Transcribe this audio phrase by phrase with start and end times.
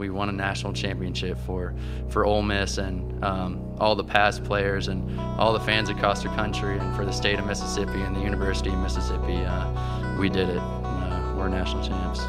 [0.00, 1.74] we won a national championship for
[2.08, 6.30] for Ole Miss and um, all the past players and all the fans across the
[6.30, 9.36] country and for the state of Mississippi and the University of Mississippi.
[9.36, 10.58] Uh, we did it.
[10.58, 12.20] Uh, we're national champs.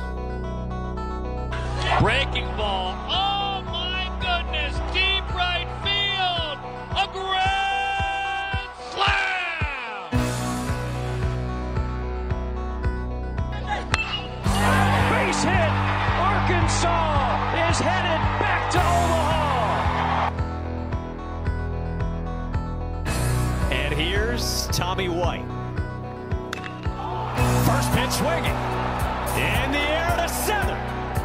[2.01, 2.95] Breaking ball.
[3.09, 3.30] Oh
[25.01, 25.47] Tommy White.
[27.65, 28.53] First pitch swinging.
[29.33, 30.77] In the air to center.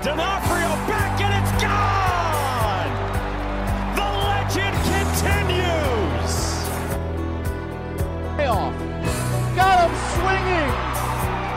[0.03, 2.93] D'Onofrio back and it's gone!
[3.97, 6.35] The legend continues!
[8.39, 8.73] Payoff.
[9.55, 10.73] Got him swinging.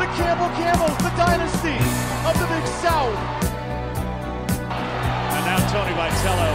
[0.04, 1.80] The Campbell Camels, the dynasty
[2.28, 3.16] of the Big South.
[4.60, 6.52] And now Tony Vitello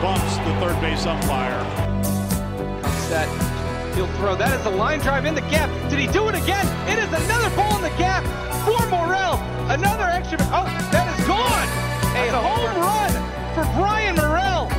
[0.00, 1.58] bumps the third base umpire.
[3.08, 3.51] Set.
[3.94, 4.34] He'll throw.
[4.34, 5.68] That is a line drive in the gap.
[5.90, 6.66] Did he do it again?
[6.88, 8.24] It is another ball in the gap
[8.64, 9.36] for Morrell.
[9.68, 10.38] Another extra.
[10.48, 11.68] Oh, that is gone.
[12.12, 13.12] A home run
[13.52, 14.70] for Brian Morrell.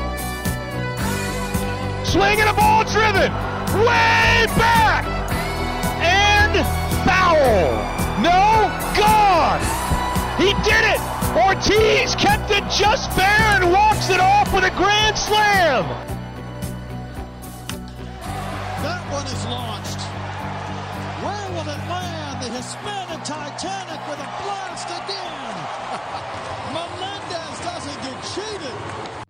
[2.06, 3.30] Swinging a ball driven
[3.86, 5.06] way back
[6.02, 6.58] and
[7.06, 7.78] foul.
[8.22, 9.62] No, gone.
[10.38, 11.02] He did it.
[11.38, 16.13] Ortiz kept it just fair and walks it off with a grand slam.
[19.34, 20.00] Is launched.
[21.26, 22.44] Where will it land?
[22.44, 25.56] The Hispanic Titanic with a blast again.
[26.74, 29.26] Melendez doesn't get cheated.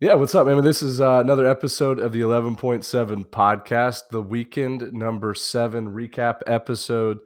[0.00, 0.64] Yeah, what's up, man?
[0.64, 7.18] This is uh, another episode of the 11.7 podcast, the weekend number seven recap episode.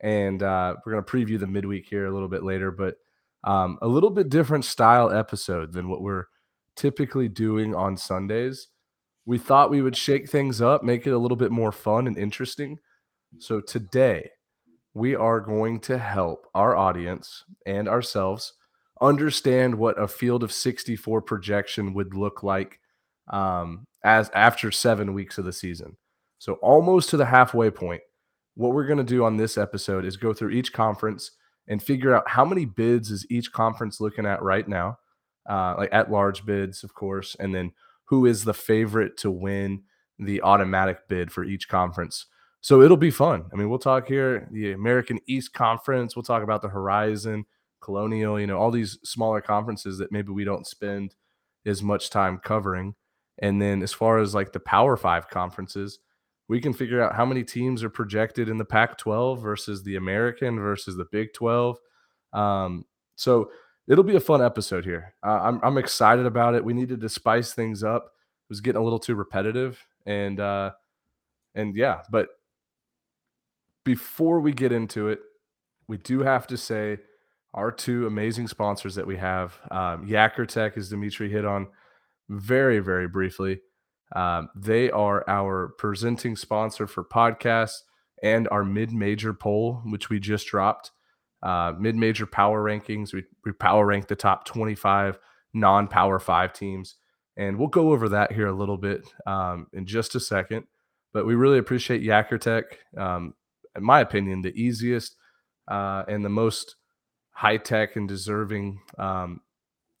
[0.00, 2.96] And uh, we're going to preview the midweek here a little bit later, but
[3.44, 6.24] um, a little bit different style episode than what we're
[6.74, 8.68] typically doing on Sundays.
[9.28, 12.16] We thought we would shake things up, make it a little bit more fun and
[12.16, 12.78] interesting.
[13.36, 14.30] So today,
[14.94, 18.54] we are going to help our audience and ourselves
[19.02, 22.80] understand what a field of 64 projection would look like
[23.30, 25.98] um, as after seven weeks of the season.
[26.38, 28.00] So almost to the halfway point.
[28.54, 31.32] What we're going to do on this episode is go through each conference
[31.68, 34.96] and figure out how many bids is each conference looking at right now,
[35.50, 37.72] uh, like at large bids, of course, and then
[38.08, 39.82] who is the favorite to win
[40.18, 42.26] the automatic bid for each conference.
[42.60, 43.44] So it'll be fun.
[43.52, 46.16] I mean, we'll talk here the American East Conference.
[46.16, 47.44] We'll talk about the Horizon,
[47.80, 51.14] Colonial, you know, all these smaller conferences that maybe we don't spend
[51.66, 52.94] as much time covering.
[53.38, 56.00] And then as far as like the Power Five conferences,
[56.48, 59.96] we can figure out how many teams are projected in the Pac 12 versus the
[59.96, 61.78] American versus the Big 12.
[62.32, 63.50] Um, so
[63.88, 65.14] it'll be a fun episode here.
[65.24, 66.64] Uh, I'm, I'm excited about it.
[66.64, 68.04] We needed to spice things up.
[68.04, 69.84] It was getting a little too repetitive.
[70.06, 70.72] And, uh,
[71.54, 72.28] and yeah, but
[73.84, 75.20] before we get into it,
[75.88, 76.98] we do have to say
[77.54, 79.58] our two amazing sponsors that we have.
[79.70, 80.06] Um,
[80.46, 81.68] Tech, as Dimitri hit on
[82.28, 83.60] very, very briefly.
[84.14, 87.80] Um, they are our presenting sponsor for podcasts
[88.22, 90.90] and our mid-major poll, which we just dropped.
[91.42, 93.12] Uh, mid-major power rankings.
[93.12, 95.18] We, we power rank the top 25
[95.54, 96.96] non-power five teams,
[97.36, 100.64] and we'll go over that here a little bit um, in just a second.
[101.12, 102.64] But we really appreciate Yakkertech.
[102.96, 103.34] Um,
[103.76, 105.16] in my opinion, the easiest
[105.68, 106.76] uh, and the most
[107.30, 109.40] high-tech and deserving um,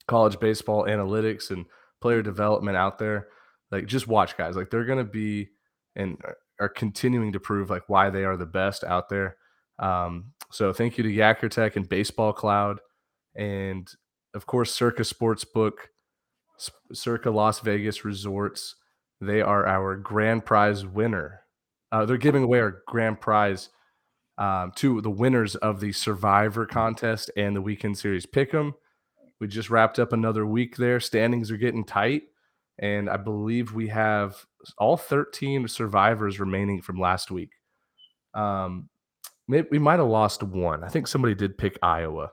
[0.08, 1.66] college baseball analytics and
[2.00, 3.28] player development out there
[3.70, 5.48] like just watch guys like they're going to be
[5.96, 6.16] and
[6.60, 9.36] are continuing to prove like why they are the best out there
[9.78, 12.80] um, so thank you to Yakkertech and Baseball Cloud
[13.36, 13.88] and
[14.34, 15.72] of course Circa Sportsbook
[16.92, 18.76] Circa Las Vegas Resorts
[19.20, 21.42] they are our grand prize winner
[21.92, 23.70] uh, they're giving away our grand prize
[24.38, 28.72] um, to the winners of the Survivor contest and the Weekend Series Pick'em.
[29.40, 31.00] We just wrapped up another week there.
[31.00, 32.22] Standings are getting tight
[32.78, 34.36] and I believe we have
[34.78, 37.50] all 13 survivors remaining from last week.
[38.34, 38.88] Um,
[39.48, 40.84] we might have lost one.
[40.84, 42.30] I think somebody did pick Iowa,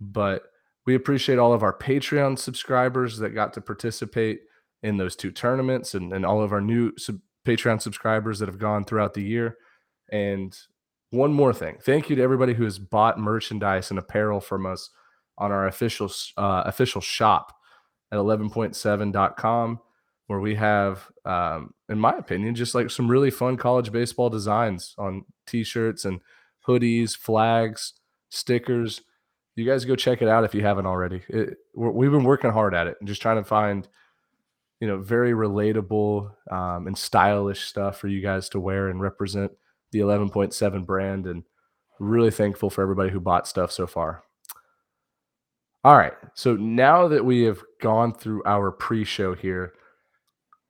[0.00, 0.42] but
[0.86, 4.40] we appreciate all of our Patreon subscribers that got to participate
[4.82, 8.58] in those two tournaments and, and all of our new sub- Patreon subscribers that have
[8.58, 9.56] gone throughout the year.
[10.10, 10.56] And
[11.10, 14.90] one more thing thank you to everybody who has bought merchandise and apparel from us
[15.38, 17.56] on our official uh, official shop
[18.12, 19.80] at 11.7.com,
[20.26, 24.94] where we have, um, in my opinion, just like some really fun college baseball designs
[24.98, 26.20] on t shirts and
[26.66, 27.94] hoodies, flags,
[28.28, 29.02] stickers.
[29.56, 31.22] You guys go check it out if you haven't already.
[31.28, 33.86] It, we've been working hard at it and just trying to find,
[34.80, 39.52] you know, very relatable um, and stylish stuff for you guys to wear and represent
[39.92, 41.26] the 11.7 brand.
[41.26, 41.44] And
[42.00, 44.24] really thankful for everybody who bought stuff so far.
[45.84, 46.14] All right.
[46.34, 49.74] So now that we have gone through our pre-show here,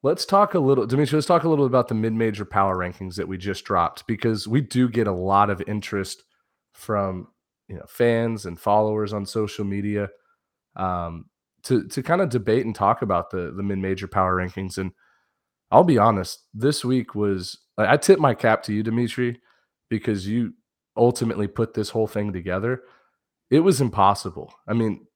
[0.03, 1.17] let's talk a little, Dimitri.
[1.17, 4.61] Let's talk a little about the mid-major power rankings that we just dropped because we
[4.61, 6.25] do get a lot of interest
[6.73, 7.29] from
[7.69, 10.09] you know fans and followers on social media
[10.77, 11.27] um,
[11.65, 14.79] to to kind of debate and talk about the the mid-major power rankings.
[14.79, 14.93] And
[15.71, 19.41] I'll be honest, this week was I tip my cap to you, Dimitri,
[19.89, 20.55] because you
[20.97, 22.83] ultimately put this whole thing together
[23.51, 24.55] it was impossible.
[24.67, 25.07] I mean,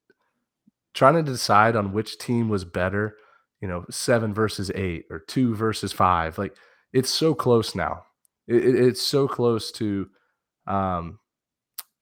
[0.93, 3.17] trying to decide on which team was better,
[3.65, 6.55] you know, seven versus eight or two versus five, like
[6.93, 8.05] it's so close now.
[8.47, 10.11] It, it, it's so close to,
[10.67, 11.19] um,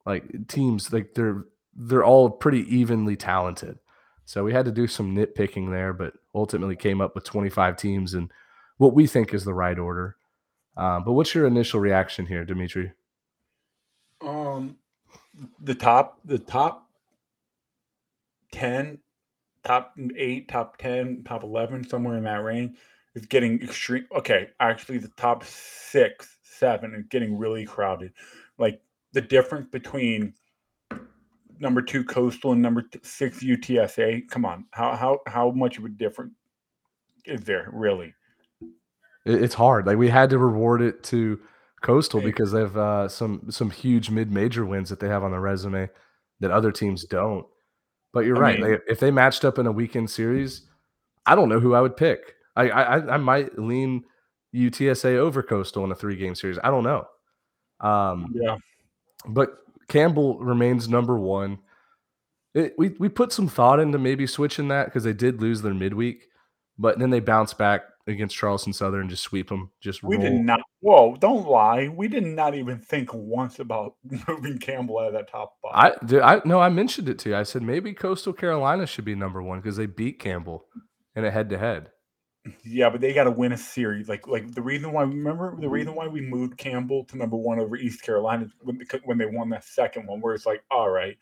[0.05, 1.45] like teams like they're
[1.77, 3.79] they're all pretty evenly talented.
[4.25, 8.13] So we had to do some nitpicking there, but ultimately came up with 25 teams
[8.15, 8.33] and
[8.79, 10.17] what we think is the right order.
[10.77, 12.91] Um, but what's your initial reaction here, Dimitri?
[14.21, 14.79] Um,
[15.61, 16.89] the top the top
[18.51, 18.99] 10
[19.65, 22.77] top 8 top 10 top 11 somewhere in that range
[23.15, 28.13] is getting extreme okay actually the top 6 7 is getting really crowded.
[28.57, 28.81] Like
[29.13, 30.35] the difference between
[31.59, 35.89] number 2 coastal and number 6 UTSA come on how how how much of a
[35.89, 36.35] difference
[37.25, 38.15] is there really?
[39.25, 41.41] It's hard like we had to reward it to
[41.81, 45.33] Coastal because they have uh, some some huge mid major wins that they have on
[45.33, 45.91] their resume
[46.39, 47.45] that other teams don't.
[48.13, 48.61] But you're I right.
[48.61, 50.63] Mean, if they matched up in a weekend series,
[51.27, 52.35] I don't know who I would pick.
[52.57, 54.05] I I, I might lean
[54.55, 56.59] UTSA over Coastal in a three game series.
[56.63, 57.07] I don't know.
[57.81, 58.57] Um, yeah.
[59.27, 61.59] But Campbell remains number one.
[62.55, 65.75] It, we we put some thought into maybe switching that because they did lose their
[65.75, 66.29] midweek,
[66.79, 69.71] but then they bounced back against Charleston Southern, just sweep them.
[69.81, 70.25] Just we roll.
[70.25, 70.61] did not.
[70.81, 71.17] Whoa!
[71.17, 71.89] Don't lie.
[71.89, 73.95] We did not even think once about
[74.29, 75.73] moving Campbell out of that top five.
[75.75, 76.21] I did.
[76.21, 76.61] I no.
[76.61, 77.37] I mentioned it to you.
[77.37, 80.67] I said maybe Coastal Carolina should be number one because they beat Campbell
[81.15, 81.91] in a head to head.
[82.65, 84.09] Yeah, but they got to win a series.
[84.09, 85.71] Like like the reason why remember the mm-hmm.
[85.71, 89.49] reason why we moved Campbell to number one over East Carolina when when they won
[89.51, 91.17] that second one, where it's like, all right,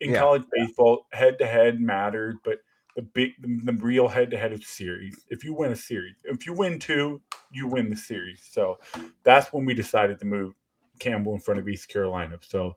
[0.00, 0.20] in yeah.
[0.20, 2.60] college baseball, head to head mattered, but
[2.96, 5.24] the big the, the real head to head of series.
[5.28, 7.20] If you win a series, if you win two,
[7.50, 8.46] you win the series.
[8.50, 8.78] So
[9.22, 10.54] that's when we decided to move
[10.98, 12.38] Campbell in front of East Carolina.
[12.42, 12.76] So,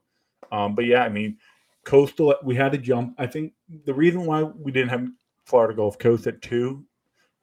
[0.50, 1.38] um, but yeah, I mean,
[1.84, 3.14] Coastal, we had to jump.
[3.18, 3.52] I think
[3.84, 5.08] the reason why we didn't have
[5.44, 6.84] Florida Gulf Coast at two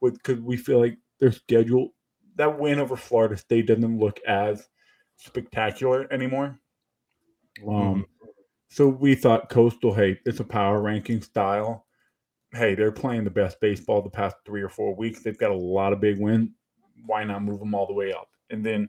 [0.00, 1.94] was because we feel like their schedule,
[2.36, 4.68] that win over Florida State doesn't look as
[5.16, 6.60] spectacular anymore.
[7.66, 8.02] Um, mm-hmm.
[8.68, 11.85] so we thought Coastal, hey, it's a power ranking style
[12.56, 15.22] hey, they're playing the best baseball the past three or four weeks.
[15.22, 16.50] They've got a lot of big wins.
[17.04, 18.28] Why not move them all the way up?
[18.50, 18.88] And then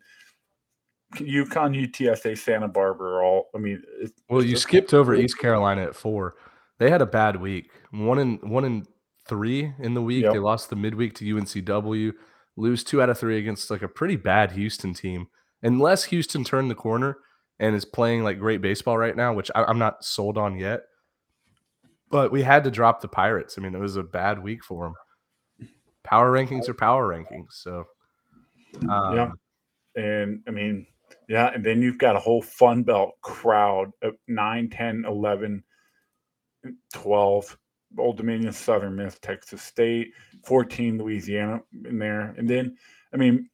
[1.15, 3.49] UConn, UTSA, Santa Barbara are all.
[3.55, 3.81] I mean,
[4.29, 6.35] well, you skipped over East Carolina at four.
[6.79, 7.71] They had a bad week.
[7.91, 8.85] One in one in
[9.27, 10.23] three in the week.
[10.23, 10.33] Yep.
[10.33, 12.13] They lost the midweek to UNCW.
[12.55, 15.27] Lose two out of three against like a pretty bad Houston team.
[15.63, 17.17] Unless Houston turned the corner
[17.59, 20.81] and is playing like great baseball right now, which I, I'm not sold on yet
[22.09, 23.57] but we had to drop the Pirates.
[23.57, 24.85] I mean, it was a bad week for
[25.59, 25.69] them.
[26.03, 27.51] Power rankings are power rankings.
[27.51, 27.85] So,
[28.89, 29.31] um, yeah.
[29.95, 30.87] And I mean,
[31.27, 31.51] yeah.
[31.53, 35.63] And then you've got a whole Fun Belt crowd of 9, 10, 11,
[36.93, 37.57] 12.
[37.97, 40.11] Old Dominion, Southern Miss, Texas State,
[40.43, 42.35] 14, Louisiana in there.
[42.37, 42.75] And then,
[43.13, 43.49] I mean,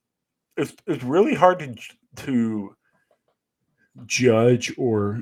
[0.57, 2.75] it's, it's really hard to, to
[4.05, 5.21] judge or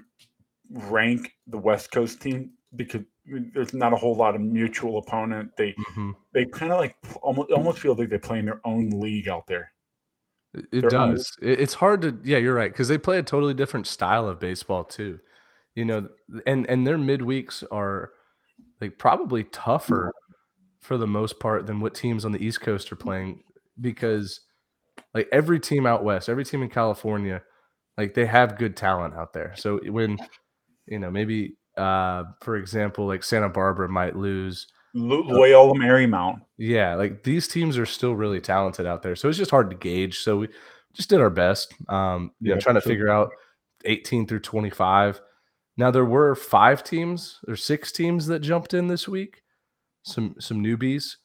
[0.69, 5.51] rank the West Coast team because there's not a whole lot of mutual opponent.
[5.57, 6.11] They mm-hmm.
[6.33, 9.47] they kind of like almost almost feel like they play in their own league out
[9.47, 9.71] there.
[10.53, 11.37] It, does.
[11.41, 14.83] It's hard to yeah, you're right because they play a totally different style of baseball
[14.83, 15.19] too.
[15.75, 16.09] You know,
[16.45, 18.11] and and their midweeks are
[18.81, 20.11] like probably tougher
[20.81, 23.43] for the most part than what teams on the East Coast are playing
[23.79, 24.41] because
[25.13, 27.41] like every team out west, every team in California,
[27.97, 29.53] like they have good talent out there.
[29.55, 30.17] So when
[30.87, 34.67] you know maybe uh, for example, like Santa Barbara might lose.
[34.93, 36.41] Loyola Marymount.
[36.57, 39.77] Yeah, like these teams are still really talented out there, so it's just hard to
[39.77, 40.19] gauge.
[40.19, 40.49] So we
[40.93, 41.73] just did our best.
[41.87, 43.31] Um, you yeah, know, trying to figure out
[43.85, 45.21] 18 through 25.
[45.77, 49.43] Now there were five teams or six teams that jumped in this week.
[50.03, 51.15] Some some newbies.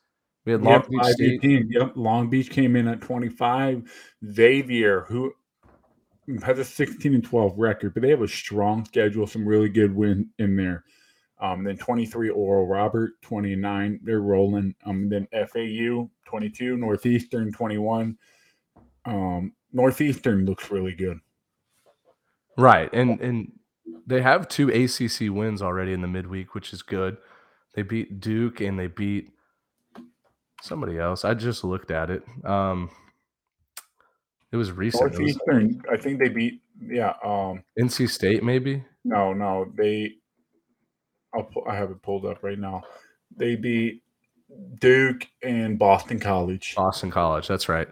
[0.44, 1.66] We had Long yep, Beach State.
[1.70, 3.82] Yep, Long Beach came in at 25.
[4.32, 5.32] Xavier, who
[6.42, 9.94] has a 16 and 12 record, but they have a strong schedule, some really good
[9.94, 10.84] win in there.
[11.38, 14.74] Um, then 23 Oral Robert, 29, they're rolling.
[14.84, 18.16] Um, then FAU, 22, Northeastern, 21.
[19.04, 21.20] Um, Northeastern looks really good.
[22.56, 22.88] Right.
[22.92, 23.52] And and
[24.06, 27.18] they have two ACC wins already in the midweek, which is good.
[27.74, 29.30] They beat Duke and they beat
[30.62, 31.24] somebody else.
[31.24, 32.22] I just looked at it.
[32.44, 32.90] Um
[34.56, 35.12] it was recent.
[35.12, 38.82] Northeastern, was, I think they beat yeah, um NC State maybe?
[39.04, 40.12] No, no, they
[41.34, 42.82] I'll I have it pulled up right now.
[43.36, 44.02] They beat
[44.80, 46.74] Duke and Boston College.
[46.74, 47.88] Boston College, that's right.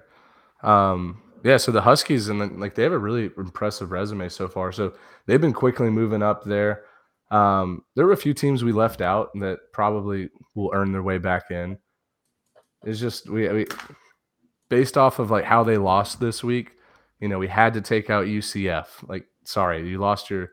[0.62, 4.72] Um yeah, so the Huskies and like they have a really impressive resume so far.
[4.72, 4.94] So
[5.26, 6.84] they've been quickly moving up there.
[7.30, 11.18] Um, there were a few teams we left out that probably will earn their way
[11.18, 11.76] back in.
[12.84, 13.66] It's just we, we
[14.74, 16.72] based off of like how they lost this week,
[17.20, 18.86] you know, we had to take out UCF.
[19.06, 20.50] Like, sorry, you lost your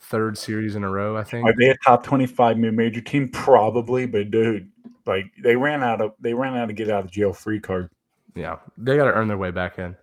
[0.00, 1.18] third series in a row.
[1.18, 3.28] I think are they a top twenty-five mid-major team?
[3.28, 4.70] Probably, but dude,
[5.04, 7.90] like they ran out of they ran out of get out of jail free card.
[8.34, 9.94] Yeah, they got to earn their way back in.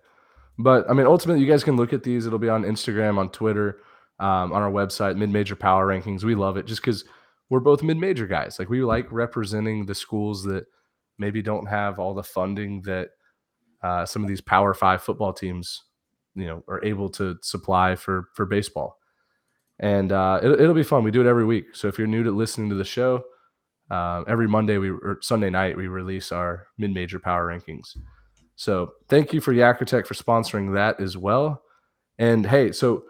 [0.58, 2.24] But I mean, ultimately, you guys can look at these.
[2.24, 3.80] It'll be on Instagram, on Twitter,
[4.20, 6.22] um, on our website, Mid Major Power Rankings.
[6.22, 7.04] We love it just because
[7.50, 8.60] we're both mid major guys.
[8.60, 10.66] Like we like representing the schools that
[11.18, 13.08] maybe don't have all the funding that
[13.86, 15.84] uh, some of these Power Five football teams,
[16.34, 18.98] you know, are able to supply for for baseball.
[19.78, 21.04] And uh, it, it'll be fun.
[21.04, 21.66] We do it every week.
[21.74, 23.24] So if you're new to listening to the show,
[23.90, 27.96] uh, every Monday we or Sunday night we release our mid major power rankings.
[28.56, 31.62] So thank you for Yakkertech for sponsoring that as well.
[32.18, 33.04] And hey, so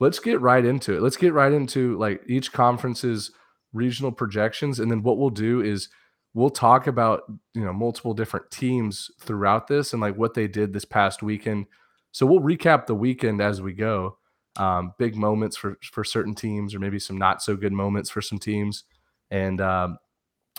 [0.00, 1.02] let's get right into it.
[1.02, 3.32] Let's get right into like each conference's
[3.74, 5.88] regional projections, and then what we'll do is
[6.34, 7.22] we'll talk about
[7.54, 11.66] you know multiple different teams throughout this and like what they did this past weekend.
[12.12, 14.18] So we'll recap the weekend as we go.
[14.56, 18.20] Um, big moments for for certain teams, or maybe some not so good moments for
[18.20, 18.84] some teams,
[19.30, 19.98] and um,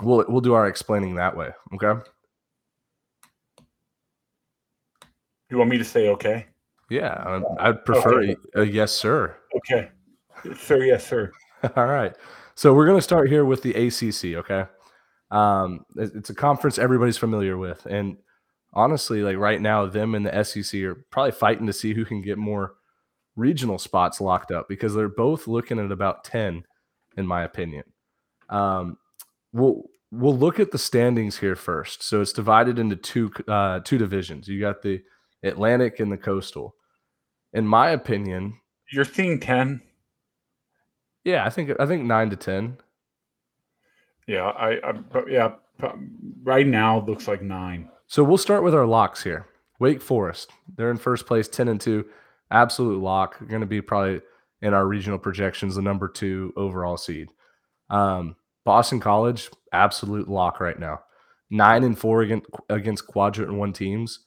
[0.02, 1.52] we'll we'll do our explaining that way.
[1.76, 2.02] Okay.
[5.50, 6.48] You want me to say okay?
[6.90, 8.36] Yeah, I'd prefer okay.
[8.56, 9.36] a yes, sir.
[9.58, 9.90] Okay.
[10.58, 11.32] Sir, yes, sir.
[11.76, 12.16] All right.
[12.56, 14.66] So we're going to start here with the ACC, okay?
[15.34, 17.86] Um, it's a conference everybody's familiar with.
[17.88, 18.18] And
[18.72, 22.22] honestly, like right now, them and the SEC are probably fighting to see who can
[22.22, 22.76] get more
[23.36, 26.64] regional spots locked up because they're both looking at about 10,
[27.18, 27.84] in my opinion.
[28.50, 28.98] Um,
[29.52, 32.04] we'll we'll look at the standings here first.
[32.04, 34.48] So it's divided into two uh, two divisions.
[34.48, 35.02] You got the
[35.42, 36.76] Atlantic and the Coastal.
[37.54, 38.60] In my opinion,
[38.92, 39.82] you're seeing 10.
[41.24, 42.78] Yeah, I think I think 9 to 10.
[44.28, 44.94] Yeah, I, I
[45.30, 45.54] yeah,
[46.44, 47.90] right now looks like 9.
[48.08, 49.48] So we'll start with our locks here.
[49.80, 52.06] Wake Forest, they're in first place 10 and 2.
[52.52, 53.40] Absolute lock.
[53.48, 54.22] Going to be probably
[54.62, 57.30] in our regional projections the number 2 overall seed.
[57.90, 61.02] Um, Boston College, absolute lock right now.
[61.50, 64.20] 9 and 4 against against quadrant 1 teams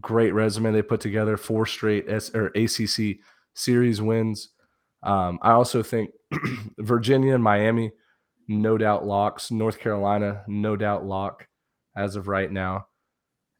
[0.00, 1.36] great resume they put together.
[1.36, 3.18] Four straight S or ACC
[3.54, 4.50] series wins.
[5.02, 6.10] Um, I also think
[6.78, 7.92] Virginia and Miami,
[8.48, 9.50] no doubt locks.
[9.50, 11.46] North Carolina, no doubt lock
[11.96, 12.86] as of right now.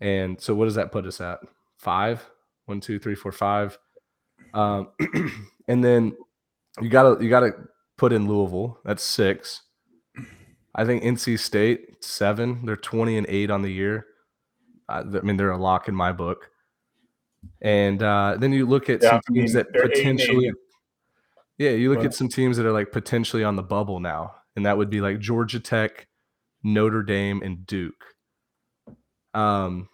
[0.01, 1.39] And so, what does that put us at?
[1.79, 2.29] Five,
[2.67, 3.79] one, two, three, four, five.
[4.55, 4.89] Um,
[5.69, 6.17] and then
[6.81, 7.53] you gotta you gotta
[7.97, 8.79] put in Louisville.
[8.85, 9.63] That's six.
[10.75, 12.65] I think NC State seven.
[12.65, 14.07] They're twenty and eight on the year.
[14.89, 16.51] I mean, they're a lock in my book.
[17.61, 20.53] And uh, then you look at yeah, some teams I mean, that potentially,
[21.59, 24.67] yeah, you look at some teams that are like potentially on the bubble now, and
[24.67, 26.09] that would be like Georgia Tech,
[26.65, 28.05] Notre Dame, and Duke.
[29.33, 29.89] Um,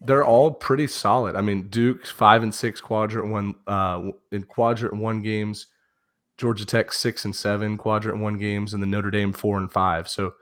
[0.00, 1.34] they're all pretty solid.
[1.34, 5.66] I mean, Duke's five and six quadrant one uh, in quadrant one games.
[6.38, 10.08] Georgia Tech six and seven quadrant one games, and the Notre Dame four and five.
[10.08, 10.32] So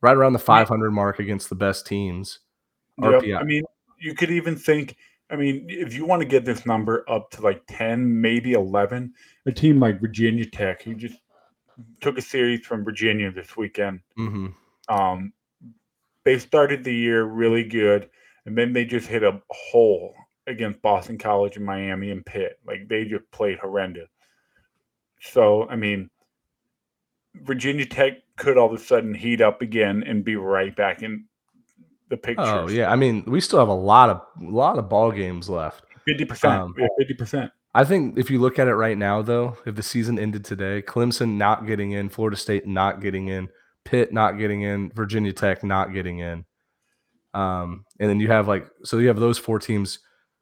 [0.00, 2.38] right around the 500 mark against the best teams.
[3.00, 3.40] RPI.
[3.40, 3.64] I mean,
[3.98, 4.96] you could even think.
[5.30, 9.12] I mean, if you want to get this number up to like ten, maybe eleven,
[9.46, 11.16] a team like Virginia Tech, who just
[12.00, 14.00] took a series from Virginia this weekend.
[14.18, 14.48] Mm-hmm.
[14.94, 15.32] Um,
[16.24, 18.08] they started the year really good,
[18.46, 20.14] and then they just hit a hole
[20.46, 22.58] against Boston College and Miami and Pitt.
[22.66, 24.08] Like they just played horrendous.
[25.20, 26.10] So, I mean,
[27.34, 31.24] Virginia Tech could all of a sudden heat up again and be right back in
[32.08, 32.42] the picture.
[32.42, 35.48] Oh yeah, I mean, we still have a lot of a lot of ball games
[35.48, 35.84] left.
[36.06, 36.54] Fifty percent.
[36.54, 37.50] Um, fifty percent.
[37.74, 40.80] I think if you look at it right now, though, if the season ended today,
[40.80, 43.48] Clemson not getting in, Florida State not getting in,
[43.84, 46.44] Pitt not getting in, Virginia Tech not getting in,
[47.34, 49.98] um, and then you have like so you have those four teams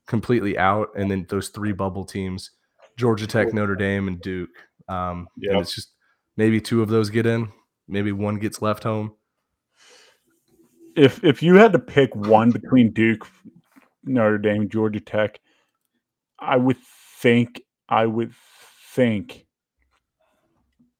[0.06, 2.50] completely out, and then those three bubble teams:
[2.98, 4.50] Georgia Tech, Notre Dame, and Duke.
[4.88, 5.52] Um, Yep.
[5.52, 5.92] And it's just
[6.36, 7.48] maybe two of those get in,
[7.88, 9.14] maybe one gets left home.
[10.96, 13.26] If if you had to pick one between Duke,
[14.04, 15.40] Notre Dame, Georgia Tech,
[16.38, 16.76] I would
[17.22, 18.34] think I would
[18.94, 19.46] think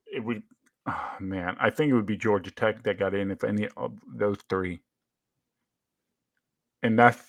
[0.07, 0.43] it would.
[0.87, 3.93] ah, man, I think it would be Georgia Tech that got in if any of
[4.15, 4.81] those three.
[6.83, 7.21] And that's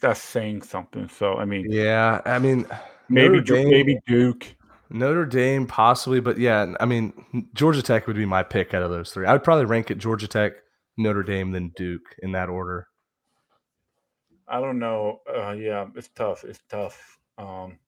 [0.00, 1.08] that's saying something.
[1.08, 2.66] So I mean, Yeah, I mean,
[3.08, 4.46] maybe Dame- maybe Duke.
[4.90, 8.90] Notre Dame possibly, but yeah, I mean, Georgia Tech would be my pick out of
[8.90, 9.26] those three.
[9.26, 10.52] I would probably rank it Georgia Tech,
[10.98, 12.86] Notre Dame, then Duke in that order.
[14.46, 15.20] I don't know.
[15.26, 16.44] Uh, yeah, it's tough.
[16.44, 17.18] It's tough.
[17.38, 17.78] Um,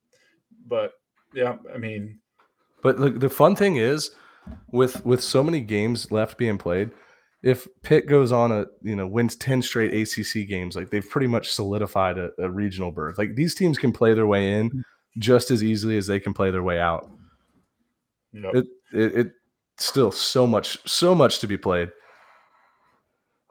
[0.66, 0.92] but
[1.32, 2.20] yeah, I mean,
[2.82, 4.10] But the, the fun thing is,
[4.70, 6.90] with with so many games left being played,
[7.42, 11.26] if Pitt goes on a you know wins ten straight ACC games, like they've pretty
[11.26, 13.18] much solidified a, a regional berth.
[13.18, 14.84] Like these teams can play their way in
[15.18, 17.10] just as easily as they can play their way out.
[18.32, 19.32] you know, It it, it
[19.78, 21.90] still so much so much to be played.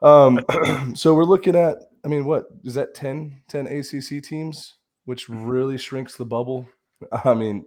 [0.02, 0.40] Um,
[0.94, 1.78] so we're looking at.
[2.04, 2.94] I mean, what is that?
[2.94, 4.74] 10, 10 ACC teams,
[5.06, 6.68] which really shrinks the bubble.
[7.24, 7.64] I mean,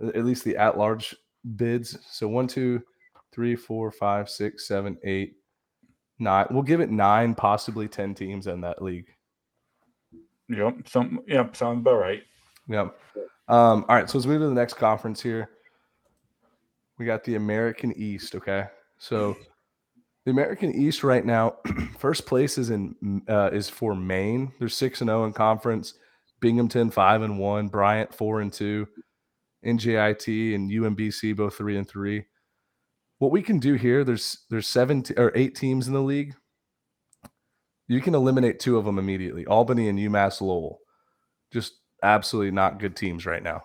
[0.00, 1.14] at least the at-large
[1.56, 1.98] bids.
[2.10, 2.82] So one, two,
[3.32, 5.34] three, four, five, six, seven, eight,
[6.18, 6.46] nine.
[6.50, 9.08] We'll give it nine, possibly ten teams in that league.
[10.48, 12.22] yep, some, yep, sounds about right.
[12.68, 12.98] Yep.
[13.48, 15.50] Um, all right, so let's move to the next conference here.
[16.98, 18.34] We got the American East.
[18.34, 18.66] Okay,
[18.98, 19.36] so
[20.24, 21.56] the American East right now,
[21.98, 24.52] first place is in uh, is for Maine.
[24.58, 25.94] They're six and zero in conference.
[26.40, 27.68] Binghamton five and one.
[27.68, 28.86] Bryant four and two.
[29.64, 32.24] NJIT and UMBC both three and three.
[33.18, 36.34] What we can do here, there's there's seven te- or eight teams in the league.
[37.88, 40.78] You can eliminate two of them immediately: Albany and UMass Lowell.
[41.52, 43.62] Just absolutely not good teams right now.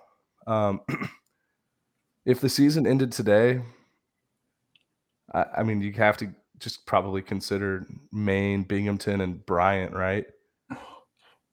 [0.47, 0.81] Um,
[2.25, 3.61] if the season ended today,
[5.33, 10.25] I, I mean, you have to just probably consider Maine, Binghamton, and Bryant, right?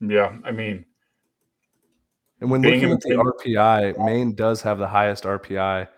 [0.01, 0.87] Yeah, I mean,
[2.41, 5.89] And when looking at the RPI, Maine does have the highest RPI.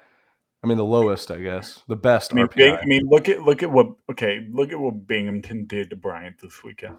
[0.65, 2.57] I mean, the lowest, I guess, the best I mean, RPI.
[2.57, 5.97] Bing, I mean, look at look at what okay, look at what Binghamton did to
[5.97, 6.97] Bryant this weekend.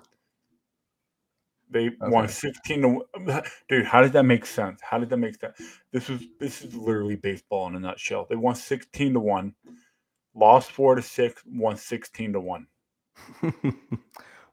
[1.70, 2.32] They won Okay.
[2.34, 3.86] sixteen to one- dude.
[3.86, 4.80] How did that make sense?
[4.82, 5.58] How did that make sense?
[5.92, 8.28] This is this is literally baseball in a nutshell.
[8.30, 9.56] They won sixteen to one,
[10.36, 12.68] lost four to six, won sixteen to one.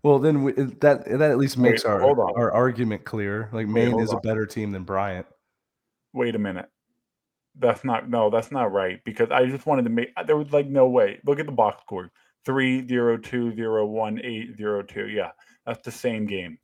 [0.03, 2.33] well, then we, that that at least makes Wait, our hold on.
[2.37, 3.49] our argument clear.
[3.53, 5.27] Like Maine hold is a better team than Bryant.
[6.13, 6.69] Wait a minute.
[7.59, 10.67] That's not no, that's not right because I just wanted to make there was like
[10.67, 11.21] no way.
[11.25, 12.11] Look at the box score.
[12.47, 15.09] Three zero two zero one eight zero two.
[15.09, 15.33] Yeah,
[15.67, 16.59] that's the same game.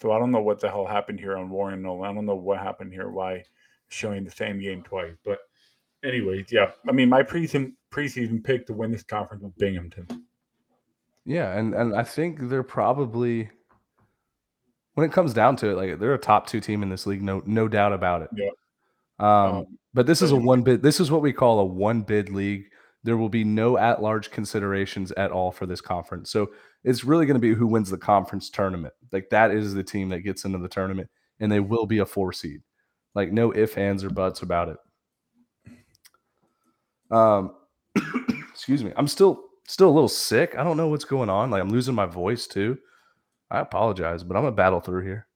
[0.00, 2.10] So I don't know what the hell happened here on Warren Nolan.
[2.10, 3.10] I don't know what happened here.
[3.10, 3.44] Why
[3.88, 5.14] showing the same game twice?
[5.24, 5.38] But
[6.02, 6.72] anyways, yeah.
[6.88, 10.06] I mean, my preseason preseason pick to win this conference was Binghamton.
[11.24, 13.50] Yeah, and and I think they're probably
[14.94, 17.22] when it comes down to it, like they're a top two team in this league,
[17.22, 18.30] no no doubt about it.
[18.34, 18.50] Yeah.
[19.18, 20.82] Um, Um, but this is a one bid.
[20.82, 22.64] This is what we call a one bid league.
[23.02, 26.30] There will be no at large considerations at all for this conference.
[26.30, 26.50] So
[26.84, 28.94] it's really going to be who wins the conference tournament.
[29.10, 31.08] Like that is the team that gets into the tournament,
[31.40, 32.62] and they will be a four seed.
[33.14, 34.76] Like no ifs, ands, or buts about it.
[37.10, 37.54] Um,
[38.50, 38.92] excuse me.
[38.96, 40.54] I'm still still a little sick.
[40.56, 41.50] I don't know what's going on.
[41.50, 42.78] Like I'm losing my voice too.
[43.50, 45.26] I apologize, but I'm gonna battle through here.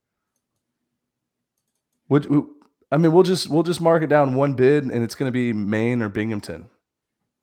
[2.09, 2.27] Would
[2.91, 5.53] I mean we'll just we'll just mark it down one bid and it's gonna be
[5.53, 6.69] Maine or Binghamton.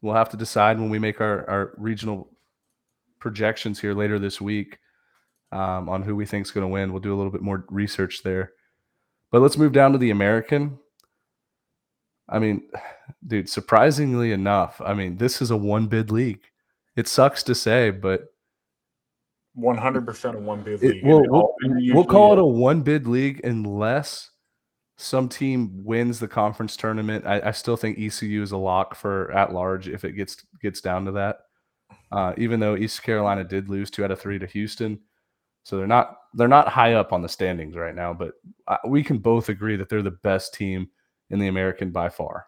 [0.02, 2.28] We'll have to decide when we make our, our regional
[3.20, 4.78] projections here later this week
[5.52, 6.92] um, on who we think is going to win.
[6.92, 8.52] We'll do a little bit more research there.
[9.30, 10.78] But let's move down to the American.
[12.28, 12.68] I mean,
[13.26, 16.42] dude, surprisingly enough, I mean, this is a one bid league.
[16.96, 18.26] It sucks to say, but
[19.54, 21.04] One hundred percent of one bid league.
[21.04, 24.30] we'll, it we'll, all- it we'll call it a one bid league unless
[24.98, 27.26] some team wins the conference tournament.
[27.26, 30.80] I, I still think ECU is a lock for at large if it gets gets
[30.80, 31.38] down to that.
[32.10, 35.00] Uh, even though East Carolina did lose two out of three to Houston,
[35.64, 38.12] so they're not they're not high up on the standings right now.
[38.12, 38.32] But
[38.68, 40.88] uh, we can both agree that they're the best team
[41.30, 42.46] in the American by far.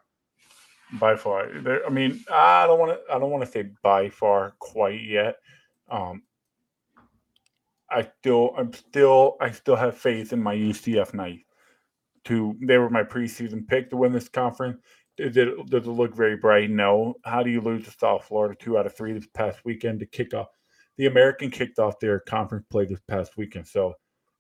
[0.99, 1.49] By far.
[1.61, 3.15] There, I mean, I don't want to.
[3.15, 5.37] I don't want to say by far quite yet.
[5.91, 6.23] Um,
[7.91, 11.45] I still, I'm still, I still have faith in my UCF Knights.
[12.27, 14.79] To they were my preseason pick to win this conference.
[15.17, 16.71] Did it, does it look very bright?
[16.71, 17.15] No.
[17.25, 20.07] How do you lose to South Florida two out of three this past weekend to
[20.07, 20.49] kick off?
[20.97, 23.69] The American kicked off their conference play this past weekend.
[23.69, 23.95] So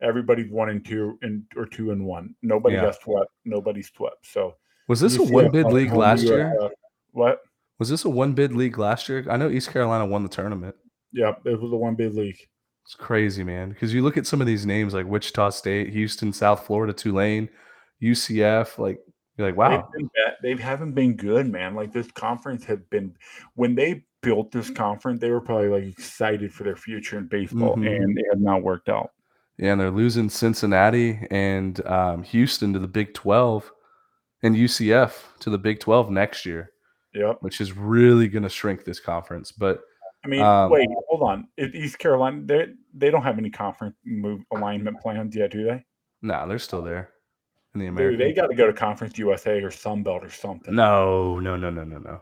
[0.04, 2.34] Everybody's one and two and or two and one.
[2.42, 2.82] Nobody Yeah.
[2.82, 3.30] got swept.
[3.44, 4.26] Nobody's swept.
[4.26, 4.56] So
[4.88, 6.70] Was this a one bid league last year?
[7.12, 7.40] What?
[7.78, 9.24] Was this a one bid league last year?
[9.28, 10.76] I know East Carolina won the tournament.
[11.12, 12.38] Yeah, it was a one bid league.
[12.84, 13.70] It's crazy, man.
[13.70, 17.48] Because you look at some of these names like Wichita State, Houston, South Florida, Tulane,
[18.02, 18.78] UCF.
[18.78, 18.98] Like
[19.36, 19.88] you're like, wow.
[19.96, 20.08] they've
[20.42, 21.74] been, they haven't been good, man.
[21.74, 23.14] Like this conference had been
[23.54, 27.76] when they built this conference, they were probably like excited for their future in baseball,
[27.76, 28.02] Mhm.
[28.02, 29.10] and it has not worked out.
[29.58, 33.70] Yeah, and they're losing Cincinnati and um, Houston to the Big Twelve,
[34.44, 36.70] and UCF to the Big Twelve next year,
[37.14, 37.38] Yep.
[37.40, 39.50] which is really going to shrink this conference.
[39.50, 39.80] But
[40.24, 41.48] I mean, Um, wait, hold on.
[41.58, 45.84] East Carolina, they they don't have any conference move alignment plans yet, do they?
[46.22, 47.10] nah, they're still there
[47.74, 48.18] in the Dude, American.
[48.20, 50.74] they got to go to Conference USA or Sun Belt or something.
[50.74, 52.20] No, no, no, no, no, no.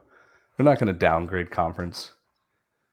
[0.57, 2.13] They're not going to downgrade conference.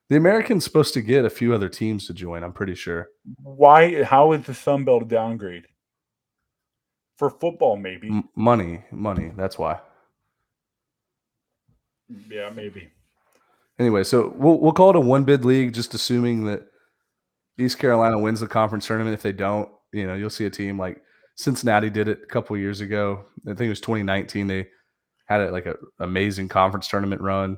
[0.09, 2.43] The American's supposed to get a few other teams to join.
[2.43, 3.09] I'm pretty sure.
[3.41, 4.03] Why?
[4.03, 5.65] How is the Sun Belt a downgrade?
[7.19, 8.08] For football, maybe.
[8.08, 9.34] M- money, money.
[9.36, 9.82] That's why.
[12.32, 12.88] Yeah, maybe.
[13.77, 16.63] Anyway, so we'll we'll call it a one bid league, just assuming that
[17.60, 19.13] East Carolina wins the conference tournament.
[19.13, 21.01] If they don't, you know, you'll see a team like
[21.36, 23.25] Cincinnati did it a couple years ago.
[23.45, 24.47] I think it was 2019.
[24.47, 24.67] They
[25.25, 27.58] had a, like a amazing conference tournament run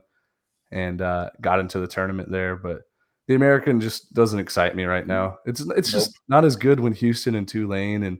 [0.71, 2.55] and uh, got into the tournament there.
[2.55, 2.81] But
[3.27, 5.37] the American just doesn't excite me right now.
[5.45, 8.19] It's it's just not as good when Houston and Tulane and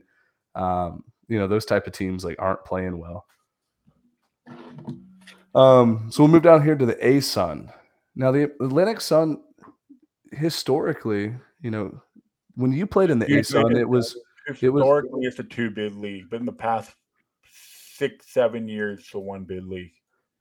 [0.54, 3.26] um, you know those type of teams like aren't playing well.
[5.54, 7.70] Um, so we'll move down here to the A Sun.
[8.14, 9.42] Now the Atlantic Sun,
[10.32, 12.00] historically, you know,
[12.54, 14.16] when you played in the A Sun, it was
[14.60, 16.92] it was Historically, it's a two bid league, but in the past
[17.94, 19.92] six, seven years, it's a one bid league.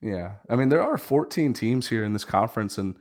[0.01, 0.33] yeah.
[0.49, 2.95] I mean, there are 14 teams here in this conference, and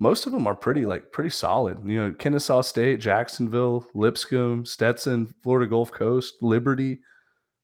[0.00, 1.78] most of them are pretty like pretty solid.
[1.84, 7.00] You know, Kennesaw State, Jacksonville, Lipscomb, Stetson, Florida Gulf Coast, Liberty.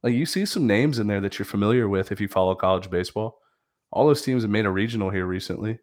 [0.03, 2.91] Like you see some names in there that you're familiar with if you follow college
[2.91, 3.39] baseball.
[3.93, 5.79] All those teams have made a regional here recently.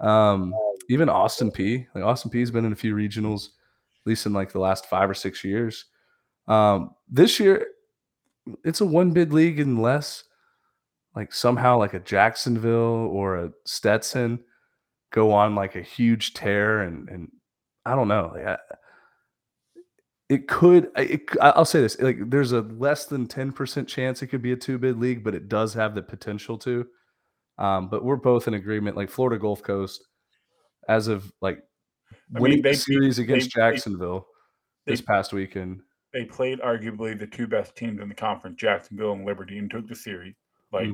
[0.00, 0.54] Um,
[0.88, 1.86] even Austin P.
[1.94, 2.40] Like Austin P.
[2.40, 5.44] has been in a few regionals, at least in like the last five or six
[5.44, 5.84] years.
[6.48, 7.66] Um, this year,
[8.64, 10.24] it's a one bid league unless
[11.14, 14.40] like somehow like a Jacksonville or a Stetson
[15.14, 17.30] go on like a huge tear and and
[17.86, 18.32] I don't know.
[18.34, 18.58] Like I,
[20.28, 20.90] it could.
[20.96, 24.42] I- It, I'll say this: like there's a less than ten percent chance it could
[24.42, 26.86] be a two bid league, but it does have the potential to.
[27.58, 28.96] Um, but we're both in agreement.
[28.96, 30.04] Like Florida Gulf Coast,
[30.88, 34.26] as of like I mean, winning they the series against they- Jacksonville
[34.86, 35.80] this they- past weekend.
[36.12, 39.88] They played arguably the two best teams in the conference, Jacksonville and Liberty, and took
[39.88, 40.34] the series.
[40.72, 40.88] Like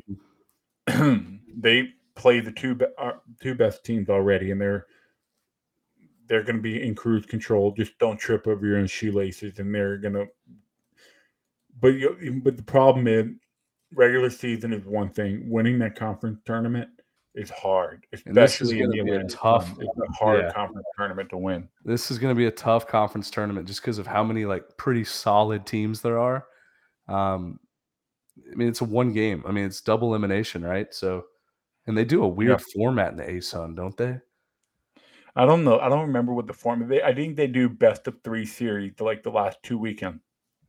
[0.89, 1.41] Mhm.
[1.57, 4.87] they play the two be- uh, two best teams already, and they're
[6.27, 7.73] they're going to be in cruise control.
[7.73, 10.27] Just don't trip over your own shoelaces, and they're going to.
[11.81, 13.27] But you, but the problem is,
[13.95, 15.49] regular season is one thing.
[15.51, 16.89] Winning that conference tournament
[17.35, 20.53] is hard, And this is especially in the be a tough- It's a hard yeah.
[20.53, 21.69] conference tournament to win.
[21.85, 24.77] this is going to be a tough conference tournament just because of how many like
[24.77, 26.47] pretty solid teams there are.
[27.09, 27.61] Um,
[28.51, 29.45] I mean, it's a one game.
[29.47, 30.93] I mean, it's double elimination, right?
[30.93, 31.25] So,
[31.87, 34.19] and they do a weird format in the ASUN, don't they?
[35.37, 35.79] I don't know.
[35.79, 36.89] I don't remember what the format.
[36.89, 40.23] They, I think they do best of three series, to like the last two weekends.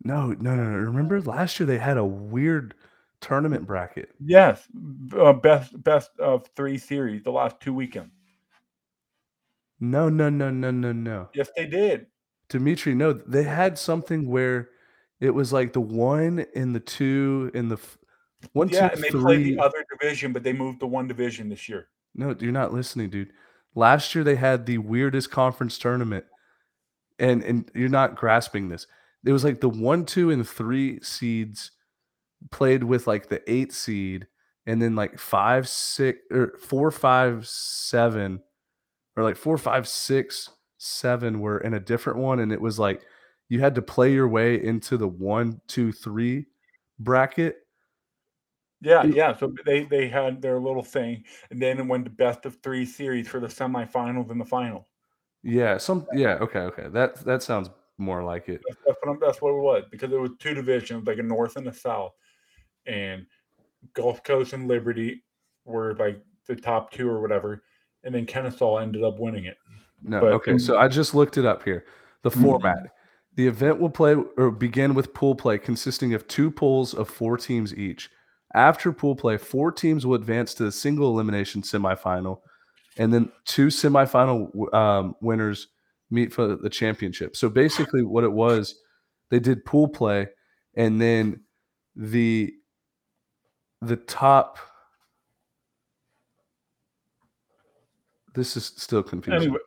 [0.04, 0.78] No, no, no, no.
[0.78, 2.76] Remember last year they had a weird
[3.22, 4.10] tournament bracket.
[4.20, 4.68] Yes,
[5.18, 8.12] uh, best best of three series, the last two weekends.
[9.80, 11.30] No, no, no, no, no, no.
[11.34, 12.08] Yes, they did.
[12.50, 14.70] Dimitri, no, they had something where
[15.20, 17.80] it was like the one and the two and the
[18.54, 21.50] one, yeah, two, and they played the other division, but they moved to one division
[21.50, 21.88] this year.
[22.16, 23.32] No, you're not listening, dude.
[23.76, 26.26] Last year they had the weirdest conference tournament,
[27.20, 28.88] and and you're not grasping this.
[29.26, 31.72] It was like the one, two, and three seeds
[32.50, 34.28] played with like the eight seed,
[34.66, 38.42] and then like five, six, or four, five, seven,
[39.16, 43.04] or like four, five, six, seven were in a different one, and it was like
[43.50, 46.48] you had to play your way into the one, two, three
[47.00, 47.58] bracket.
[48.82, 49.36] Yeah, yeah.
[49.38, 52.86] So they they had their little thing, and then it went to best of three
[52.86, 54.88] series for the semifinals and the final.
[55.44, 56.88] Yeah, some yeah, okay, okay.
[56.90, 58.62] That that sounds more like it.
[58.68, 61.24] That's, that's, what, I'm- that's what it was because it was two divisions, like a
[61.24, 62.14] north and a south,
[62.88, 63.26] and
[63.94, 65.24] Gulf Coast and Liberty
[65.66, 67.64] were like the top two or whatever,
[68.04, 69.58] and then Kennesaw ended up winning it.
[70.04, 70.58] No, But- okay.
[70.58, 71.86] So I just looked it up here.
[72.24, 72.78] The format.
[72.78, 72.86] Mm-hmm.
[73.36, 77.38] The event will play or begin with pool play consisting of two pools of four
[77.38, 78.10] teams each.
[78.54, 82.40] After pool play, four teams will advance to the single elimination semifinal,
[82.98, 85.68] and then two semifinal um, winners
[86.10, 87.38] meet for the championship.
[87.38, 88.76] So basically, what it was
[89.30, 90.28] they did pool play,
[90.76, 91.42] and then
[91.96, 92.54] the
[93.82, 94.60] the top.
[98.34, 99.42] This is still confusing.
[99.42, 99.60] Anyway,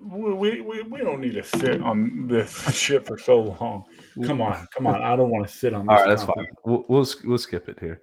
[0.00, 3.84] we, we, we don't need to sit on this shit for so long.
[4.24, 5.02] Come on, come on.
[5.02, 5.92] I don't want to sit on this.
[5.92, 6.46] All right, that's fine.
[6.64, 8.02] We'll, we'll we'll skip it here.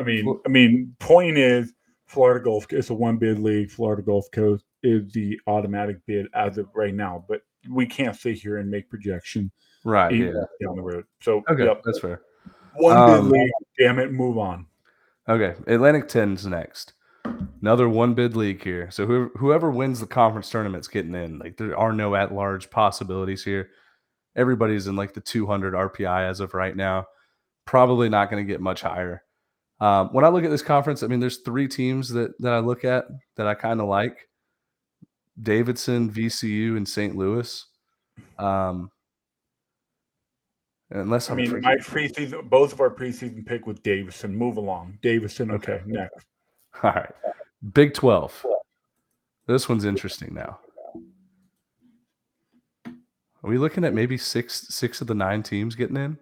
[0.00, 1.72] I mean, I mean, point is,
[2.06, 3.70] Florida Gulf it's a one bid league.
[3.70, 8.36] Florida Gulf Coast is the automatic bid as of right now, but we can't sit
[8.36, 9.50] here and make projection
[9.84, 10.12] Right.
[10.14, 10.32] Yeah.
[10.62, 11.04] down the road.
[11.20, 12.22] So Okay, yep, that's fair.
[12.74, 13.50] one Um, bid league.
[13.78, 14.66] Damn it, move on.
[15.28, 16.94] Okay, Atlantic 10's next.
[17.62, 18.90] Another one bid league here.
[18.90, 21.38] So whoever, whoever wins the conference tournament's getting in.
[21.38, 23.68] Like there are no at large possibilities here.
[24.34, 27.06] Everybody's in like the 200 RPI as of right now.
[27.66, 29.22] Probably not going to get much higher.
[29.80, 32.58] Um, when I look at this conference, I mean, there's three teams that that I
[32.58, 34.28] look at that I kind of like:
[35.42, 37.16] Davidson, VCU, and St.
[37.16, 37.66] Louis.
[38.38, 38.90] Um,
[40.90, 44.36] unless I I'm mean, my preseason, both of our preseason pick with Davison.
[44.36, 45.50] Move along, Davison.
[45.50, 46.26] Okay, next.
[46.82, 47.10] All right.
[47.72, 48.46] Big 12.
[49.46, 50.60] This one's interesting now.
[53.42, 56.18] Are we looking at maybe six six of the nine teams getting in?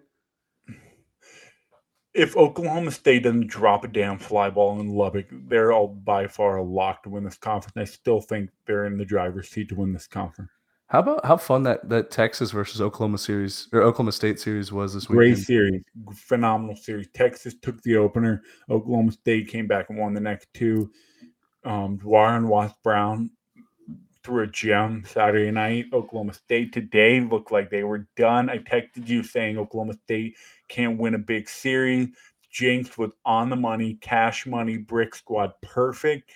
[2.13, 6.57] If Oklahoma State doesn't drop a damn fly ball in Lubbock, they're all by far
[6.57, 7.77] a lock to win this conference.
[7.77, 10.51] I still think they're in the driver's seat to win this conference.
[10.87, 14.95] How about how fun that that Texas versus Oklahoma series or Oklahoma State series was
[14.95, 15.45] this Great weekend?
[15.45, 15.83] series,
[16.15, 17.07] phenomenal series.
[17.13, 18.41] Texas took the opener.
[18.71, 20.91] Oklahoma State came back and won the next two.
[21.63, 23.29] Um, Warren Watts Brown
[24.23, 25.85] threw a gem Saturday night.
[25.93, 28.49] Oklahoma State today looked like they were done.
[28.49, 32.09] I texted you saying Oklahoma State can't win a big series.
[32.51, 36.31] Jinx was on the money, cash money, brick squad, perfect.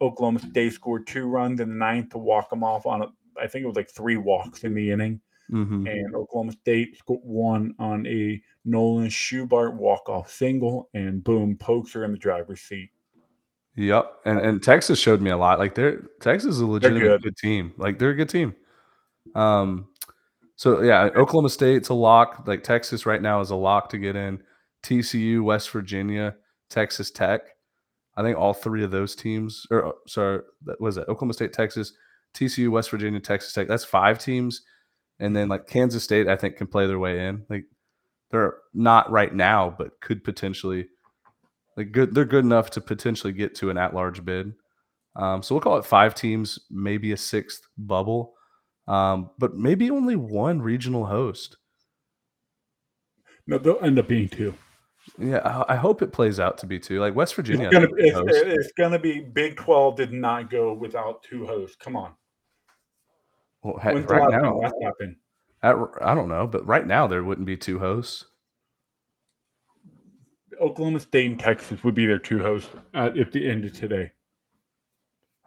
[0.00, 3.06] Oklahoma State scored two runs in the ninth to walk them off on a,
[3.40, 5.20] I think it was like three walks in the inning
[5.50, 5.86] Mhm.
[5.86, 12.12] and Oklahoma State won on a Nolan Schubart walk-off single, and boom, pokes her in
[12.12, 12.90] the driver's seat.
[13.76, 14.12] Yep.
[14.24, 15.58] And and Texas showed me a lot.
[15.58, 17.22] Like they're Texas is a legitimate good.
[17.22, 17.36] good.
[17.36, 17.72] team.
[17.76, 18.54] Like they're a good team.
[19.34, 19.88] Um
[20.56, 22.44] so yeah, Oklahoma State's a lock.
[22.46, 24.40] Like Texas right now is a lock to get in.
[24.84, 26.36] TCU, West Virginia,
[26.70, 27.40] Texas Tech.
[28.16, 31.08] I think all three of those teams, or uh, sorry, that was it.
[31.08, 31.94] Oklahoma State, Texas,
[32.34, 33.66] TCU, West Virginia, Texas Tech.
[33.66, 34.62] That's five teams.
[35.18, 37.44] And then like Kansas State, I think can play their way in.
[37.48, 37.64] Like
[38.30, 40.86] they're not right now, but could potentially
[41.76, 42.14] like good.
[42.14, 44.52] They're good enough to potentially get to an at-large bid.
[45.16, 48.34] Um, so we'll call it five teams, maybe a sixth bubble,
[48.88, 51.56] um, but maybe only one regional host.
[53.46, 54.54] No, they'll end up being two.
[55.18, 56.98] Yeah, I, I hope it plays out to be two.
[56.98, 61.22] Like West Virginia, It's gonna, it's, it's gonna be Big Twelve did not go without
[61.22, 61.76] two hosts.
[61.76, 62.12] Come on,
[63.62, 64.62] Well, the right now,
[65.62, 68.24] at, I don't know, but right now there wouldn't be two hosts.
[70.60, 74.10] Oklahoma State and Texas would be their two hosts at, at the end of today.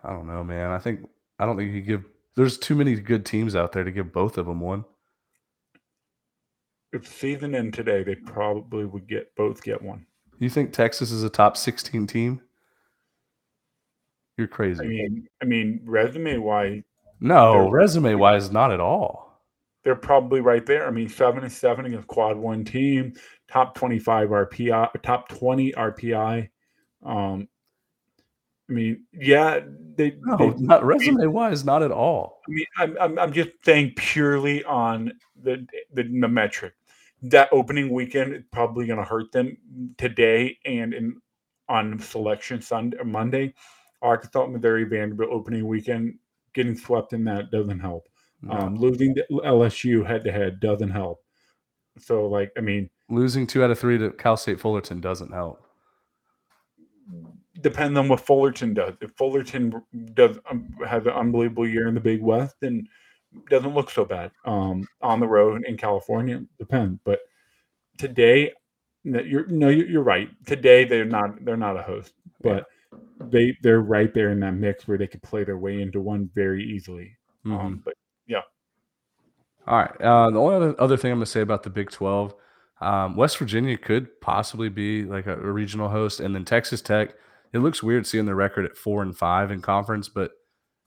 [0.04, 0.72] I don't know, man.
[0.72, 1.08] I think
[1.40, 2.04] I don't think you give.
[2.36, 4.86] There's too many good teams out there to give both of them one.
[6.94, 10.06] If the season ended today, they probably would get both get one.
[10.40, 12.42] You think Texas is a top 16 team?
[14.38, 14.84] You're crazy.
[14.84, 16.84] I mean, I mean, resume wise,
[17.20, 19.42] no, resume wise, not at all.
[19.84, 20.88] they're probably right there.
[20.88, 23.14] I mean, seven and seven against quad one team,
[23.48, 26.50] top twenty five RPI, top twenty RPI.
[27.04, 27.48] Um,
[28.70, 29.62] I mean, yeah,
[29.96, 30.18] they.
[30.22, 32.42] No, they- not resume wise, not at all.
[32.48, 36.74] I mean, I'm, I'm I'm just saying purely on the the, the metric.
[37.24, 39.58] That opening weekend is probably going to hurt them
[39.98, 41.16] today and in
[41.70, 43.54] on selection Sunday Monday.
[44.02, 46.20] Arkansas, Missouri, Vanderbilt opening weekend
[46.54, 48.08] getting swept in that doesn't help.
[48.50, 51.24] Um, losing LSU head to head doesn't help.
[51.98, 55.64] So, like, I mean, Losing two out of three to Cal State Fullerton doesn't help.
[57.62, 58.96] depends on what Fullerton does.
[59.02, 59.82] If Fullerton
[60.14, 62.88] does um, has an unbelievable year in the Big West, then
[63.50, 64.32] doesn't look so bad.
[64.46, 67.00] Um, on the road in California, depends.
[67.06, 67.22] But
[67.98, 68.52] today,
[69.04, 70.30] no, you're no, you're you're right.
[70.46, 72.66] Today they're not they're not a host, but
[73.20, 76.30] they they're right there in that mix where they could play their way into one
[76.36, 77.16] very easily.
[77.46, 77.94] Um, but
[78.28, 78.42] yeah,
[79.68, 80.02] All right.
[80.02, 82.34] Uh, the only other, other thing I'm going to say about the Big 12,
[82.82, 87.14] um, West Virginia could possibly be like a, a regional host, and then Texas Tech.
[87.54, 90.32] It looks weird seeing their record at four and five in conference, but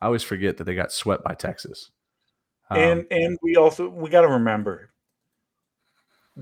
[0.00, 1.90] I always forget that they got swept by Texas.
[2.70, 4.90] Um, and and we also we got to remember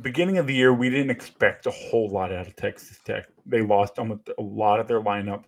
[0.03, 3.63] beginning of the year we didn't expect a whole lot out of texas tech they
[3.63, 5.45] lost almost a lot of their lineup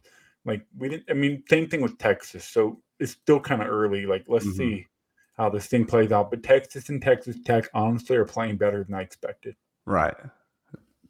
[0.46, 4.06] like we didn't i mean same thing with texas so it's still kind of early
[4.06, 4.56] like let's Mhm.
[4.56, 4.86] see
[5.40, 6.30] how this thing plays out.
[6.30, 9.56] But Texas and Texas Tech honestly are playing better than I expected.
[9.90, 10.14] Right.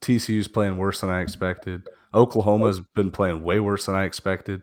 [0.00, 1.86] TCU's playing worse than I expected.
[2.14, 4.62] Oklahoma's been playing way worse than I expected.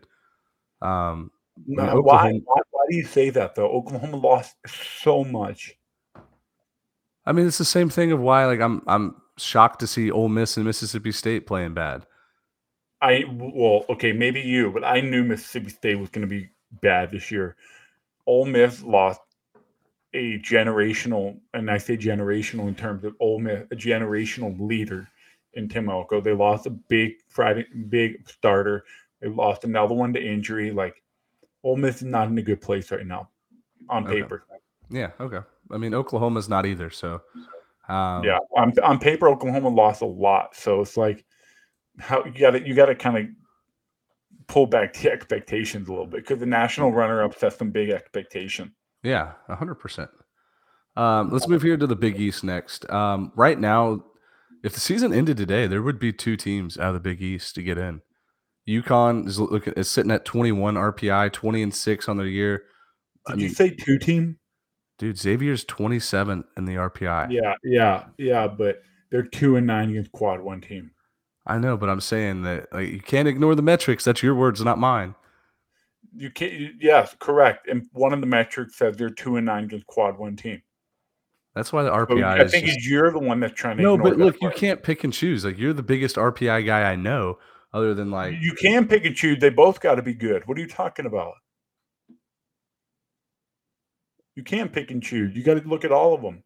[0.82, 2.60] Um, I mean, No, Oklahoma- why, why?
[2.72, 3.68] Why do you say that though?
[3.68, 5.72] Oklahoma lost so much.
[7.26, 10.28] I mean, it's the same thing of why like I'm I'm shocked to see Ole
[10.28, 12.04] Miss and Mississippi State playing bad.
[13.00, 16.48] I well, okay, maybe you, but I knew Mississippi State was going to be
[16.82, 17.54] bad this year.
[18.26, 19.20] Ole Miss lost
[20.14, 25.08] a generational, and I say generational in terms of Ole Miss, a generational leader
[25.54, 26.20] in Tim Elko.
[26.20, 28.84] They lost a big Friday, big starter.
[29.20, 30.70] They lost another one to injury.
[30.70, 31.02] Like
[31.62, 33.28] Ole Miss is not in a good place right now,
[33.88, 34.22] on Okay.
[34.22, 34.44] paper.
[34.90, 35.40] Yeah, okay.
[35.70, 36.88] I mean, Oklahoma's not either.
[36.88, 37.20] So,
[37.88, 40.54] um, yeah, on, on paper, Oklahoma lost a lot.
[40.54, 41.26] So it's like
[41.98, 43.26] how you got to you got to kind of
[44.46, 48.72] pull back the expectations a little bit because the national runner-up set some big expectation.
[49.02, 50.10] Yeah, hundred percent.
[50.96, 52.88] Um, let's move here to the Big East next.
[52.90, 54.04] Um, right now,
[54.64, 57.54] if the season ended today, there would be two teams out of the Big East
[57.54, 58.02] to get in.
[58.68, 62.64] UConn is looking is sitting at twenty one RPI, twenty and six on their year.
[63.26, 64.38] I Did you say two team?
[64.98, 67.30] dude, Xavier's twenty seven in the RPI.
[67.30, 68.46] Yeah, yeah, yeah.
[68.48, 70.90] But they're two and nine against quad one team.
[71.46, 74.04] I know, but I'm saying that like, you can't ignore the metrics.
[74.04, 75.14] That's your words, not mine.
[76.14, 76.72] You can't.
[76.80, 77.68] Yes, correct.
[77.68, 80.62] And one of the metrics says they're two and nine against quad one team.
[81.54, 83.82] That's why the So RPI I is think just- you're the one that's trying to.
[83.82, 85.44] no, but look, you can't pick and choose.
[85.44, 87.38] Like you're the biggest RPI guy I know,
[87.72, 89.38] other than like You can pick and choose.
[89.40, 90.46] They both got to be good.
[90.46, 91.34] What are you talking about?
[94.36, 95.34] You can't pick and choose.
[95.36, 96.44] You got to look at all of them.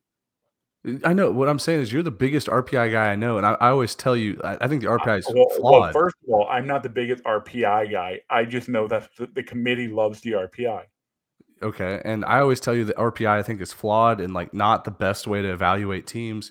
[1.05, 3.53] I know what I'm saying is you're the biggest RPI guy I know, and I,
[3.61, 5.83] I always tell you I, I think the RPI is Well, flawed.
[5.83, 8.21] well, first of all, I'm not the biggest RPI guy.
[8.31, 10.85] I just know that the, the committee loves the RPI.
[11.63, 14.85] okay, and I always tell you that RPI I think is flawed and like not
[14.85, 16.51] the best way to evaluate teams.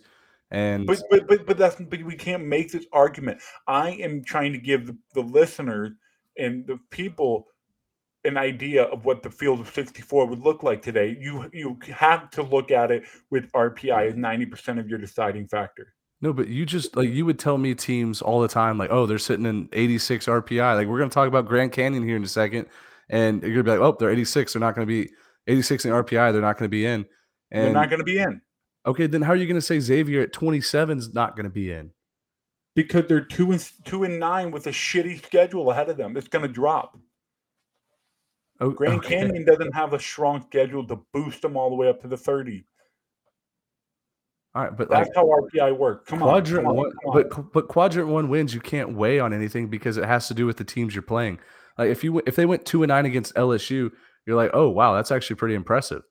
[0.50, 3.39] And But but but, but that's but we can't make this argument.
[3.67, 5.91] I am trying to give the, the listeners
[6.38, 7.48] and the people
[8.23, 11.17] an idea of what the field of 64 would look like today.
[11.19, 15.93] You you have to look at it with RPI as 90% of your deciding factor.
[16.21, 19.05] no, but you just like you would tell me teams all the time like, oh,
[19.05, 20.75] they're sitting in 86 RPI.
[20.75, 22.67] Like we're gonna talk about Grand Canyon here in a second,
[23.10, 24.53] and you're gonna be like, oh, they're 86.
[24.53, 25.10] They're not gonna be
[25.47, 26.31] 86 in RPI.
[26.31, 27.05] They're not gonna be in.
[27.53, 28.41] And They're not going to be in
[28.86, 31.91] okay, then how are you gonna say Xavier at 27 is not gonna be in?
[32.75, 36.15] because they're 2 and 2 and 9 with a shitty schedule ahead of them.
[36.15, 36.97] It's going to drop.
[38.62, 39.17] Oh, Grand okay.
[39.17, 42.15] Canyon doesn't have a strong schedule to boost them all the way up to the
[42.17, 42.63] 30.
[44.54, 46.10] All right, but like That's how RPI works.
[46.10, 46.43] Come on.
[46.45, 47.13] come on, one, come on.
[47.30, 50.45] but but quadrant one wins you can't weigh on anything because it has to do
[50.45, 51.39] with the teams you're playing.
[51.78, 53.91] Like if you if they went two and nine against LSU,
[54.28, 56.04] you're like, oh wow, that's actually pretty impressive.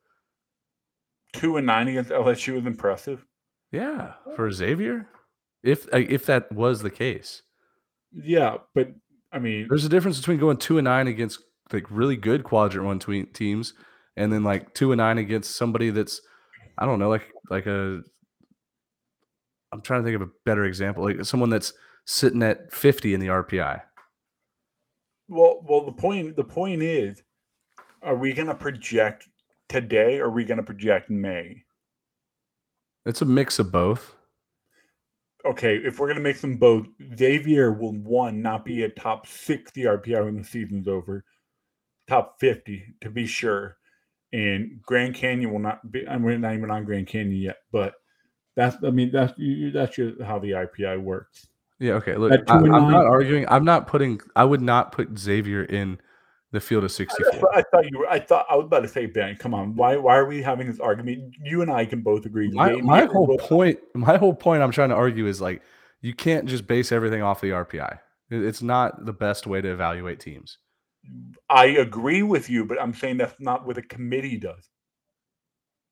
[1.35, 3.25] two and nine against LSU is impressive.
[3.73, 5.07] Yeah, for Xavier,
[5.63, 7.43] if uh, if that was the case,
[8.13, 8.89] Yeah, but
[9.31, 11.41] I mean, there's a difference between going two and nine against
[11.73, 13.75] like really good quadrant one teams,
[14.17, 16.21] and then like two and nine against somebody that's
[16.79, 18.01] I don't know, like like a.
[19.73, 21.73] I'm trying to think of a better example, like someone that's
[22.07, 23.81] sitting at 50 in the RPI.
[25.29, 27.23] well, well, the point the point is,
[28.03, 29.29] are we going to project
[29.69, 30.19] today?
[30.19, 31.63] Or are we going to project May?
[33.07, 34.17] It's a mix of both.
[35.47, 39.27] Okay, if we're going to make them both, Xavier will one not be a top
[39.27, 41.25] sixty RPI when the season's over,
[42.11, 43.77] top fifty to be sure,
[44.33, 46.07] and Grand Canyon will not be.
[46.07, 47.95] I'm not even on Grand Canyon yet, but
[48.57, 51.47] that's I mean that's you- that's just how the RPI works.
[51.79, 51.95] Yeah.
[51.95, 52.17] Okay.
[52.17, 53.47] Look, I, I'm and not arguing.
[53.49, 54.21] I'm not putting.
[54.37, 55.99] I would not put Xavier in
[56.53, 57.41] the field of 64.
[57.41, 58.09] what I thought you were.
[58.09, 59.37] I thought I was about to say, Ben.
[59.37, 61.35] Come on, why why are we having this argument?
[61.43, 62.51] You and I can both agree.
[62.51, 63.79] My, my whole point.
[63.95, 64.63] My whole point.
[64.63, 65.63] I'm trying to argue is like
[66.01, 67.99] you can't just base everything off the RPI.
[68.31, 70.59] It's not the best way to evaluate teams.
[71.49, 74.69] I agree with you, but I'm saying that's not what a committee does.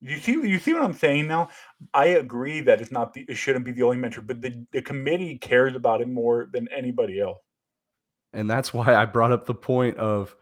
[0.00, 1.48] You see, you see what I'm saying now.
[1.92, 4.82] I agree that it's not the, it shouldn't be the only metric, but the, the
[4.82, 7.38] committee cares about it more than anybody else.
[8.32, 10.36] And that's why I brought up the point of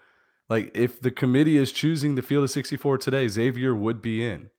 [0.51, 4.51] like if the committee is choosing the field of 64 today, Xavier would be in.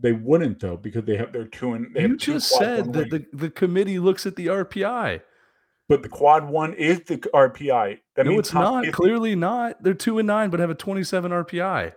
[0.00, 3.24] They wouldn't though because they have their two and they You just said that the,
[3.32, 5.22] the committee looks at the RPI.
[5.88, 7.98] But the quad one is the RPI.
[8.16, 8.84] That no, means it's not.
[8.84, 9.82] 50 Clearly not.
[9.82, 11.92] They're two and nine, but have a 27 RPI.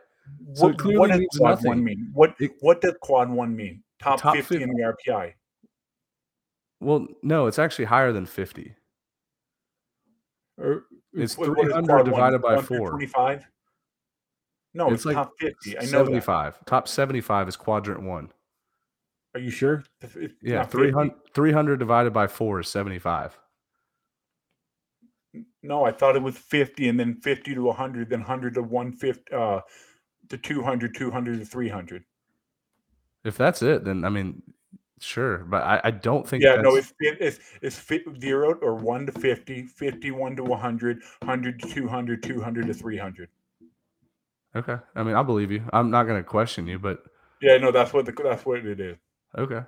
[0.54, 1.68] So what, clearly what does quad nothing.
[1.70, 2.10] one mean?
[2.14, 3.84] What what does quad one mean?
[4.00, 5.34] Top, Top 50 in the RPI.
[6.82, 8.76] Well, no, it's actually higher than 50.
[10.58, 10.84] Or
[11.14, 12.06] It's what- what is 300 quad one?
[12.06, 12.90] divided by One through four.
[12.92, 13.46] 25?
[14.74, 15.78] No, it's, like top 50.
[15.78, 15.88] I know that.
[15.88, 16.66] 75.
[16.66, 18.32] Top 75 is quadrant one.
[19.34, 19.84] Are you sure?
[20.02, 23.38] It's- it's Yeah, 300, 300 divided by four is 75.
[25.64, 29.34] No, I thought it was 50 and then 50 to 100, then 100 to 150,
[29.34, 29.62] uh,
[30.30, 32.04] to 200, 200 to 300.
[33.24, 34.42] If that's it, then I mean,
[35.00, 35.40] sure.
[35.40, 39.12] But I, I don't think Yeah, that's, no, it's it's it's zero or one to
[39.12, 43.30] 50, 51 to 100, 100 to 200, 200 to 300.
[44.56, 44.78] okay.
[44.96, 45.64] I mean, I believe you.
[45.74, 47.04] I'm not going to question you, but
[47.42, 48.98] Yeah, no, that's what the, that's what it is.
[49.38, 49.62] okay.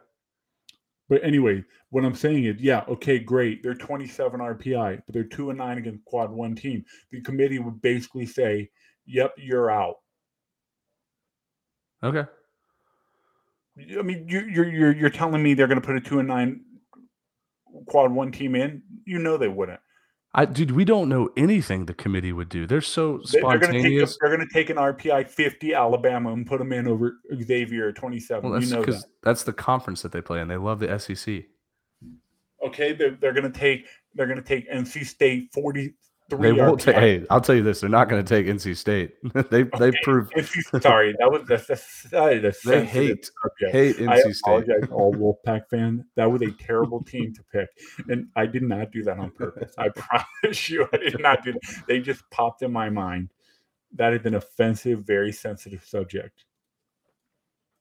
[1.09, 3.63] But anyway, what I'm saying is, yeah, okay, great.
[3.63, 6.83] They're 27 RPI, but they're two and nine against quad one team.
[7.11, 8.69] The committee would basically say,
[9.05, 9.95] "Yep, you're out."
[12.03, 12.25] Okay.
[13.97, 16.27] I mean, you, you're you're you're telling me they're going to put a two and
[16.27, 16.61] nine
[17.87, 18.81] quad one team in?
[19.05, 19.79] You know they wouldn't.
[20.33, 22.67] I dude, we don't know anything the committee would do.
[22.67, 24.17] They're so They, are going to take a, spontaneous.
[24.21, 28.43] they're going to take an RPI 50 Alabama and put them in over Xavier 27.
[28.43, 29.03] Well, that's you know that.
[29.23, 30.47] that's the conference that they play in.
[30.47, 31.45] They love the SEC.
[32.65, 35.93] Okay, they're, they're going to take they're going to take NC State 43.
[36.29, 36.95] They won't take.
[36.95, 39.13] Hey, I'll tell you this: they're not going to take NC State.
[39.49, 43.71] they they Okay, prove NC sorry, that was that is a they hate subject.
[43.71, 44.41] hate I NC State.
[44.43, 45.13] apologize, to all
[45.47, 46.03] Wolfpack fans.
[46.15, 47.69] That was a terrible team to pick,
[48.09, 49.73] and I did not do that on purpose.
[49.77, 51.83] I promise you, I did not do that.
[51.87, 53.29] They just popped in my mind.
[53.95, 56.43] That is an offensive, very sensitive subject.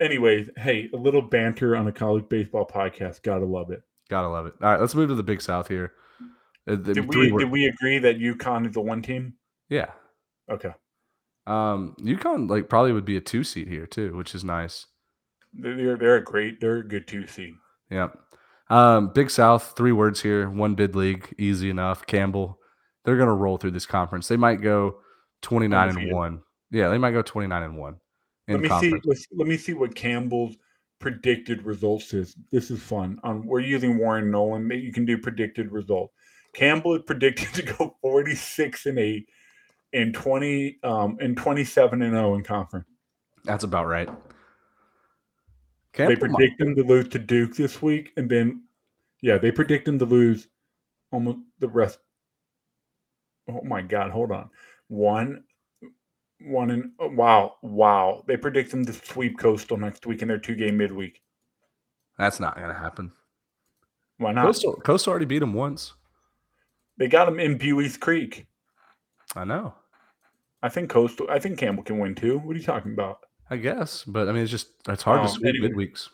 [0.01, 3.23] Anyways, hey, a little banter on a college baseball podcast.
[3.23, 3.83] Gotta love it.
[4.09, 4.55] Gotta love it.
[4.63, 5.93] All right, let's move to the Big South here.
[6.69, 9.35] Uh, the Did we wor- did we agree that UConn is the one team?
[9.69, 9.91] yeah.
[10.49, 10.73] Okay,
[11.47, 14.87] Um, UConn like probably would be a two seat here too, which is nice.
[15.53, 17.55] they're they're, a great, they're a good two seed.
[17.91, 18.09] Yeah.
[18.71, 22.07] Um, Big South, three words here, one bid league, easy enough.
[22.07, 22.59] Campbell,
[23.05, 24.29] they're gonna roll through this conference.
[24.29, 24.99] They might go
[25.43, 26.43] twenty nine and one.
[26.71, 27.97] Yeah, they might go twenty nine and one
[28.49, 29.03] in Let me conference.
[29.05, 29.09] see.
[29.09, 30.57] Let's, let me see what Campbell's
[31.01, 32.37] predicted results is.
[32.53, 33.19] This is fun.
[33.25, 34.71] Um, we're using Warren Nolan.
[34.71, 36.11] You can do predicted result.
[36.57, 39.29] Campbell is predicted to go forty six and eight,
[39.93, 42.87] and twenty um and twenty seven and zero in conference.
[43.45, 44.09] That's about right.
[45.93, 48.63] They Campbell might- predict him to lose to Duke this week, and then
[49.21, 50.49] yeah, they predict him to lose
[51.13, 51.99] almost the rest.
[53.49, 54.11] Oh my God!
[54.11, 54.49] Hold on.
[54.89, 55.45] One,
[56.41, 58.25] one and oh, wow, wow.
[58.27, 61.21] They predict him to sweep Coastal next week in their two game midweek.
[62.19, 63.13] That's not gonna happen.
[64.17, 64.47] Why not?
[64.47, 65.93] Coastal, Coastal already beat them once.
[66.99, 68.47] They got him in Buies Creek.
[69.35, 69.75] I know.
[70.63, 71.27] I think Coastal.
[71.31, 72.39] I think Campbell can win too.
[72.39, 73.19] What are you talking about?
[73.51, 75.69] I guess, but I mean, it's just it's hard to Um, sweep anyway.
[75.69, 76.09] midweeks.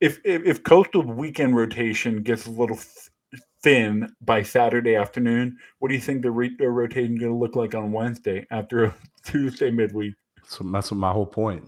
[0.00, 5.88] If if, if Coastal weekend rotation gets a little th- thin by Saturday afternoon, what
[5.88, 9.70] do you think the re- rotation going to look like on Wednesday after a Tuesday
[9.70, 10.14] midweek?
[10.46, 11.64] So that's my whole point.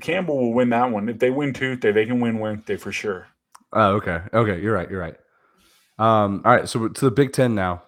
[0.00, 1.08] Campbell will win that one.
[1.08, 3.26] If they win Tuesday, they can win Wednesday for sure.
[3.72, 4.20] Oh, okay.
[4.32, 4.88] Okay, you're right.
[4.88, 5.16] You're right.
[5.98, 7.82] Um, all right, so to the Big Ten now.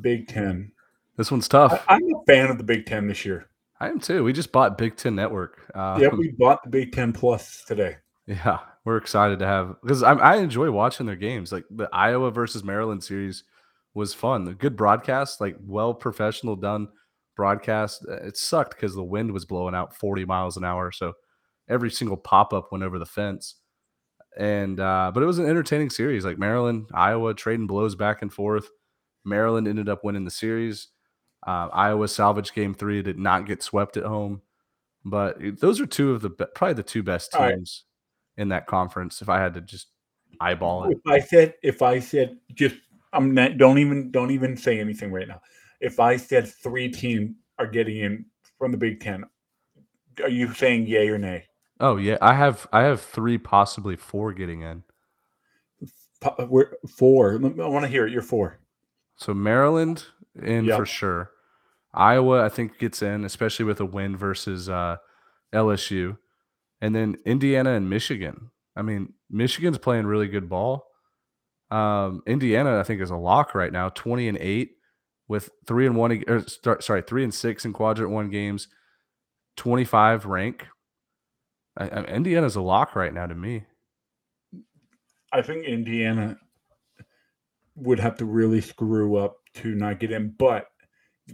[0.00, 0.72] Big Ten.
[1.16, 1.84] This one's tough.
[1.88, 3.48] I, I'm a fan of the Big Ten this year.
[3.80, 4.24] I am too.
[4.24, 5.70] We just bought Big Ten Network.
[5.74, 7.96] Uh, yeah, we bought the Big Ten Plus today.
[8.26, 11.52] yeah, we're excited to have because I, I enjoy watching their games.
[11.52, 13.44] Like the Iowa versus Maryland series
[13.94, 14.44] was fun.
[14.44, 16.88] The good broadcast, like well professional done
[17.36, 18.06] broadcast.
[18.08, 21.12] Uh, It sucked because the wind was blowing out 40 miles an hour, so
[21.68, 23.56] every single pop up went over the fence.
[24.38, 26.24] And uh, but it was an entertaining series.
[26.24, 28.70] Like Maryland, Iowa trading blows back and forth.
[29.24, 30.88] Maryland ended up winning the series.
[31.46, 34.42] Uh, Iowa salvaged game three, did not get swept at home.
[35.04, 37.54] But those are two of the be- probably the two best All right.
[37.54, 37.84] teams
[38.36, 39.20] in that conference.
[39.20, 39.88] If I had to just
[40.40, 42.76] eyeball it, If I said, if I said, just
[43.12, 45.40] I'm not, don't even, don't even say anything right now.
[45.80, 48.24] If I said three teams are getting in
[48.58, 49.24] from the Big Ten,
[50.22, 51.46] are you saying yay or nay?
[51.82, 54.84] Oh yeah, I have I have three, possibly four getting in.
[56.22, 57.34] Po- We're four.
[57.34, 57.36] I
[57.68, 58.12] want to hear it.
[58.12, 58.58] You're four.
[59.16, 60.04] So Maryland
[60.40, 60.78] in Yep.
[60.78, 61.30] for sure.
[61.92, 64.96] Iowa, I think gets in, especially with a win versus uh,
[65.52, 66.16] LSU,
[66.80, 68.50] and then Indiana and Michigan.
[68.74, 70.86] I mean, Michigan's playing really good ball.
[71.70, 74.76] Um, Indiana, I think, is a lock right now, twenty and eight,
[75.28, 78.68] with three and one, or start, sorry, three and six in quadrant one games,
[79.56, 80.66] twenty five rank.
[81.76, 83.64] I, I, Indiana's a lock right now to me.
[85.32, 86.36] I think Indiana
[87.74, 90.66] would have to really screw up to not get in, but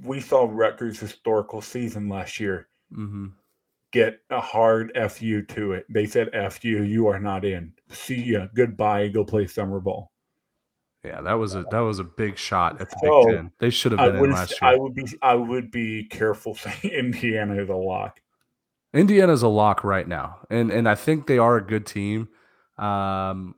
[0.04, 3.28] we saw Rutgers' historical season last year hmm
[3.92, 5.86] get a hard fu to it.
[5.88, 7.72] They said "fu," you you are not in.
[7.90, 9.08] See ya, goodbye.
[9.08, 10.12] Go play summer ball.
[11.04, 13.50] Yeah, that was a that was a big shot at the So, Big Ten.
[13.58, 16.54] They should have I been in would last I would be I would be careful
[16.54, 18.20] saying Indiana is a lock.
[18.94, 22.28] Indiana's a lock right now, and and I think they are a good team.
[22.78, 23.54] Um,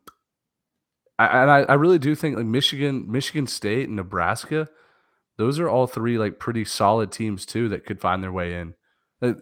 [1.18, 4.68] I, and I, I really do think like Michigan, Michigan State, and Nebraska,
[5.37, 8.74] those are all three like pretty solid teams too that could find their way in,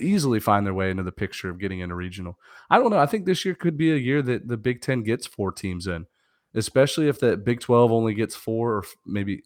[0.01, 2.39] easily find their way into the picture of getting into regional.
[2.68, 2.99] I don't know.
[2.99, 5.86] I think this year could be a year that the Big Ten gets four teams
[5.86, 6.07] in,
[6.55, 9.43] especially if the Big Twelve only gets four, or maybe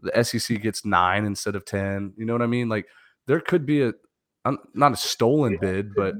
[0.00, 2.14] the SEC gets nine instead of ten.
[2.16, 2.68] You know what I mean?
[2.70, 2.86] Like
[3.26, 3.92] there could be a
[4.44, 6.14] um, not a stolen bid, but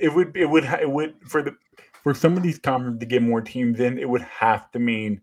[0.00, 1.56] It would it would it would for the
[2.02, 5.20] for some of these conferences to get more teams in, it would have to mean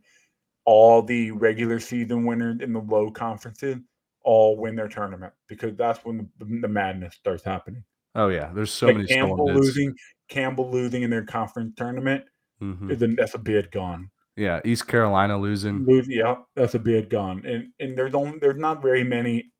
[0.65, 3.77] all the regular season winners in the low conferences
[4.23, 7.83] all win their tournament because that's when the, the madness starts happening.
[8.15, 9.93] oh yeah, there's so Like many Campbell losing,
[10.29, 12.23] Campbell losing in their conference tournament,
[12.61, 12.91] Mhm.
[12.91, 14.09] is a, that's a bid gone.
[14.37, 15.83] Yeah, East Carolina losing.
[15.85, 19.51] Lose, yeah, that's a bid gone, and and there's only there's not very many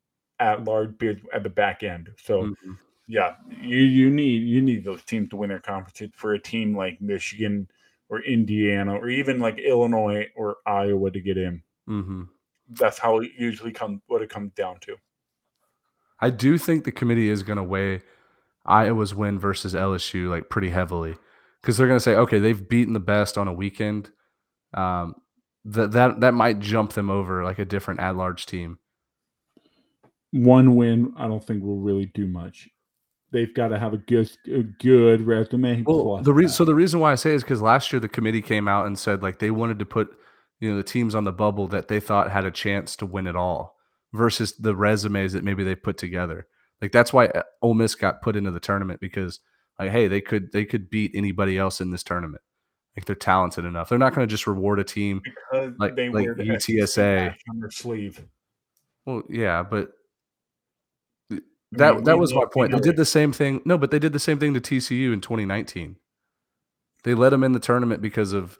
[0.42, 2.10] at large bids at the back end.
[2.18, 2.78] So Mhm.
[3.06, 6.76] yeah, you you need you need those teams to win their conferences for a team
[6.76, 7.68] like Michigan
[8.08, 11.62] or Indiana or even like Illinois or Iowa to get in.
[11.88, 12.28] Mhm.
[12.68, 14.96] That's how it usually comes what it comes down to.
[16.20, 18.02] I do think the committee is going to weigh
[18.64, 21.16] Iowa's win versus LSU like pretty heavily
[21.60, 24.10] because they're going to say, okay, they've beaten the best on a weekend.
[24.74, 25.16] Um,
[25.64, 28.78] that that that might jump them over like a different at large team.
[30.32, 32.68] One win, I don't think will really do much.
[33.32, 35.82] They've got to have a good a good resume.
[35.86, 38.08] Well, plus the reason so the reason why I say is because last year the
[38.08, 40.10] committee came out and said like they wanted to put
[40.60, 43.26] you know the teams on the bubble that they thought had a chance to win
[43.26, 43.76] it all
[44.12, 46.46] versus the resumes that maybe they put together.
[46.82, 49.40] Like that's why uh, Ole Miss got put into the tournament because
[49.78, 52.42] like hey they could they could beat anybody else in this tournament.
[52.96, 53.88] Like they're talented enough.
[53.88, 55.22] They're not going to just reward a team.
[55.24, 57.34] because like- they like wear the UTSA.
[57.48, 58.22] On their sleeve.
[59.06, 60.01] Well, yeah, but th- I
[61.72, 62.72] that mean, that was my point.
[62.72, 63.62] They did the same thing.
[63.64, 65.96] No, but they did the same thing to TCU in 2019.
[67.04, 68.58] They let them in the tournament because of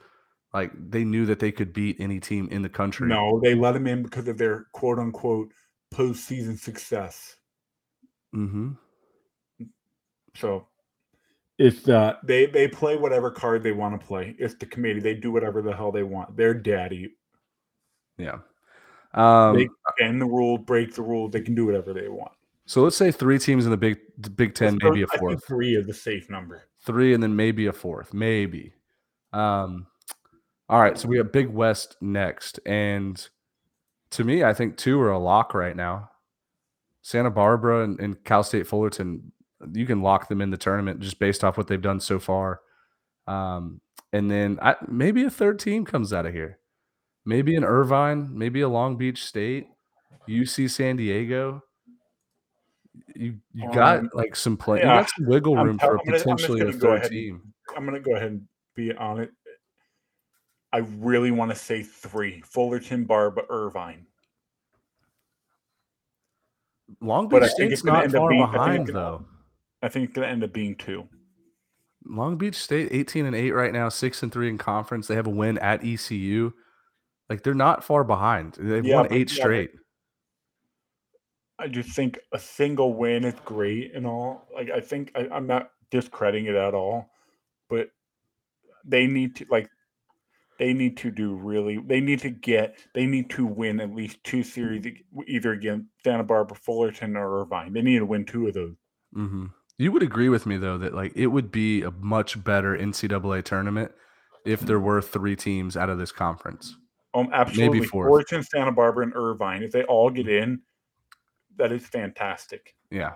[0.53, 3.07] like they knew that they could beat any team in the country.
[3.07, 5.51] No, they let them in because of their quote unquote
[5.93, 7.35] postseason success.
[8.35, 8.71] Mm-hmm.
[10.35, 10.67] So
[11.59, 14.35] it's uh they they play whatever card they want to play.
[14.39, 14.99] It's the committee.
[14.99, 16.35] They do whatever the hell they want.
[16.35, 17.15] They're daddy.
[18.17, 18.39] Yeah.
[19.13, 21.29] Um, they bend the rule, break the rule.
[21.29, 22.31] They can do whatever they want.
[22.65, 23.99] So let's say three teams in the Big
[24.35, 26.63] Big Ten, maybe a I think fourth, three is the safe number.
[26.85, 28.73] three, and then maybe a fourth, maybe.
[29.31, 29.87] Um,
[30.69, 33.27] all right, so we have Big West next, and
[34.11, 36.09] to me, I think two are a lock right now.
[37.01, 39.33] Santa Barbara and, and Cal State Fullerton,
[39.73, 42.61] you can lock them in the tournament just based off what they've done so far.
[43.27, 43.81] Um,
[44.13, 46.59] and then I, maybe a third team comes out of here.
[47.25, 49.67] Maybe an Irvine, maybe a Long Beach State,
[50.29, 51.63] UC San Diego.
[53.15, 56.17] You you got Um, like some play, you got some wiggle room for I'm gonna-
[56.17, 57.53] I'm potentially a gonna go third ahead and- team.
[57.75, 59.31] I'm gonna go ahead and be on it.
[60.71, 64.05] I really want to say three: Fullerton, Barba, Irvine.
[67.01, 69.25] Long Beach I State's not far being- behind it's gonna- though.
[69.81, 71.07] I think it's gonna end up being two.
[72.05, 75.07] Long Beach State 18 and 8 right now, 6 and 3 in conference.
[75.07, 76.51] They have a win at ECU.
[77.29, 78.53] Like they're not far behind.
[78.59, 79.71] They've Yeah, won 8 yeah, but- straight.
[81.59, 84.47] I just think a single win is great and all.
[84.53, 87.09] Like I think I, I'm not discrediting it at all,
[87.69, 87.89] but
[88.85, 89.69] they need to like
[90.59, 94.23] they need to do really they need to get they need to win at least
[94.23, 94.85] two series
[95.27, 97.73] either against Santa Barbara, Fullerton, or Irvine.
[97.73, 98.75] They need to win two of those.
[99.13, 99.47] hmm
[99.77, 103.43] You would agree with me though that like it would be a much better NCAA
[103.43, 103.91] tournament
[104.45, 106.75] if there were three teams out of this conference.
[107.13, 107.85] Um, absolutely.
[107.85, 108.09] fourth.
[108.09, 109.63] Fullerton, Santa Barbara, and Irvine.
[109.63, 110.61] If they all get in,
[111.57, 112.75] that is fantastic.
[112.91, 113.13] Yeah.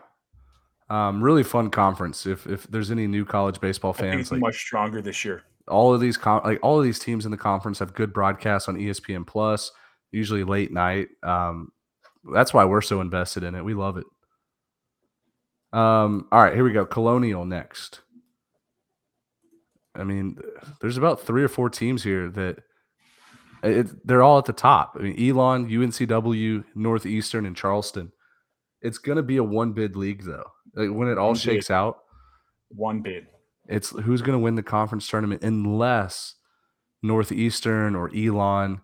[0.89, 2.25] Um, really fun conference.
[2.25, 5.43] If if there's any new college baseball fans, it's like much stronger this year.
[5.67, 8.69] all of these com- like all of these teams in the conference have good broadcasts
[8.69, 9.71] on ESPN Plus,
[10.11, 11.09] usually late night.
[11.23, 11.71] Um,
[12.33, 13.63] that's why we're so invested in it.
[13.65, 14.05] We love it.
[15.73, 16.85] Um, all right, here we go.
[16.85, 18.01] Colonial next.
[19.93, 20.37] I mean,
[20.79, 22.59] there's about three or four teams here that
[23.63, 24.95] it, they're all at the top.
[24.97, 28.11] I mean, Elon, UNCW, Northeastern, and Charleston.
[28.87, 30.45] It's going to be a one bid league though.
[30.75, 31.41] Like, when it all One bid.
[31.41, 31.99] shakes out,
[32.69, 33.27] One bid.
[33.67, 36.35] it's who's going to win the conference tournament unless
[37.03, 38.81] Northeastern or Elon,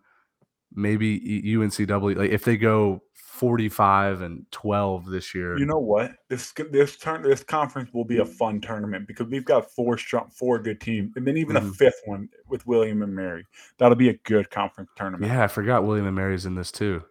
[0.74, 5.58] maybe UNCW, like if they go 45 and 12 this year.
[5.58, 6.12] You know what?
[6.30, 10.30] This this turn this conference will be a fun tournament because we've got four strong,
[10.30, 11.70] four good teams, and then even Mhm.
[11.70, 13.45] a fifth one with William and Mary.
[13.80, 15.32] That'll be a good conference tournament.
[15.32, 17.04] Yeah, I forgot William and Mary's in this too.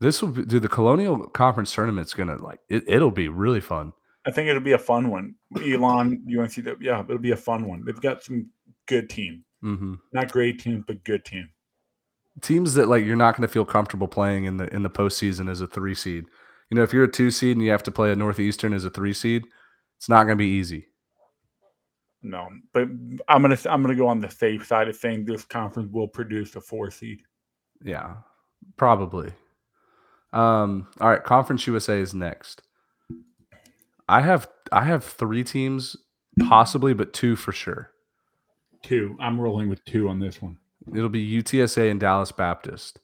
[0.00, 0.62] This will be, dude.
[0.62, 2.84] The Colonial Conference tournament's gonna like it.
[2.86, 3.92] It'll be really fun.
[4.26, 5.34] I think it'll be a fun one.
[5.56, 7.84] Elon, UNCW, yeah, it'll be a fun one.
[7.84, 8.50] They've got some
[8.86, 11.48] good team, hmm not great teams, but good team.
[12.42, 15.60] Teams that like you're not gonna feel comfortable playing in the in the postseason as
[15.60, 16.26] a three seed.
[16.70, 18.84] You know, if you're a two seed and you have to play a Northeastern as
[18.84, 19.44] a three seed,
[19.96, 20.88] it's not gonna be easy.
[22.22, 22.88] No, but
[23.28, 26.56] I'm gonna I'm gonna go on the safe side of saying this conference will produce
[26.56, 27.22] a four seed.
[27.82, 28.16] Yeah,
[28.76, 29.32] probably.
[30.32, 32.62] Um, all right, Conference USA is next.
[34.08, 35.96] I have I have three teams,
[36.48, 37.90] possibly, but two for sure.
[38.82, 39.16] Two.
[39.20, 40.58] I'm rolling with two on this one.
[40.94, 43.00] It'll be UTSA and Dallas Baptist.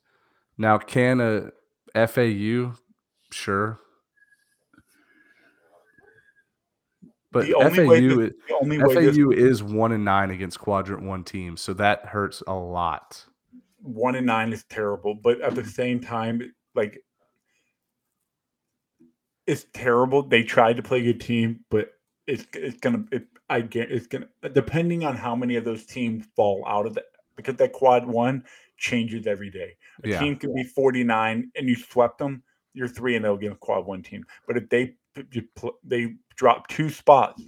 [0.59, 1.51] Now, can a
[2.07, 2.75] FAU?
[3.33, 3.81] Sure.
[7.33, 10.31] But The only FAU, way this- the only way this- FAU is one and nine
[10.31, 13.25] against quadrant one teams, so that hurts a lot.
[13.85, 17.03] one and nine is terrible, but at the same time, like
[19.47, 20.23] it's terrible.
[20.23, 21.93] They tried to play a good team, but
[22.27, 26.25] it's it's gonna it I get it's gonna depending on how many of those teams
[26.37, 28.45] fall out of that because that quad one
[28.77, 29.77] changes every day.
[30.05, 30.19] A Yeah.
[30.21, 32.43] team could be 49 and you swept them,
[32.75, 34.25] you're three and zero a quad one team.
[34.47, 34.95] But if they
[35.85, 37.43] they drop two spots,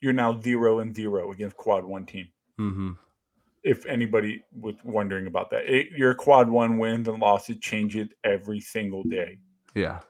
[0.00, 2.28] you're now zero and zero against quad one team
[2.58, 2.92] Mm-hmm.
[3.62, 5.64] if anybody was wondering about that.
[5.64, 9.38] It, your quad one wins and losses changes every single day.
[9.74, 10.00] Yeah.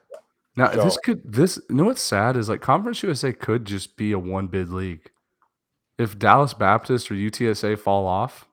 [0.57, 4.13] Now this could this you know what's sad is like Conference USA could just be
[4.13, 5.11] a one bid league.
[5.99, 8.49] If Dallas Baptist or UTSA fall off,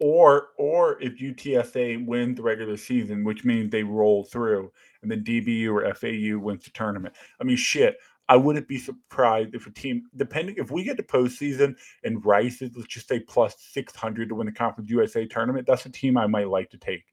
[0.00, 4.72] Or or if UTSA wins the regular season, which means they roll through,
[5.02, 7.14] and then DBU or FAU wins the tournament.
[7.40, 7.96] I mean, shit.
[8.30, 11.74] I wouldn't be surprised if a team, depending if we get to postseason
[12.04, 15.66] and Rice is let's just say plus six hundred to win the Conference USA tournament,
[15.66, 17.04] that's a team I might like to take.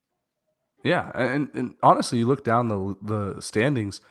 [0.86, 4.02] Yeah, and, and honestly, you look down the the standings.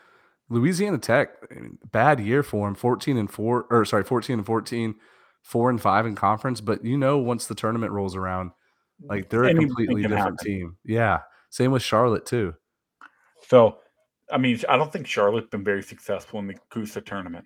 [0.51, 4.47] Louisiana Tech, I mean, bad year for them, fourteen and four, or sorry, fourteen and
[4.47, 4.95] 14,
[5.43, 6.61] four and five in conference.
[6.61, 8.51] But you know, once the tournament rolls around,
[9.09, 10.37] like they're a completely different happen.
[10.43, 10.77] team.
[10.85, 12.55] Yeah, same with Charlotte too.
[13.49, 13.79] So,
[14.33, 17.45] I mean, I don't think Charlotte's been very successful in the CUSA tournament.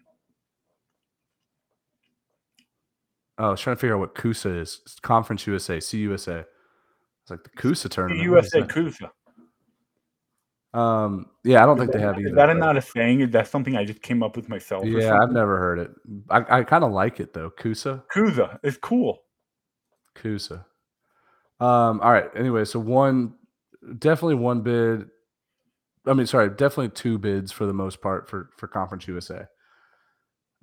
[3.38, 4.80] Oh, I was trying to figure out what CUSA is.
[4.84, 6.44] It's Conference USA, CUSA.
[7.22, 8.24] It's like the CUSA The tournament.
[8.24, 8.62] USA?
[8.62, 9.10] CUSA.
[10.74, 12.28] Um, yeah, I don't Is think they have either.
[12.28, 13.20] Is that but- not a saying?
[13.20, 14.84] Is that something I just came up with myself?
[14.84, 15.90] or Yeah, I've never heard it.
[16.28, 17.50] I, I kind of like it though.
[17.50, 19.22] Kusa, Kusa is cool.
[20.14, 20.64] Kusa.
[21.60, 22.30] Um, all right.
[22.36, 23.34] Anyway, so one,
[23.98, 25.06] definitely one bid.
[26.06, 29.46] I mean, sorry, definitely two bids for the most part for for Conference USA.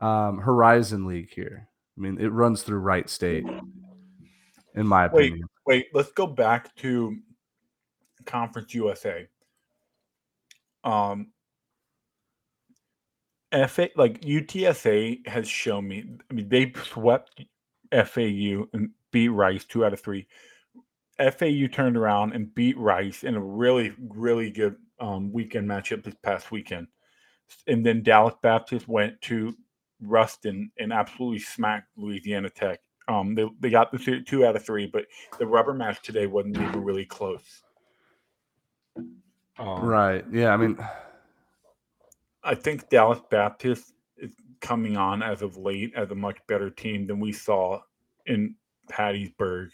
[0.01, 1.68] Um, Horizon League here.
[1.97, 3.45] I mean, it runs through Wright State,
[4.76, 5.47] in my opinion.
[5.66, 5.86] Wait, wait.
[5.93, 7.16] Let's go back to
[8.26, 9.28] Conference USA.
[10.86, 11.31] Um,
[13.67, 16.05] FA like UTSA has shown me.
[16.29, 17.41] I mean, they swept
[17.91, 20.27] FAU and beat Rice two out of three.
[21.17, 26.15] FAU turned around and beat Rice in a really, really good um, weekend matchup this
[26.21, 26.88] past weekend.
[27.67, 29.55] And then Dallas Baptist went to
[30.01, 32.79] Ruston and absolutely smacked Louisiana Tech.
[33.07, 35.05] Um, they, they got the two, two out of three, but
[35.39, 37.61] the rubber match today wasn't even really close.
[39.58, 40.26] Um, Right.
[40.32, 40.53] Yeah.
[40.53, 40.78] I mean,
[42.43, 47.08] I think Dallas Baptist is coming on as of late as a much better team
[47.08, 47.82] than we saw
[48.26, 48.56] in
[48.91, 49.70] Hattiesburg.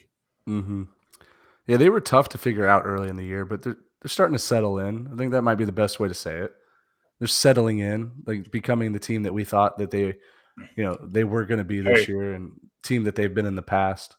[0.45, 0.83] hmm
[1.67, 4.33] yeah, they were tough to figure out early in the year, but they're they're starting
[4.33, 5.07] to settle in.
[5.13, 6.51] I think that might be the best way to say it.
[7.19, 10.15] They're settling in, like becoming the team that we thought that they,
[10.75, 12.11] you know, they were going to be this Hey.
[12.13, 14.17] year, and team that they've been in the past.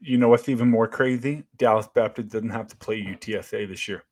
[0.00, 1.44] You know what's even more crazy?
[1.56, 4.02] Dallas Baptist doesn't have to play UTSA this year.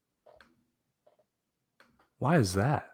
[2.20, 2.90] Why is that?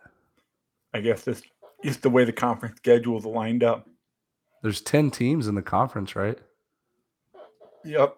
[0.95, 1.43] I guess this
[1.85, 3.87] is the way the conference schedules are lined up.
[4.63, 6.39] There's ten teams in the conference, right?
[7.85, 8.17] Yep.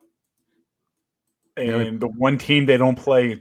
[1.56, 3.38] Yeah, And the one team they don't play is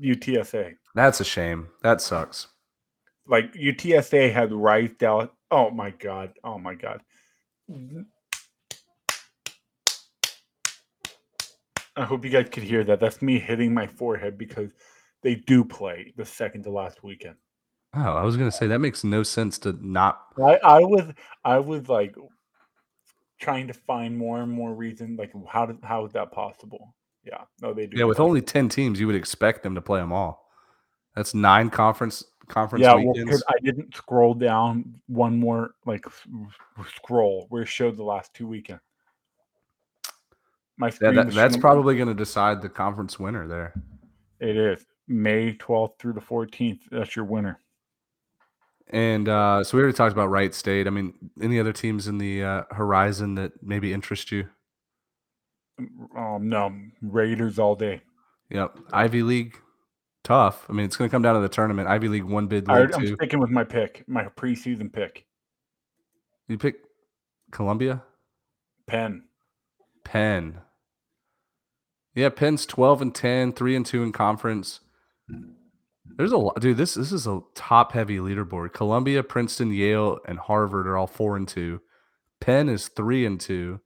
[0.00, 0.74] UTSA.
[0.94, 1.68] That's a shame.
[1.82, 2.48] That sucks.
[3.26, 5.30] Like UTSA had Rice, Dallas.
[5.50, 6.32] Oh my god.
[6.44, 7.00] Oh my god.
[11.96, 13.00] I hope you guys could hear that.
[13.00, 14.70] That's me hitting my forehead because
[15.22, 17.36] they do play the second to last weekend.
[17.94, 20.20] Oh, I was going to say that makes no sense to not.
[20.38, 21.10] I, I was
[21.44, 22.14] I was like
[23.40, 26.94] trying to find more and more reason like how did how is that possible?
[27.24, 27.96] Yeah, no, they do.
[27.96, 28.26] Yeah, with play.
[28.26, 30.50] only ten teams, you would expect them to play them all.
[31.16, 33.14] That's nine conference conference Yeah, well,
[33.48, 36.04] I didn't scroll down one more like
[36.94, 38.82] scroll where it showed the last two weekends.
[40.76, 43.72] My Yeah, that, that's probably going to decide the conference winner there.
[44.40, 46.80] it is May 12th through the 14th.
[46.90, 47.60] That's your winner.
[48.90, 50.86] And uh, so we already talked about Wright State.
[50.86, 54.48] I mean, any other teams in the uh, horizon that maybe interest you?
[56.16, 58.00] Um, no Raiders all day.
[58.50, 58.78] Yep.
[58.92, 59.56] Ivy League,
[60.24, 60.64] tough.
[60.68, 61.88] I mean, it's going to come down to the tournament.
[61.88, 65.26] Ivy League one bid I, I'm sticking with my pick, my preseason pick.
[66.48, 66.76] You pick
[67.50, 68.02] Columbia,
[68.86, 69.24] Penn.
[70.04, 70.60] Penn.
[72.14, 74.80] Yeah, Penn's twelve and 10, 3 and two in conference.
[76.16, 76.76] There's a lot, dude.
[76.76, 78.72] This this is a top heavy leaderboard.
[78.72, 81.80] Columbia, Princeton, Yale, and Harvard are all four and two.
[82.40, 83.80] Penn is three and two.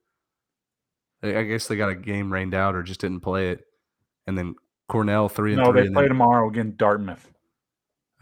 [1.22, 3.64] I guess they got a game rained out or just didn't play it.
[4.26, 4.54] And then
[4.88, 5.82] Cornell three and No, three.
[5.82, 7.28] they play then- tomorrow against Dartmouth.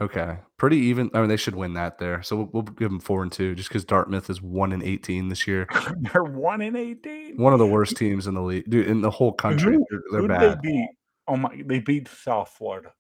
[0.03, 1.11] Okay, pretty even.
[1.13, 2.23] I mean, they should win that there.
[2.23, 5.29] So we'll, we'll give them four and two, just because Dartmouth is one and eighteen
[5.29, 5.69] this year.
[6.13, 7.37] They're one in eighteen.
[7.37, 9.75] One of the worst teams in the league, dude, in the whole country.
[9.77, 10.63] Who, They're, bad.
[10.63, 10.89] they beat?
[11.29, 11.63] Oh my!
[11.67, 12.95] They beat South Florida.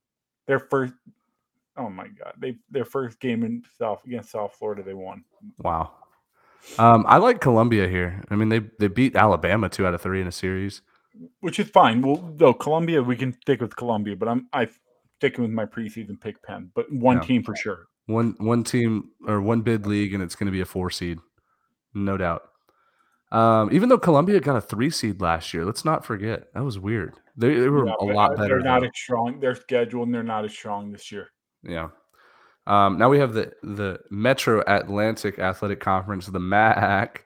[0.51, 0.93] Their first.
[1.77, 2.33] Oh my God!
[2.41, 5.23] They their first game in South against South Florida, they won.
[5.59, 5.93] Wow.
[6.77, 8.21] Um, I like Columbia here.
[8.31, 10.83] I mean, they they beat Alabama two out of three in a series.
[11.39, 12.03] which is fine.
[12.03, 14.67] Well, though Columbia, we can stick with Columbia, but I'm I
[15.19, 17.23] sticking with my preseason pick Penn, but one Yeah.
[17.23, 17.87] team for sure.
[18.07, 21.21] One one team or one bid league, and it's going to be a four seed,
[21.95, 22.43] no doubt.
[23.31, 26.77] Um, even though Columbia got a three seed last year, let's not forget that was
[26.81, 27.15] weird.
[27.41, 28.57] They, they were Yeah, a lot uh, better.
[28.57, 28.87] They're not though.
[28.87, 29.41] as strong.
[29.41, 31.29] They're scheduled and they're not as strong this year.
[31.63, 31.89] Yeah.
[32.67, 37.25] Um, now we have the the Metro Atlantic Athletic Conference, the MAC.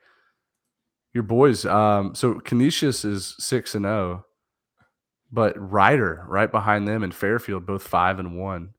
[1.12, 1.64] Your boys.
[1.66, 4.24] Um, so Canisius is six and zero,
[5.30, 8.70] but Rider right behind them and Fairfield both five and one.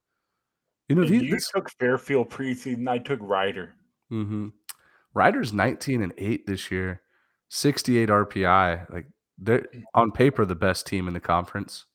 [0.90, 2.88] You know, these, you this, took Fairfield preseason.
[2.90, 3.74] I took Rider.
[4.10, 4.50] hmm
[5.14, 7.02] Rider's nineteen and eight this year,
[7.50, 8.90] sixty eight RPI.
[8.92, 9.06] Like
[9.38, 11.86] they're on paper the best team in the conference.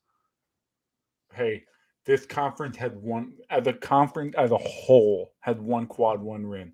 [1.32, 1.64] Hey,
[2.04, 3.32] this conference had one.
[3.50, 6.72] Uh, as a conference as a whole, had one quad one win.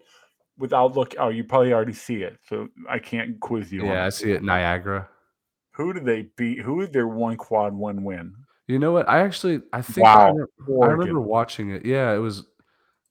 [0.59, 3.83] Without look, oh, you probably already see it, so I can't quiz you.
[3.83, 4.43] on Yeah, I see it.
[4.43, 5.09] Niagara.
[5.73, 6.61] Who did they beat?
[6.61, 8.35] Who is their one quad one win?
[8.67, 9.09] You know what?
[9.09, 10.33] I actually I think I,
[10.67, 11.85] Wow, I remember watching it.
[11.85, 12.45] Yeah, it was.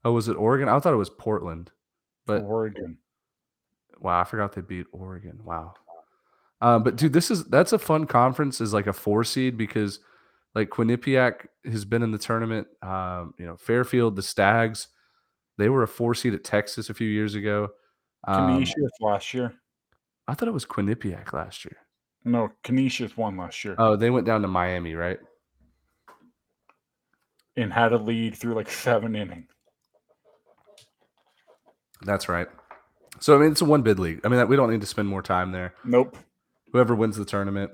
[0.03, 0.68] Oh, was it Oregon?
[0.68, 1.72] I thought it was Portland,
[2.26, 2.97] but Oregon.
[3.99, 5.39] wow, I forgot they beat Oregon.
[5.43, 5.74] Wow.
[6.62, 8.62] Um, but dude, this is that's a fun conference.
[8.62, 9.99] Is like a four seed because
[10.53, 12.68] like Quinnipiac has been in the tournament.
[12.82, 14.88] Um, you know, Fairfield, the Stags,
[15.58, 17.70] they were a four seed at Texas a few years ago.
[18.28, 19.53] Um, Canisius last year.
[20.28, 21.78] I thought it was Quinnipiac last year.
[22.24, 25.20] No, Canisius won last year Oh, they went down to Miami, right?
[27.58, 29.49] and had a lead through like seven innings.
[32.01, 32.47] That's right.
[33.20, 34.22] So I mean, it's a one bid league.
[34.24, 35.74] I mean, we don't need to spend more time there.
[35.84, 36.18] Nope.
[36.76, 37.71] Whoever wins the tournament.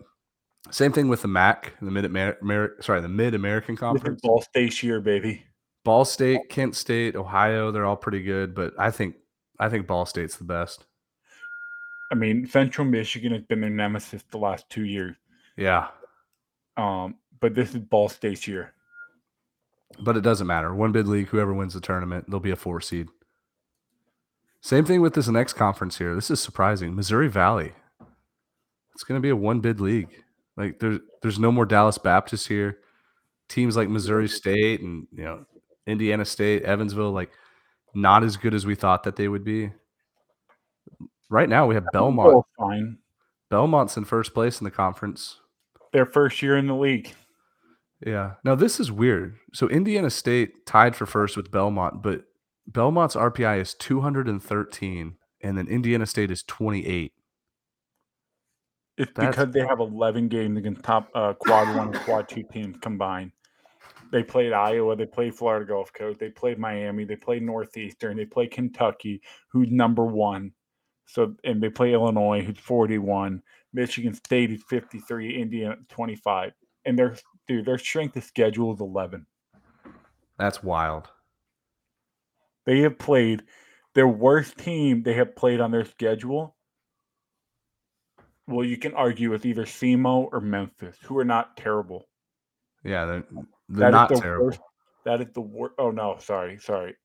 [0.70, 4.22] Same thing with the MAC, the Mid Amer- sorry, the Mid American Conference.
[4.22, 5.44] Ball State year, baby.
[5.84, 9.16] Ball State, Kent State, Ohio, they're all pretty good, but I think
[9.60, 10.86] I think Ball State's the best.
[12.12, 15.16] I mean, Central Michigan has been their nemesis the last two years.
[15.58, 15.88] Yeah,
[16.78, 18.76] Um, but this is Ball State's year.
[20.04, 20.76] but it doesn't matter.
[20.76, 23.08] One bid league, whoever wins the tournament, they'll be a four seed.
[24.62, 26.14] Same thing with this next conference here.
[26.14, 26.96] This is surprising.
[26.96, 27.74] Missouri Valley.
[29.02, 30.10] It's going to be a one bid league.
[30.56, 32.78] Like there's there's no more Dallas Baptist here.
[33.50, 33.94] Teams like mm-hmm.
[33.94, 35.44] Missouri State and you know
[35.88, 37.32] Indiana State, Evansville, like
[37.96, 39.72] not as good as we thought that they would be.
[41.32, 42.46] Right now we have Belmont.
[42.60, 43.00] Fine.
[43.50, 45.40] Belmont's in first place in the conference.
[45.94, 47.12] Their first year in the league.
[48.06, 48.34] Yeah.
[48.44, 49.36] Now this is weird.
[49.52, 52.26] So Indiana State tied for first with Belmont, but
[52.68, 57.12] Belmont's RPI is 213 and then Indiana State is 28.
[59.02, 62.44] It's That's- because they have 11 games against top uh, quad one and quad two
[62.54, 63.32] teams combined.
[64.12, 68.26] They played Iowa, they played Florida Gulf Coast, they played Miami, they played Northeastern, they
[68.26, 70.52] played Kentucky, who's number one.
[71.08, 73.42] So and they play Illinois, who's 41,
[73.74, 76.52] Michigan State is 53, Indiana 25.
[76.86, 77.16] And their
[77.48, 79.26] dude, their strength of schedule is 11.
[80.38, 81.10] That's wild.
[82.68, 83.42] They have played
[83.96, 86.56] their worst team they have played on their schedule.
[88.52, 92.08] Well, you can argue with either SEMO or Memphis, who are not terrible.
[92.84, 93.24] Yeah, they're,
[93.70, 94.46] they're not the terrible.
[94.48, 94.60] worst-
[95.06, 95.74] that is the worst.
[95.80, 96.96] Oh no, sorry, sorry.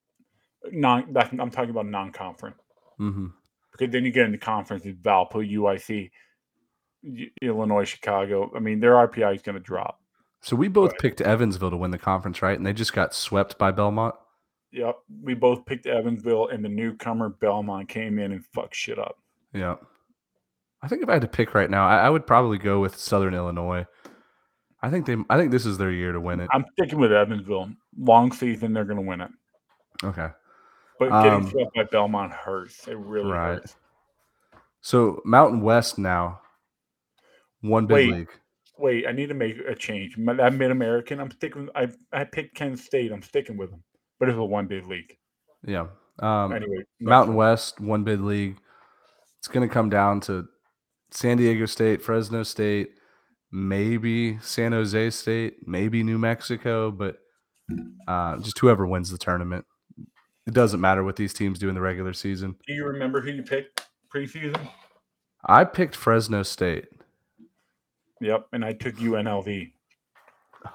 [0.71, 1.15] Non.
[1.39, 2.57] I'm talking about non-conference
[2.99, 3.27] Mm-hmm.
[3.71, 4.83] because then you get into conference.
[4.85, 6.09] It's Valpo, UIC,
[7.41, 8.51] Illinois, Chicago.
[8.55, 9.99] I mean, their RPI is going to drop.
[10.41, 12.57] So we both picked Evansville to win the conference, right?
[12.57, 14.15] And they just got swept by Belmont.
[14.71, 19.17] Yep, we both picked Evansville, and the newcomer Belmont came in and fucked shit up.
[19.53, 19.75] Yeah.
[20.81, 22.95] I think if I had to pick right now, I, I would probably go with
[22.97, 23.85] Southern Illinois.
[24.81, 25.15] I think they.
[25.29, 26.49] I think this is their year to win it.
[26.53, 27.71] I'm sticking with Evansville.
[27.97, 29.31] Long season, they're going to win it.
[30.03, 30.29] Okay.
[30.99, 32.87] But getting Um, swept by Belmont hurts.
[32.87, 33.55] It really Right.
[33.55, 33.75] hurts.
[34.81, 36.41] So Mountain West now,
[37.61, 38.11] one big Wait.
[38.15, 38.29] league.
[38.77, 40.15] Wait, I need to make a change.
[40.17, 41.69] That Mid American, I'm sticking.
[41.73, 43.11] I I picked Kent State.
[43.11, 43.83] I'm sticking with them.
[44.19, 45.17] But it's a one bid league.
[45.63, 45.87] Yeah.
[46.19, 47.35] Um, Anyway, Mountain.
[47.35, 48.57] West, one bid league.
[49.39, 50.47] It's going to come down to
[51.11, 52.91] San Diego State, Fresno State,
[53.51, 57.17] maybe San Jose State, maybe New Mexico, but
[58.07, 59.65] uh, just whoever wins the tournament.
[60.45, 62.55] It doesn't matter what these teams do in the regular season.
[62.65, 64.57] Do you remember who you picked preseason?
[65.45, 66.85] I picked Fresno State.
[68.21, 69.71] Yep, and I took UNLV.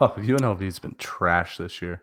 [0.01, 2.03] Oh, UNLV's been trash this year.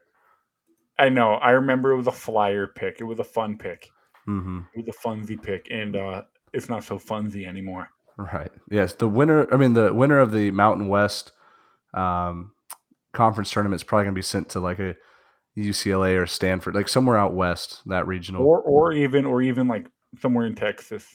[1.00, 1.36] I know.
[1.36, 2.98] I remember it was a flyer pick.
[3.00, 3.90] It was a fun pick.
[4.26, 6.24] hmm It was a funsy pick, and uh,
[6.54, 7.90] it's not so funsy anymore.
[8.20, 8.52] Right.
[8.70, 8.94] Yes.
[8.94, 11.32] The winner, I mean, the winner of the Mountain West
[11.94, 12.52] um,
[13.14, 14.96] conference tournament is probably going to be sent to like a
[15.58, 18.46] UCLA or Stanford, like somewhere out west, that regional.
[18.46, 19.88] Or or even or even like
[20.20, 21.06] somewhere in Texas.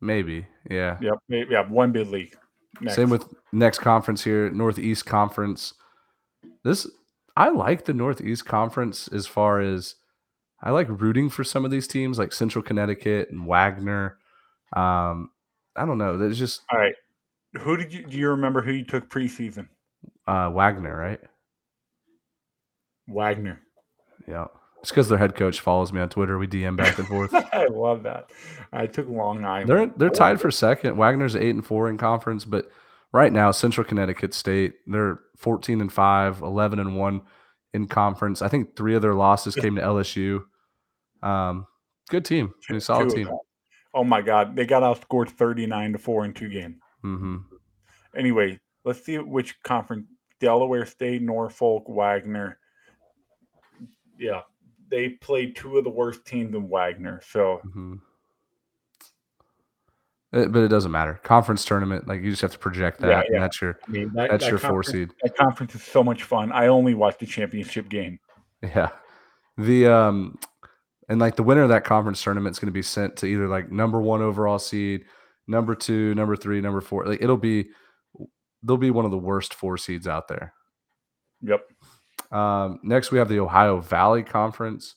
[0.00, 0.46] Maybe.
[0.70, 0.96] Yeah.
[1.02, 1.14] Yep.
[1.28, 1.68] may- Yeah.
[1.68, 2.34] One bid league.
[2.80, 2.96] Next.
[2.96, 5.74] Same with next conference here, Northeast Conference.
[6.64, 6.88] This,
[7.36, 9.96] I like the Northeast Conference as far as
[10.62, 14.16] I like rooting for some of these teams like Central Connecticut and Wagner.
[14.74, 15.30] Um,
[15.76, 16.16] I don't know.
[16.16, 16.94] There's just All right.
[17.60, 19.68] Who did you do you remember who you took preseason?
[20.26, 21.20] uh, Wagner, right?
[23.06, 23.60] Wagner.
[24.26, 24.46] Yeah.
[24.80, 26.38] It's because their head coach follows me on Twitter.
[26.38, 27.34] We DM back and forth.
[27.54, 28.30] I love that.
[28.72, 29.68] I took Long Island.
[29.68, 30.96] They're they're tied for second.
[30.96, 32.70] Wagner's eight and four in conference, but
[33.12, 37.22] right now Central Connecticut State they're fourteen and five, 11 and one
[37.72, 38.42] in conference.
[38.42, 40.44] I think three of their losses came to LSU.
[41.22, 41.66] Um,
[42.10, 43.30] good team, solid team.
[43.94, 46.76] Oh my God, they got outscored thirty-nine to four in two games.
[47.02, 47.38] hmm
[48.16, 50.06] Anyway, let's see which conference:
[50.40, 52.58] Delaware State, Norfolk, Wagner.
[54.18, 54.42] Yeah,
[54.88, 57.20] they played two of the worst teams in Wagner.
[57.24, 57.96] So hmm
[60.34, 61.20] but it doesn't matter.
[61.22, 63.08] Conference tournament, like you just have to project that.
[63.08, 63.40] Yeah, and yeah.
[63.40, 65.10] that's your I mean, that, that's that your four seed.
[65.22, 66.50] That conference is so much fun.
[66.50, 68.18] I only watch the championship game.
[68.62, 68.88] Yeah.
[69.58, 70.38] The um
[71.08, 73.48] and like the winner of that conference tournament is going to be sent to either
[73.48, 75.04] like number 1 overall seed,
[75.46, 77.06] number 2, number 3, number 4.
[77.06, 77.68] Like it'll be
[78.62, 80.54] they'll be one of the worst four seeds out there.
[81.42, 81.60] Yep.
[82.32, 84.94] Um next we have the Ohio Valley Conference.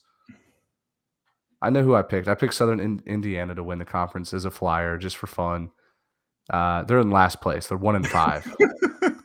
[1.60, 2.28] I know who I picked.
[2.28, 5.70] I picked Southern in- Indiana to win the conference as a flyer just for fun.
[6.50, 7.66] Uh they're in last place.
[7.66, 8.56] They're 1 in 5.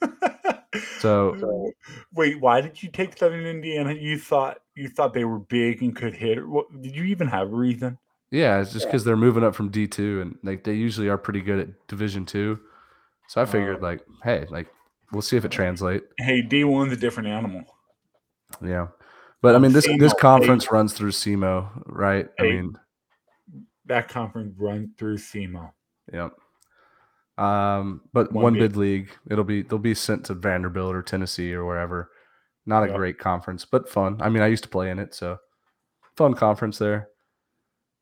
[1.00, 1.72] So
[2.14, 3.94] Wait, why did you take Southern Indiana?
[3.94, 6.48] You thought you thought they were big and could hit.
[6.48, 7.98] What, did you even have a reason?
[8.32, 11.18] Yeah, it's just because they're moving up from D two, and like they usually are
[11.18, 12.60] pretty good at Division two.
[13.28, 14.68] So I figured, Uh, like, hey, like
[15.12, 16.06] we'll see if it translates.
[16.18, 17.64] Hey, D one's a different animal.
[18.64, 18.88] Yeah,
[19.42, 20.20] but I mean this SEMO, this hey.
[20.20, 22.28] conference runs through SEMO, right?
[22.40, 22.76] I mean,
[23.86, 25.72] That conference runs through SEMO.
[26.12, 26.30] yeah.
[27.38, 28.76] Um, but One one, bid.
[28.78, 32.12] league, it'll be they'll be sent to Vanderbilt or Tennessee or wherever.
[32.66, 32.96] Not a Yep.
[32.96, 34.22] great conference, but fun.
[34.22, 35.40] I mean, I used to play in it, so
[36.16, 37.10] fun conference there.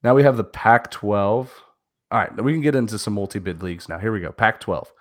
[0.03, 1.63] Now we have the Pac 12.
[2.11, 3.97] All right, we can get into some multi bid leagues now.
[3.99, 4.31] Here we go.
[4.31, 4.91] Pac 12.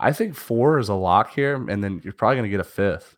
[0.00, 2.64] I think four is a lock here, and then you're probably going to get a
[2.64, 3.16] fifth.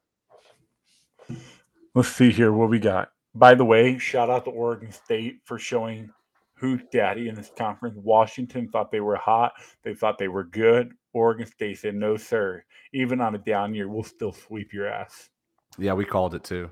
[1.95, 3.11] Let's see here what we got.
[3.35, 6.11] By the way, shout out to Oregon State for showing
[6.59, 7.97] who's daddy in this conference.
[7.97, 9.53] Washington thought they were hot.
[9.83, 10.93] They thought they were good.
[11.13, 12.65] Oregon State said, no, sir.
[12.93, 15.31] Even on a down year, we'll still sweep your ass.
[15.79, 16.71] Yeah, we called it too.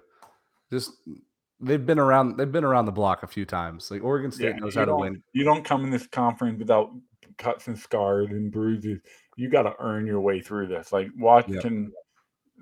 [0.71, 0.93] Just
[1.61, 2.37] they've been around.
[2.37, 3.91] They've been around the block a few times.
[3.91, 5.23] Like Oregon State knows how to win.
[5.33, 6.91] You don't come in this conference without
[7.39, 9.01] cuts and scars and bruises.
[9.37, 10.93] You got to earn your way through this.
[10.93, 11.93] Like Washington,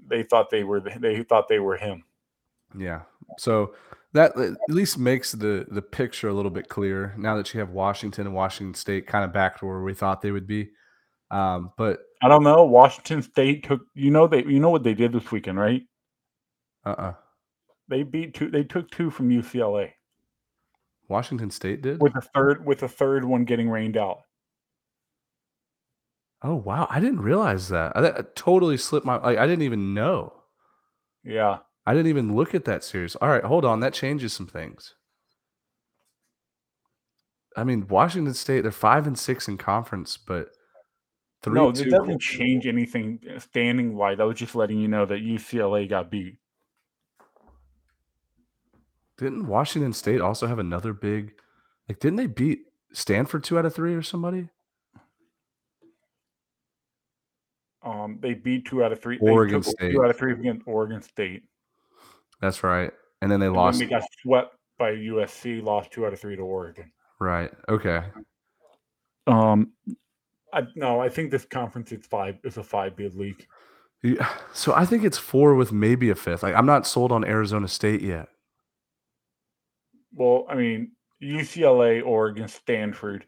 [0.07, 2.05] they thought they were they thought they were him.
[2.77, 3.03] Yeah.
[3.39, 3.75] So
[4.15, 7.71] that at least makes the the picture a little bit clearer now that you have
[7.71, 10.71] Washington and Washington State kind of back to where we thought they would be.
[11.31, 12.65] Um, but I don't know.
[12.65, 15.83] Washington State took you know they you know what they did this weekend, right?
[16.87, 17.15] uh uh
[17.89, 18.51] They beat two.
[18.51, 19.91] They took two from UCLA
[21.09, 22.01] Washington State did.
[22.01, 24.21] with a third with a third one getting rained out.
[26.43, 27.97] Oh wow, I didn't realize that.
[27.97, 29.17] I, that totally slipped my.
[29.17, 30.35] Like, I didn't even know.
[31.25, 33.15] Yeah, I didn't even look at that series.
[33.17, 33.81] All right, hold on.
[33.81, 34.95] That changes some things.
[37.57, 40.49] I mean, Washington State, they're five and six in conference, but
[41.45, 44.19] Three, no, two, it doesn't change anything standing wise.
[44.19, 46.39] I was just letting you know that UCLA got beat.
[49.19, 51.35] Didn't Washington State also have another big?
[51.87, 52.61] Like, didn't they beat
[52.95, 54.49] Stanford two out of three or somebody?
[57.83, 59.19] Um, they beat two out of three.
[59.19, 59.93] Oregon they took State.
[59.93, 61.43] two out of three against Oregon State.
[62.45, 62.93] That's right.
[63.23, 63.79] And then they And lost.
[63.79, 65.63] then they got swept by USC.
[65.63, 66.93] Lost two out of three to Oregon.
[67.19, 67.51] Right.
[67.71, 68.03] Okay.
[69.27, 69.73] Um,
[70.53, 72.37] I, no, I think this conference is five.
[72.45, 73.47] Is a five bid league.
[74.03, 76.43] Yeah, So I think it's four with maybe a fifth.
[76.43, 78.29] Like I'm not sold on Arizona State yet.
[80.13, 80.93] Well, I mean,
[81.23, 83.25] UCLA, Oregon, Stanford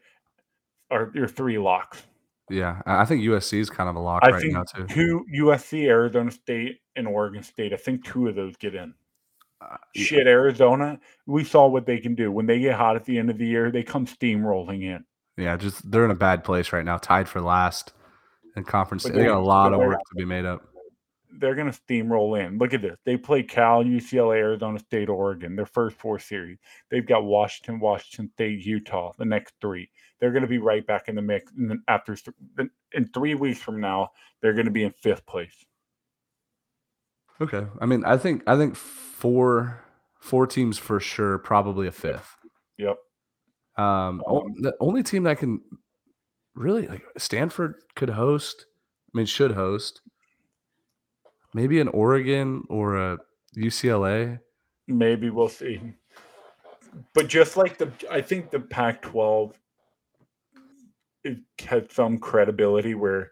[0.91, 2.03] are your three locks.
[2.51, 4.85] Yeah, I think USC is kind of a lock I right now too.
[4.85, 7.73] two USC, Arizona State, and Oregon State.
[7.73, 8.93] I think two of those get in.
[9.59, 9.77] Uh.
[9.95, 10.99] Shit, Arizona.
[11.25, 13.47] We saw what they can do when they get hot at the end of the
[13.47, 13.71] year.
[13.71, 15.03] They come steamrolling in.
[15.37, 17.93] Yeah, just they're in a bad place right now, tied for last
[18.55, 19.03] in conference.
[19.03, 20.63] They got a lot of work to be made up.
[21.39, 22.57] They're going to steamroll in.
[22.57, 22.97] Look at this.
[23.05, 25.55] They play Cal, UCLA, Arizona State, Oregon.
[25.55, 26.57] Their first four series.
[26.89, 29.11] They've got Washington, Washington State, Utah.
[29.19, 29.91] The next three.
[30.19, 31.51] They're going to be right back in the mix.
[31.51, 32.17] And then after
[32.93, 34.09] in three weeks from now,
[34.41, 35.53] they're going to be in fifth place.
[37.39, 39.83] Okay, I mean, I think I think four
[40.19, 42.35] four teams for sure, probably a fifth.
[42.77, 42.97] Yep.
[43.77, 45.61] Um, Um, the only team that can
[46.55, 48.65] really like Stanford could host.
[49.13, 50.01] I mean, should host.
[51.53, 53.17] Maybe an Oregon or a
[53.55, 54.39] UCLA.
[54.87, 55.81] Maybe we'll see.
[57.13, 59.53] But just like the, I think the Pac-12
[61.23, 63.31] it has some credibility where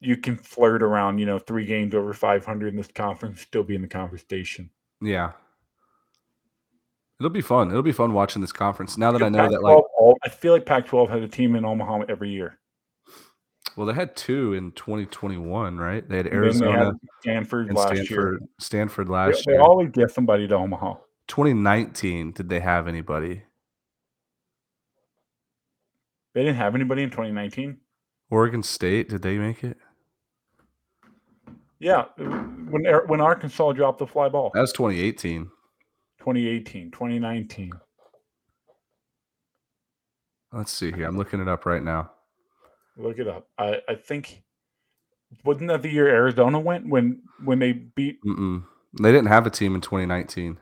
[0.00, 3.74] you can flirt around, you know, three games over 500 in this conference, still be
[3.74, 4.70] in the conversation.
[5.00, 5.32] Yeah,
[7.18, 7.70] it'll be fun.
[7.70, 8.96] It'll be fun watching this conference.
[8.96, 11.54] Now that I know that, Pac-12 like, all- I feel like Pac-12 has a team
[11.54, 12.58] in Omaha every year.
[13.76, 16.06] well, they had two in 2021, right?
[16.08, 18.46] They had then they Arizona had Stanford and last Stanford.
[18.58, 19.16] Stanford year.
[19.16, 20.94] last They, they always get somebody to Omaha.
[21.28, 23.42] 2019, did they have anybody?
[26.34, 27.78] They didn't have anybody in 2019.
[28.30, 29.76] Oregon State, did they make it?
[31.80, 35.44] Yeah, when when Arkansas dropped the fly ball, That was 2018.
[36.18, 37.72] 2018, 2019.
[40.52, 41.06] Let's see here.
[41.06, 42.10] I'm looking it up right now.
[42.96, 43.48] Look it up.
[43.56, 44.42] I, I think
[45.44, 48.64] wasn't that the year Arizona went when when they beat Mm-mm.
[49.00, 50.58] They didn't have a team in 2019.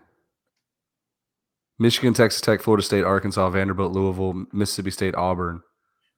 [1.81, 5.63] Michigan, Texas Tech, Florida State, Arkansas, Vanderbilt, Louisville, Mississippi State, Auburn.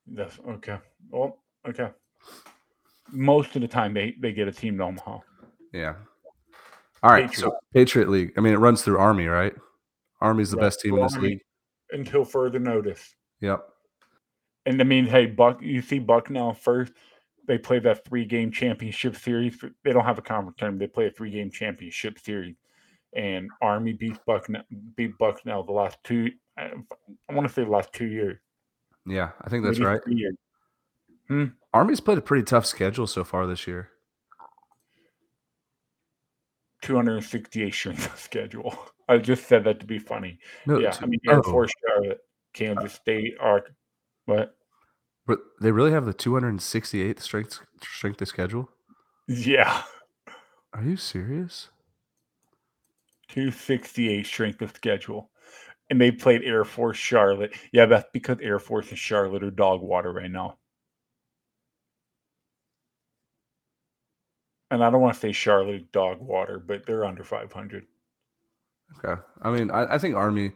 [0.07, 0.78] the okay.
[1.11, 1.38] Well,
[1.68, 1.90] okay.
[3.12, 5.18] Most of the time they they get a team to Omaha.
[5.72, 5.94] Yeah.
[7.02, 7.28] All right.
[7.28, 7.50] Patriot.
[7.50, 8.32] So Patriot League.
[8.36, 9.54] I mean, it runs through Army, right?
[10.20, 11.40] Army's the best team in this league.
[11.92, 13.14] until further notice.
[13.40, 13.64] Yep.
[14.66, 16.92] And I mean, hey, Buck, you see Bucknell first.
[17.46, 19.58] They play that three game championship series.
[19.82, 20.80] They don't have a conference tournament.
[20.80, 22.56] They play a three game championship series.
[23.14, 24.62] And Army beat Bucknell,
[24.94, 26.30] beat Bucknell the last two.
[26.56, 26.70] I,
[27.28, 28.38] I want to say the last two years.
[29.06, 30.00] Yeah, I think that's maybe right.
[30.06, 30.36] years.
[31.26, 31.44] Hmm.
[31.73, 33.91] Army's played a pretty tough schedule so far this year.
[36.83, 38.77] 268 strength of schedule.
[39.09, 40.39] I just said that to be funny.
[40.66, 41.33] No, yeah, I mean oh.
[41.33, 41.43] Air oh.
[41.43, 42.21] Force Charlotte,
[42.55, 43.73] Kansas State, Ark.
[44.27, 44.55] What?
[45.27, 48.71] But they really have the 268th strength strength of schedule.
[49.29, 49.83] Yeah,
[50.73, 51.68] Are you serious?
[53.29, 55.31] 268 strength of schedule.
[55.89, 57.53] And they played Air Force Charlotte.
[57.73, 60.59] Yeah, that's because Air Force and Charlotte are dog water right now.
[64.71, 67.87] And I don't want to say Charlotte dog water, but they're under 500.
[69.05, 69.21] Okay.
[69.43, 70.53] I mean, I, I think Army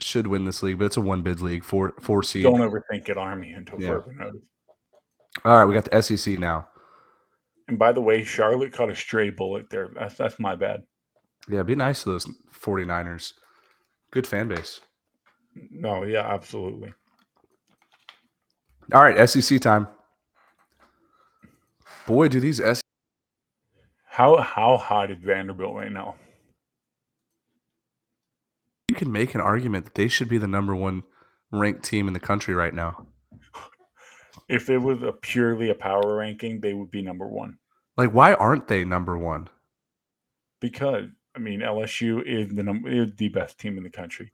[0.00, 2.42] should win this league, but it's a one bid league, four four seed.
[2.44, 3.88] Don't overthink it, Army, until Yeah.
[3.88, 4.40] further notice.
[5.44, 6.68] All right, we got the SEC now.
[7.68, 9.90] And by the way, Charlotte caught a stray bullet there.
[9.94, 10.82] That's that's my bad.
[11.48, 13.32] Yeah, be nice to those 49ers.
[14.10, 14.80] Good fan base.
[15.70, 16.92] No, yeah, absolutely.
[18.92, 19.88] All right, SEC time.
[22.06, 22.80] Boy, do these S
[24.14, 26.14] How how hot is Vanderbilt right now?
[28.94, 31.02] you can make an argument that they should be the number one
[31.50, 33.06] ranked team in the country right now.
[34.48, 37.58] If it was a purely a power ranking, they would be number one.
[37.96, 39.48] Like, why aren't they number one?
[40.60, 44.30] Because I mean, LSU is the number is the best team in the country.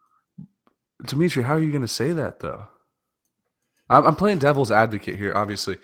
[1.07, 2.67] Dimitri, how are you going to say that though?
[3.89, 5.79] I'm, I'm playing devil's advocate here, obviously.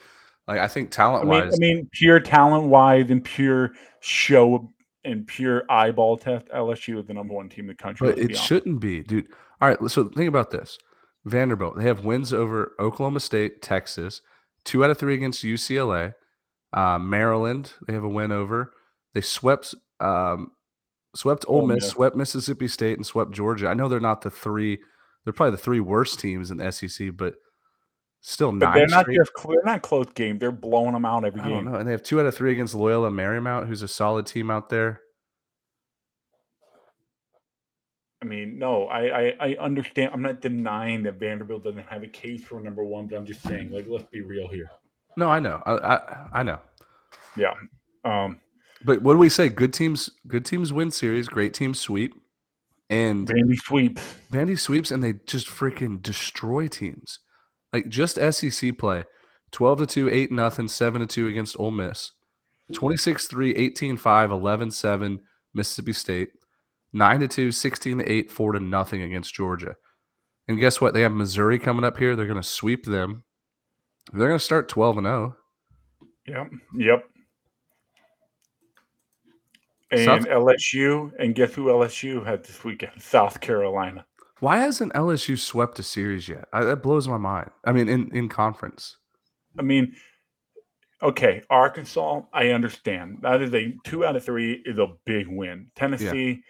[0.49, 4.73] Like, I think talent wise, I mean, pure talent wise and pure show
[5.05, 8.09] and pure eyeball test, LSU is the number one team in the country.
[8.09, 9.27] but let's be it shouldn't be, dude.
[9.61, 10.79] All right, so think about this
[11.25, 14.23] Vanderbilt, they have wins over Oklahoma State, Texas,
[14.65, 16.15] two out of three against UCLA.
[16.73, 18.73] Uh, Maryland, they have a win over.
[19.15, 20.53] They swept um,
[21.17, 21.91] swept Ole Oh, Miss, yeah.
[21.91, 23.67] swept Mississippi State, and swept Georgia.
[23.69, 24.79] I know they're not the three;
[25.25, 27.35] they're probably the three worst teams in the SEC, but
[28.29, 28.75] still But nine.
[28.75, 29.17] they're not straight.
[29.19, 30.39] just they're not close game.
[30.39, 31.47] They're blowing them out every game.
[31.47, 31.73] I don't game.
[31.73, 31.79] know.
[31.79, 34.69] And they have two out of three against Loyola Marymount, who's a solid team out
[34.69, 35.01] there.
[38.23, 40.11] I mean, no, I, I I understand.
[40.13, 43.43] I'm not denying that Vanderbilt doesn't have a case for number one, but I'm just
[43.43, 44.71] saying, like, let's be real here.
[45.17, 45.63] No, I know.
[45.67, 46.59] I I, I know.
[47.37, 47.53] Yeah.
[48.05, 48.41] Um,
[48.85, 49.49] But what do we say?
[49.49, 51.29] Good teams, good teams win series.
[51.29, 52.15] Great teams sweep,
[52.89, 54.03] and Vandy sweeps.
[54.33, 57.21] Vandy sweeps, and they just freaking destroy teams.
[57.73, 59.05] Like just SEC play,
[59.51, 62.13] twelve to two, eight nothing, seven to two against Ole Miss,
[62.73, 65.19] 26-3, 18-5, 11-7
[65.55, 66.29] Mississippi State,
[66.93, 69.75] nine to two, 16 to eight, four to nothing against Georgia.
[70.49, 70.95] And guess what?
[70.95, 72.15] They have Missouri coming up here.
[72.15, 73.25] They're going to sweep them.
[74.13, 75.35] They're going to start twelve and oh.
[76.29, 76.49] zero.
[76.49, 76.51] Yep.
[76.77, 77.05] Yep.
[79.91, 82.93] And South- LSU, and guess who LSU had this weekend?
[83.01, 84.05] South Carolina.
[84.41, 86.45] Why hasn't LSU swept a series yet?
[86.53, 87.51] I, that blows my mind.
[87.65, 88.97] I mean, in in conference.
[89.59, 89.95] I mean,
[91.03, 93.19] okay, Arkansas, I understand.
[93.23, 95.71] That is a two out of three is a big win.
[95.75, 96.43] Tennessee,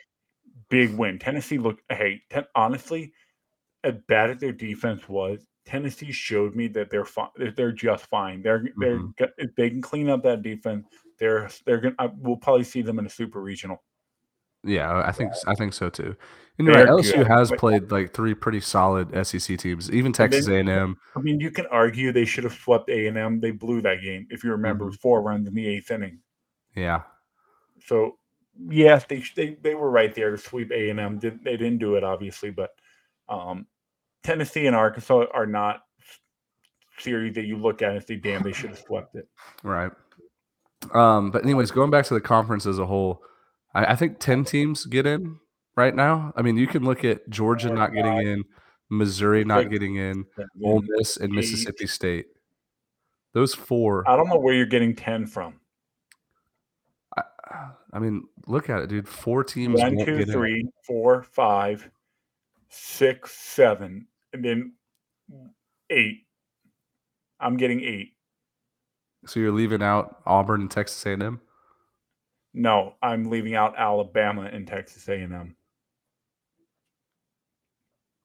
[0.68, 1.18] big win.
[1.20, 3.12] Tennessee looked, hey, ten, honestly,
[3.84, 7.28] as bad as their defense was, Tennessee showed me that they're fine.
[7.56, 8.42] They're just fine.
[8.42, 9.30] They're they're Mhm.
[9.38, 10.86] if they can clean up that defense.
[11.20, 11.94] They're they're gonna.
[12.00, 13.82] I- We'll probably see them in a super regional.
[14.66, 16.16] Yeah, I think I think so too.
[16.58, 19.90] And you're right, LSU good, has played like three pretty solid SEC teams.
[19.90, 20.96] Even Texas A and M.
[21.14, 23.40] I mean, you can argue they should have swept A and M.
[23.40, 24.26] They blew that game.
[24.30, 26.20] If you remember, was four runs in the eighth inning.
[26.74, 27.02] Yeah,
[27.86, 28.18] So
[28.68, 31.18] yes, they they they were right there to sweep A and M.
[31.18, 32.70] Did they didn't do it obviously, but
[33.28, 33.66] um,
[34.22, 35.82] Tennessee and Arkansas are not
[36.98, 39.28] series that you look at and say, "Damn, they should have swept it."
[39.62, 39.92] right.
[40.92, 43.22] Um, but anyways, going back to the conference as a whole,
[43.76, 45.38] I, I think ten teams get in
[45.76, 46.32] right now.
[46.34, 48.44] I mean, you can look at Georgia not getting in,
[48.88, 50.24] Missouri not getting in,
[50.64, 51.32] Ole Miss and.
[51.32, 52.26] Mississippi State.
[53.34, 54.08] Those four.
[54.08, 55.60] I don't know where you're getting ten from.
[57.16, 57.22] I,
[57.92, 59.06] I mean, look at it, dude.
[59.06, 59.78] Four teams.
[59.78, 60.32] One, two, get in.
[60.32, 61.88] three, four, five,
[62.70, 64.72] six, seven, and then
[65.90, 66.22] eight.
[67.38, 68.14] I'm getting eight.
[69.26, 71.40] So you're leaving out Auburn and Texas A&M.
[72.58, 75.54] No, I'm leaving out Alabama and Texas A&M.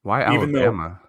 [0.03, 1.01] Why Even though- Alabama?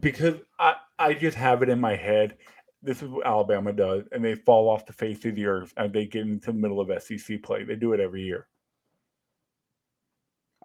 [0.00, 2.38] because I, I just have it in my head.
[2.82, 5.92] This is what Alabama does, and they fall off the face of the earth and
[5.92, 7.64] they get into the middle of SEC play.
[7.64, 8.48] They do it every year.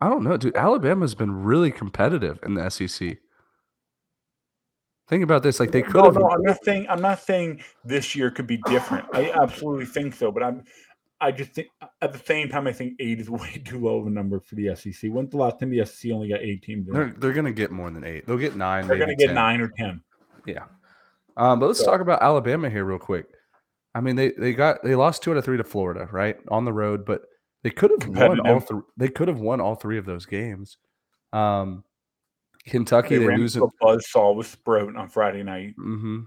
[0.01, 0.55] I don't know, dude.
[0.55, 3.17] Alabama's been really competitive in the SEC.
[5.09, 5.59] Think about this.
[5.59, 6.15] Like they could No, have.
[6.15, 9.05] no, I'm not saying I'm not saying this year could be different.
[9.13, 10.63] I absolutely think so, but I'm
[11.21, 11.67] I just think
[12.01, 14.55] at the same time I think eight is way too low of a number for
[14.55, 15.11] the SEC.
[15.11, 16.87] When's the last time the SEC only got eight teams?
[16.91, 18.25] They're they're gonna get more than eight.
[18.25, 19.35] They'll get 9 They're going to get 10.
[19.35, 20.01] nine or ten.
[20.45, 20.65] Yeah.
[21.37, 23.25] Um, but let's So- talk about Alabama here real quick.
[23.95, 26.63] I mean, they they got they lost two out of three to Florida, right on
[26.63, 27.23] the road, but
[27.63, 28.81] they could have won all three.
[28.97, 30.77] They could have won all three of those games.
[31.33, 31.83] Um,
[32.65, 33.55] Kentucky They, they, lose.
[33.57, 35.73] a buzzsaw with Sproat on Friday night.
[35.75, 36.21] hmm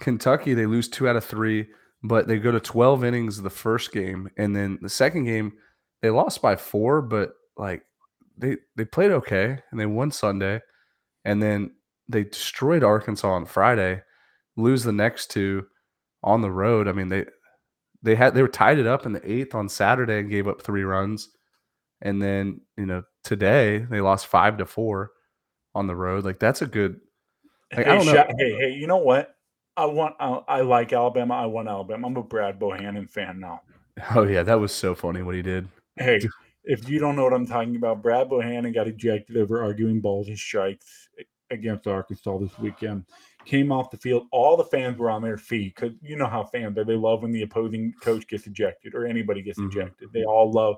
[0.00, 1.68] Kentucky, they lose two out of three,
[2.02, 4.28] but they go to 12 innings the first game.
[4.36, 5.52] And then the second game,
[6.00, 7.84] they lost by four, but like
[8.36, 10.60] they, they played okay and they won Sunday.
[11.24, 11.72] And then
[12.08, 14.02] they destroyed Arkansas on Friday,
[14.56, 15.66] lose the next two
[16.24, 16.88] on the road.
[16.88, 17.26] I mean, they,
[18.02, 20.60] they had, they were tied it up in the eighth on Saturday and gave up
[20.60, 21.28] three runs.
[22.00, 25.12] And then, you know, today they lost five to four
[25.72, 26.24] on the road.
[26.24, 27.00] Like that's a good,
[27.76, 28.26] like, I don't know.
[28.36, 29.36] Hey, hey, you know what?
[29.76, 30.14] I want.
[30.20, 31.34] I, I like Alabama.
[31.34, 32.06] I want Alabama.
[32.06, 33.62] I'm a Brad Bohannon fan now.
[34.14, 35.68] Oh yeah, that was so funny what he did.
[35.96, 36.20] Hey,
[36.64, 40.28] if you don't know what I'm talking about, Brad Bohannon got ejected over arguing balls
[40.28, 41.08] and strikes
[41.50, 43.04] against Arkansas this weekend.
[43.44, 44.28] Came off the field.
[44.30, 46.84] All the fans were on their feet because you know how fans are.
[46.84, 49.68] They love when the opposing coach gets ejected or anybody gets Mhm.
[49.68, 50.08] ejected.
[50.12, 50.76] They all love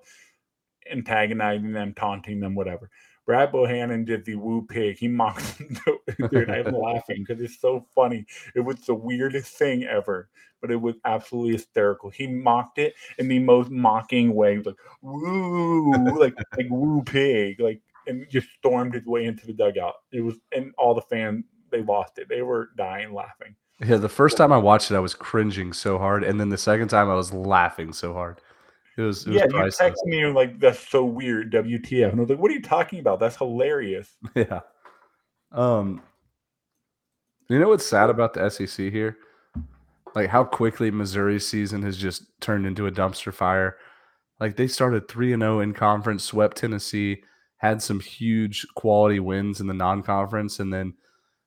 [0.90, 2.90] antagonizing them, taunting them, whatever.
[3.26, 4.98] Brad Bohannon did the woo pig.
[4.98, 6.28] He mocked them.
[6.30, 8.26] Dude, I'm laughing because it's so funny.
[8.54, 10.28] It was the weirdest thing ever,
[10.60, 12.10] but it was absolutely hysterical.
[12.10, 17.80] He mocked it in the most mocking way, like woo, like like woo pig, like
[18.06, 19.94] and just stormed his way into the dugout.
[20.12, 22.28] It was and all the fans they lost it.
[22.28, 23.56] They were dying laughing.
[23.84, 26.58] Yeah, the first time I watched it, I was cringing so hard, and then the
[26.58, 28.40] second time, I was laughing so hard.
[28.96, 32.10] It was, it was yeah, you texted me and like, "That's so weird." WTF?
[32.10, 33.20] And I was like, "What are you talking about?
[33.20, 34.60] That's hilarious." Yeah.
[35.52, 36.02] Um.
[37.48, 39.18] You know what's sad about the SEC here?
[40.14, 43.76] like how quickly Missouri's season has just turned into a dumpster fire.
[44.40, 47.22] Like they started 3 and 0 in conference, swept Tennessee,
[47.58, 50.94] had some huge quality wins in the non-conference and then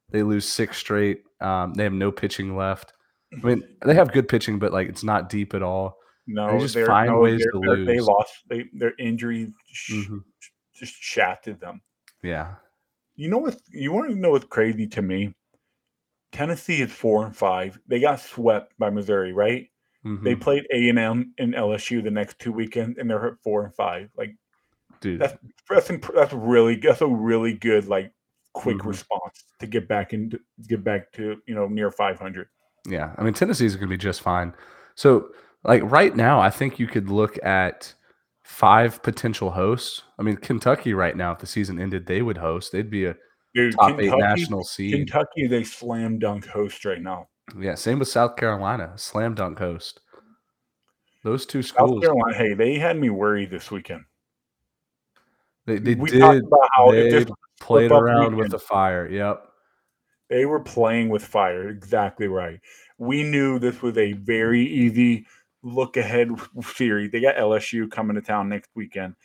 [0.10, 1.24] they lose six straight.
[1.42, 2.94] Um, they have no pitching left.
[3.34, 5.98] I mean, they have good pitching, but like it's not deep at all.
[6.28, 7.88] No, they just they're- find no, ways to lose.
[7.88, 8.34] They lost.
[8.50, 10.24] They their injury sh- Mhm.
[10.76, 11.82] just shafted them.
[12.22, 12.56] Yeah.
[13.16, 13.58] You know what?
[13.72, 15.34] You want to know what's crazy to me?
[16.32, 17.80] Tennessee is four and five.
[17.88, 19.70] They got swept by Missouri, right?
[20.04, 20.42] They Mhm.
[20.42, 23.76] played A and M and LSU the next two weekends, and they're at four and
[23.76, 24.10] five.
[24.16, 24.36] Like
[25.02, 25.20] dude.
[25.20, 25.38] that's
[25.70, 28.14] that's imp- that's really that's a really good like
[28.54, 28.86] quick Mhm.
[28.88, 30.38] response to get back and
[30.68, 32.48] get back to you know near five hundred.
[32.88, 34.54] Yeah, I mean Tennessee's going to be just fine.
[34.96, 35.30] So,
[35.64, 37.94] like right now, I think you could look at
[38.44, 40.04] five potential hosts.
[40.18, 42.72] I mean, Kentucky right now, if the season ended, they would host.
[42.72, 43.16] They'd be a
[43.54, 44.94] Dude, top eight Kentucky- national seed.
[44.94, 47.28] Kentucky a slam dunk host right now.
[47.60, 50.02] Yeah, same with South Carolina, slam dunk host.
[51.24, 54.04] Those two South schools, Carolina, hey, they had me worried this weekend.
[55.66, 56.20] they, they we did.
[56.20, 59.10] talked about how they this was a played around with the fire.
[59.10, 59.44] Yep.
[60.30, 61.70] They were playing with fire.
[61.70, 62.60] Exactly right.
[62.98, 65.26] We knew this was a very easy
[65.68, 66.30] look ahead
[66.64, 67.08] theory.
[67.08, 69.16] They got LSU coming to town next weekend,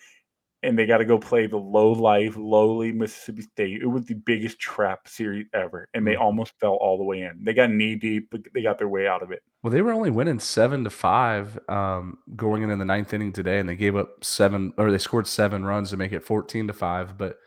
[0.63, 3.83] and they got to go play the low life, lowly Mississippi State.
[3.83, 6.21] It was the biggest trap series ever, and they Mhm.
[6.21, 7.43] almost fell all the way in.
[7.45, 9.43] They got knee deep, but they got their way out of it.
[9.63, 13.61] Well, they were only winning seven to five um, going into the ninth inning today,
[13.61, 16.73] and they gave up seven, or they scored seven runs to make it fourteen to
[16.73, 17.17] five.
[17.17, 17.39] But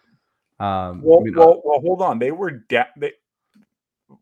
[0.60, 2.20] um, Well, I mean, well, well, hold on.
[2.20, 2.86] They were down.
[2.96, 3.12] They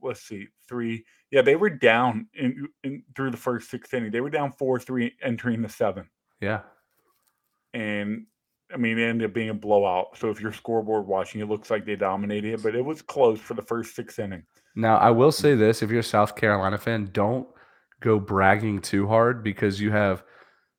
[0.01, 1.05] let's see, three.
[1.31, 4.11] Yeah, they were down in, in through the first six inning.
[4.11, 6.09] They were down four three entering the seventh.
[6.41, 6.61] yeah,
[7.73, 8.25] and
[8.73, 10.17] I mean, it ended up being a blowout.
[10.17, 13.39] So if you're scoreboard watching, it looks like they dominated it, but it was close
[13.39, 14.47] for the first six innings.
[14.75, 15.33] Now, I will mm.
[15.33, 17.47] say this: if you're a South Carolina fan, don't
[18.01, 20.23] go bragging too hard because you have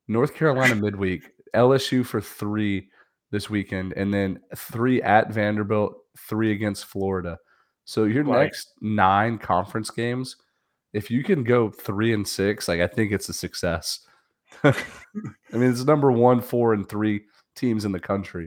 [0.09, 2.89] North Carolina midweek, LSU for three
[3.31, 5.94] this weekend, and then three at Vanderbilt,
[6.28, 7.39] three against Florida.
[7.85, 10.36] So your next nine conference games,
[10.93, 14.01] if you can go three and six, like I think it's a success.
[14.65, 14.73] I
[15.52, 17.23] mean, it's number one, four, and three
[17.55, 18.47] teams in the country.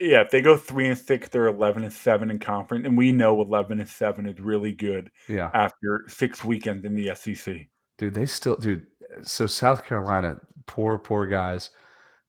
[0.00, 3.12] Yeah, if they go three and six, they're eleven and seven in conference, and we
[3.12, 5.50] know eleven and seven is really good Yeah.
[5.54, 7.68] after six weekends in the SEC.
[7.98, 8.86] Dude, they still, dude.
[9.22, 11.70] So South Carolina, poor, poor guys.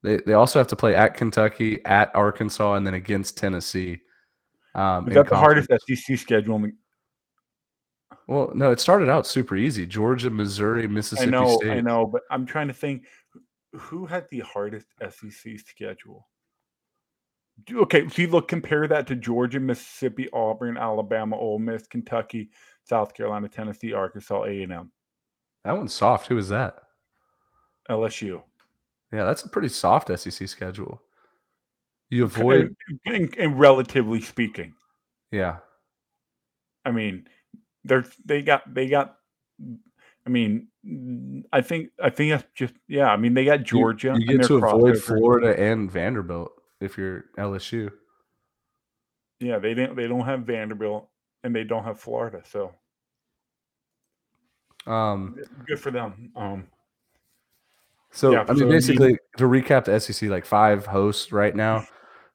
[0.04, 4.02] They they also have to play at Kentucky, at Arkansas, and then against Tennessee.
[4.76, 5.70] Um, Is in that the hardest.
[5.88, 6.64] SEC schedule?
[8.28, 11.72] Well, no, it started out super easy: Georgia, Missouri, I Mississippi know, State.
[11.72, 13.04] I know, but I'm trying to think
[13.74, 16.28] who had the hardest SEC schedule.
[17.72, 22.50] Okay, you look compare that to Georgia, Mississippi, Auburn, Alabama, Ole Miss, Kentucky,
[22.84, 24.92] South Carolina, Tennessee, Arkansas, A and M,
[25.64, 26.28] That one's soft.
[26.28, 26.76] Who is that?
[27.90, 28.42] LSU.
[29.12, 31.02] Yeah, that's a pretty soft SEC schedule.
[32.10, 34.74] You avoid, and, and- and relatively speaking,
[35.32, 35.58] yeah,
[36.86, 37.28] I mean,
[37.84, 39.18] they're they got they got.
[40.26, 40.68] I mean,
[41.52, 43.08] I think I think that's just yeah.
[43.10, 44.08] I mean, they got Georgia.
[44.10, 45.02] You, and get to avoid.
[45.02, 47.92] Florida and Vanderbilt if you're LSU.
[49.40, 49.96] Yeah, they didn't.
[49.96, 51.10] They don't have Vanderbilt,
[51.44, 52.42] and they don't have Florida.
[52.46, 52.74] So
[54.86, 56.32] Um, good for them.
[56.36, 56.68] Um,
[58.14, 61.86] So Yeah, I mean, mean- basically, to recap the SEC, like five hosts right now: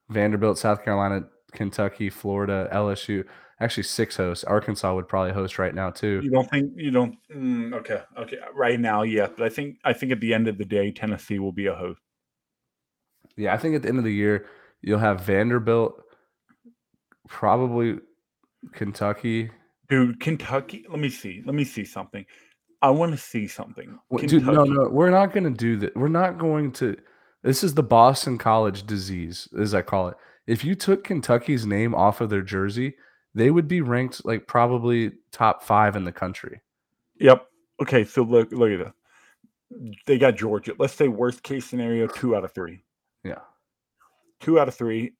[0.09, 1.21] Vanderbilt, South Carolina,
[1.53, 3.23] Kentucky, Florida, LSU.
[3.61, 4.43] Actually, six hosts.
[4.43, 6.21] Arkansas would probably host right now too.
[6.23, 7.15] you don't think you don't?
[7.33, 8.37] Mm, okay, okay.
[8.53, 11.39] Right now, yeah, but I think I think at the end of the day, Tennessee
[11.39, 11.99] will be a host.
[13.37, 14.47] Yeah, I think at the end of the year,
[14.81, 16.01] you'll have Vanderbilt,
[17.27, 17.99] probably
[18.73, 19.49] Kentucky.
[19.87, 20.85] Dude, Kentucky.
[20.89, 21.41] Let me see.
[21.45, 22.25] Let me see something.
[22.81, 23.99] I want to see something.
[24.25, 25.95] Dude, no, no, we're not going to do that.
[25.95, 26.95] We're not going to.
[27.43, 30.17] This is the Boston College disease, as I call it.
[30.47, 32.95] If you took Kentucky's name off of their jersey,
[33.35, 36.61] they would be ranked like probably top five in the country.
[37.19, 37.45] Yep.
[37.81, 38.79] Okay, so look look at
[39.71, 39.95] this.
[40.05, 40.73] They got Georgia.
[40.77, 42.83] Let's say worst case scenario, two out of three.
[43.23, 43.39] Yeah.
[44.39, 45.13] Two out of three.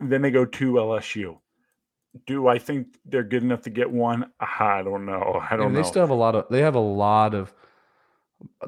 [0.00, 1.38] Then they go to LSU.
[2.26, 4.30] Do I think they're good enough to get one?
[4.40, 5.40] Ah, I don't know.
[5.50, 5.82] I don't And know.
[5.82, 6.46] they still have a lot of.
[6.50, 7.54] They have a lot of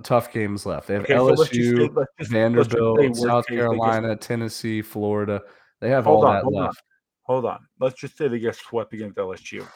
[0.02, 0.88] tough games left.
[0.88, 3.56] They have Okay, so let's just LSU, let's just- let's just say Vanderbilt, South they
[3.56, 5.42] Carolina, Tennessee, Florida.
[5.80, 6.82] They have hold all on, that hold on, left.
[7.22, 7.66] hold on.
[7.80, 9.66] Let's just say they get swept against LSU.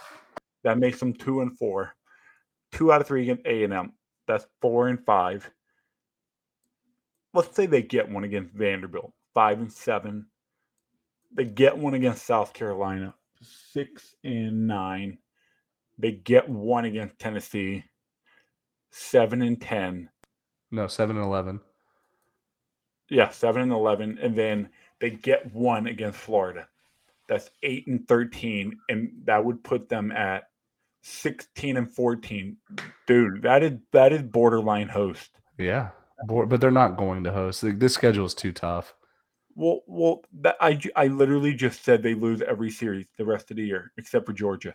[0.63, 1.93] That makes them two and four.
[2.73, 3.93] Two out of three against A and M.
[4.27, 5.51] That's four and five.
[7.35, 10.27] Let's say they get one against Vanderbilt, five and seven.
[11.33, 15.19] They get one against South Carolina, six and nine.
[15.99, 17.85] They get one against Tennessee.
[18.91, 20.09] Seven and ten.
[20.71, 21.61] No, seven and eleven.
[23.11, 24.69] Yeah, seven and eleven, and then
[25.01, 26.69] they get one against Florida.
[27.27, 30.51] That's eight and thirteen, and that would put them at
[31.03, 32.57] sixteen and fourteen.
[33.07, 35.31] Dude, that is that is borderline host.
[35.59, 35.89] Yeah,
[36.27, 37.65] but they're not going to host.
[37.79, 38.95] This schedule is too tough.
[39.59, 43.57] Well, well, that, I I literally just said they lose every series the rest of
[43.57, 44.73] the year except for Georgia.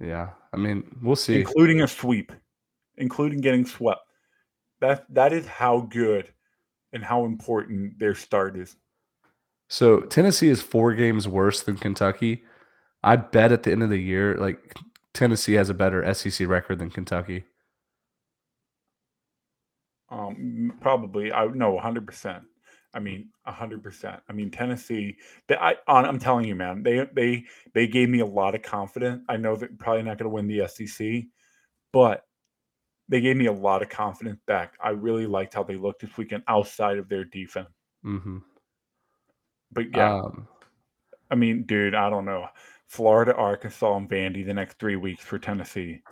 [0.00, 2.32] Yeah, I mean we'll see, including a sweep,
[2.96, 4.00] including getting swept.
[4.80, 6.32] That that is how good
[6.92, 8.74] and how important their start is.
[9.68, 12.42] So Tennessee is four games worse than Kentucky.
[13.04, 14.74] I bet at the end of the year, like
[15.14, 17.44] Tennessee has a better SEC record than Kentucky.
[20.08, 21.32] Um, probably.
[21.32, 22.42] I no, hundred percent.
[22.92, 24.20] I mean, hundred percent.
[24.28, 25.16] I mean, Tennessee.
[25.46, 26.82] They, I, I'm telling you, man.
[26.82, 29.22] They they they gave me a lot of confidence.
[29.28, 31.24] I know that probably not going to win the SEC,
[31.92, 32.24] but
[33.08, 34.74] they gave me a lot of confidence back.
[34.82, 37.68] I really liked how they looked this weekend outside of their defense.
[38.04, 38.38] Mm-hmm.
[39.72, 40.48] But yeah, um,
[41.30, 42.46] I mean, dude, I don't know.
[42.86, 46.02] Florida, Arkansas, and Vandy the next three weeks for Tennessee.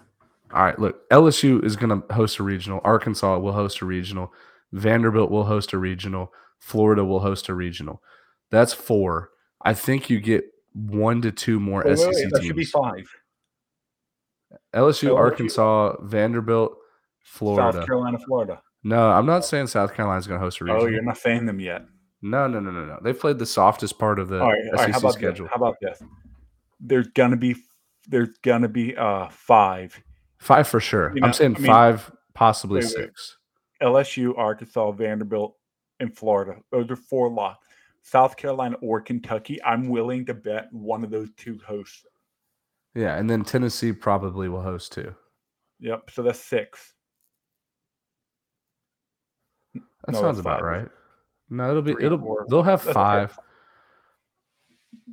[0.54, 2.80] All right, look, LSU is going to host a regional.
[2.84, 4.32] Arkansas will host a regional.
[4.72, 6.32] Vanderbilt will host a regional.
[6.58, 8.02] Florida will host a regional.
[8.50, 9.30] That's four.
[9.62, 13.08] I think you get one to two more wait, SEC wait, that Should be five.
[14.74, 16.76] LSU, LSU, Arkansas, Vanderbilt,
[17.22, 18.62] Florida, South Carolina, Florida.
[18.84, 20.82] No, I'm not saying South Carolina's going to host a regional.
[20.82, 21.82] Oh, you're not saying them yet.
[22.22, 22.98] No, no, no, no, no.
[23.02, 25.46] They played the softest part of the all right, SEC all right, how schedule.
[25.46, 25.50] This?
[25.52, 26.02] How about this?
[26.80, 27.56] There's gonna be
[28.08, 30.00] there's gonna be uh five.
[30.38, 31.12] Five for sure.
[31.14, 33.36] You know, I'm saying I mean, five, possibly wait, six.
[33.80, 33.88] Wait.
[33.88, 35.54] LSU, Arkansas, Vanderbilt,
[36.00, 36.60] and Florida.
[36.70, 37.66] Those are four locks.
[38.02, 39.62] South Carolina or Kentucky.
[39.64, 42.06] I'm willing to bet one of those two hosts.
[42.94, 45.14] Yeah, and then Tennessee probably will host too.
[45.80, 46.10] Yep.
[46.10, 46.94] So that's six.
[49.74, 50.88] That no, sounds about right.
[51.50, 52.46] No, it'll be it it'll four.
[52.48, 53.38] they'll have five.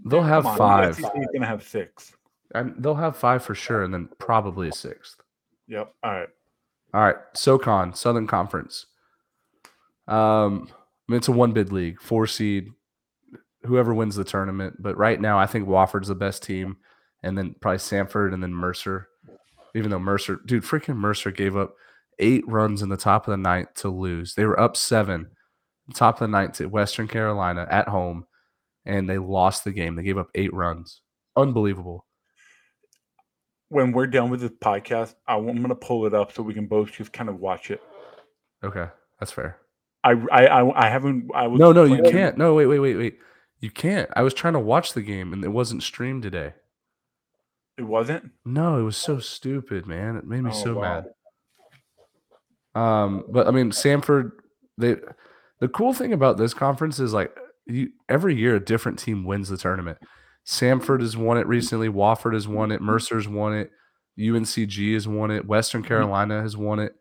[0.05, 0.97] They'll have on, five.
[0.97, 2.13] He's gonna have six.
[2.53, 5.21] And they'll have five for sure, and then probably a sixth.
[5.67, 5.93] Yep.
[6.03, 6.29] All right.
[6.93, 7.17] All right.
[7.33, 8.85] SoCon, Southern Conference.
[10.07, 12.69] Um, I mean, it's a one bid league, four seed,
[13.63, 14.75] whoever wins the tournament.
[14.79, 16.77] But right now, I think Wofford's the best team,
[17.23, 19.07] and then probably Samford, and then Mercer.
[19.73, 21.75] Even though Mercer, dude, freaking Mercer gave up
[22.19, 24.35] eight runs in the top of the ninth to lose.
[24.35, 25.27] They were up seven
[25.93, 28.25] top of the ninth to Western Carolina at home,
[28.85, 29.95] and they lost the game.
[29.95, 31.01] They gave up eight runs.
[31.35, 32.05] Unbelievable.
[33.69, 36.67] When we're done with this podcast, I'm going to pull it up so we can
[36.67, 37.81] both just kind of watch it.
[38.63, 38.87] Okay,
[39.19, 39.59] that's fair.
[40.05, 41.31] I I I, haven't.
[41.33, 42.37] I was no no you can't.
[42.37, 43.17] No wait wait wait wait.
[43.59, 44.09] You can't.
[44.15, 46.53] I was trying to watch the game and it wasn't streamed today.
[47.77, 48.31] It wasn't.
[48.45, 50.15] No, it was so stupid, man.
[50.15, 51.05] It made me oh, so wow.
[52.75, 52.81] mad.
[52.81, 54.31] Um, but I mean, Samford,
[54.77, 54.97] they
[55.59, 59.49] the cool thing about this conference is like you, every year a different team wins
[59.49, 59.97] the tournament.
[60.45, 61.89] Samford has won it recently.
[61.89, 62.81] Wofford has won it.
[62.81, 63.71] Mercer's won it.
[64.19, 65.47] UNCG has won it.
[65.47, 65.87] Western mm-hmm.
[65.87, 66.95] Carolina has won it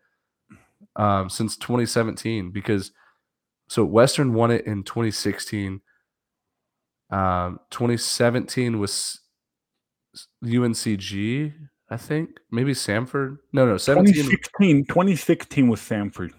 [0.95, 2.91] um, since 2017 because
[3.67, 5.81] so Western won it in 2016.
[7.09, 9.19] Um, 2017 was
[10.43, 11.53] UNCG,
[11.89, 12.29] I think.
[12.51, 13.37] Maybe Samford.
[13.53, 14.13] No, no, 17.
[14.13, 16.31] 2016, 2016 was Samford.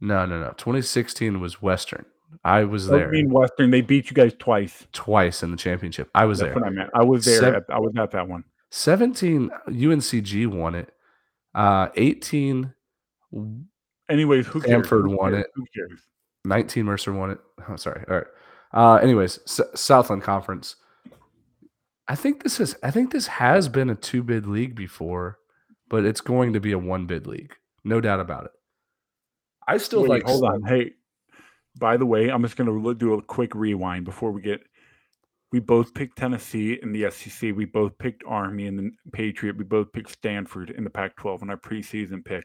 [0.00, 0.48] No, no, no.
[0.56, 2.04] 2016 was Western.
[2.44, 3.08] I was there.
[3.08, 3.70] I mean Western.
[3.70, 4.86] They beat you guys twice.
[4.92, 6.10] Twice in the championship.
[6.14, 6.54] I was That's there.
[6.54, 6.90] what I meant.
[6.94, 7.56] I was there.
[7.56, 8.44] at, I was at that one.
[8.70, 10.92] 17 UNCG won it.
[11.54, 12.74] Uh 18
[14.08, 14.86] Anyways, who cares?
[14.86, 15.44] Samford won cares?
[15.44, 15.50] it.
[15.54, 16.00] Who cares?
[16.44, 17.38] 19 Mercer won it.
[17.68, 18.04] Oh, sorry.
[18.08, 18.26] All right.
[18.72, 20.76] Uh anyways, S- Southland Conference.
[22.06, 25.38] I think this is I think this has been a two bid league before,
[25.88, 27.54] but it's going to be a one bid league.
[27.82, 28.50] No doubt about it.
[29.66, 30.22] I still Wait, like.
[30.24, 30.62] Hold on.
[30.62, 30.92] Hey,
[31.78, 34.60] by the way, I'm just going to do a quick rewind before we get.
[35.52, 37.54] We both picked Tennessee in the SEC.
[37.54, 39.56] We both picked Army and the Patriot.
[39.56, 42.44] We both picked Stanford in the Pac-12 in our preseason pick.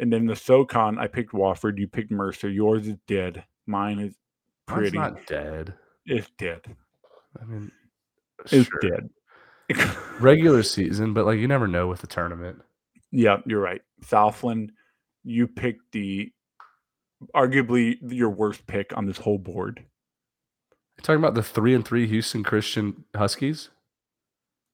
[0.00, 1.78] And then the SoCon, I picked Wofford.
[1.78, 2.48] You picked Mercer.
[2.48, 3.44] Yours is dead.
[3.66, 4.14] Mine is
[4.66, 4.96] pretty.
[4.96, 5.74] Mine's not dead.
[6.06, 6.62] It's dead.
[7.40, 7.70] I mean,
[8.50, 8.80] it's sure.
[8.80, 9.10] dead.
[10.20, 12.62] Regular season, but like you never know with the tournament.
[13.12, 13.82] Yeah, you're right.
[14.02, 14.72] Southland,
[15.22, 16.32] you picked the
[17.34, 19.84] arguably your worst pick on this whole board.
[20.96, 23.68] You're talking about the three and three Houston Christian Huskies?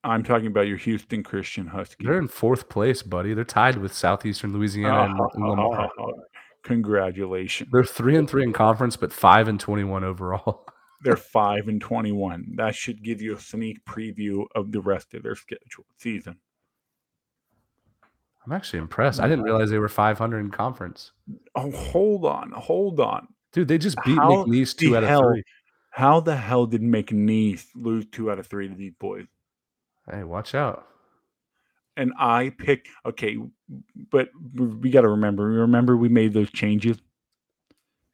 [0.07, 2.07] I'm talking about your Houston Christian Huskies.
[2.07, 3.35] They're in fourth place, buddy.
[3.35, 5.91] They're tied with Southeastern Louisiana and, and Lamar.
[6.63, 7.71] Congratulations.
[7.73, 10.67] They're three and three in conference, but five and twenty-one overall.
[11.03, 12.55] They're five and twenty-one.
[12.57, 16.37] That should give you a sneak preview of the rest of their schedule season.
[18.45, 19.21] I'm actually impressed.
[19.21, 21.11] I didn't realize they were 500 in conference.
[21.57, 23.67] Oh, hold on, hold on, dude.
[23.69, 25.43] They just beat How McNeese two out of hell- three.
[25.91, 29.27] How the hell did McNeese lose two out of three to these boys?
[30.11, 30.87] Hey, watch out.
[31.97, 33.39] And I pick okay,
[34.11, 35.45] but we got to remember.
[35.45, 36.99] Remember, we made those changes.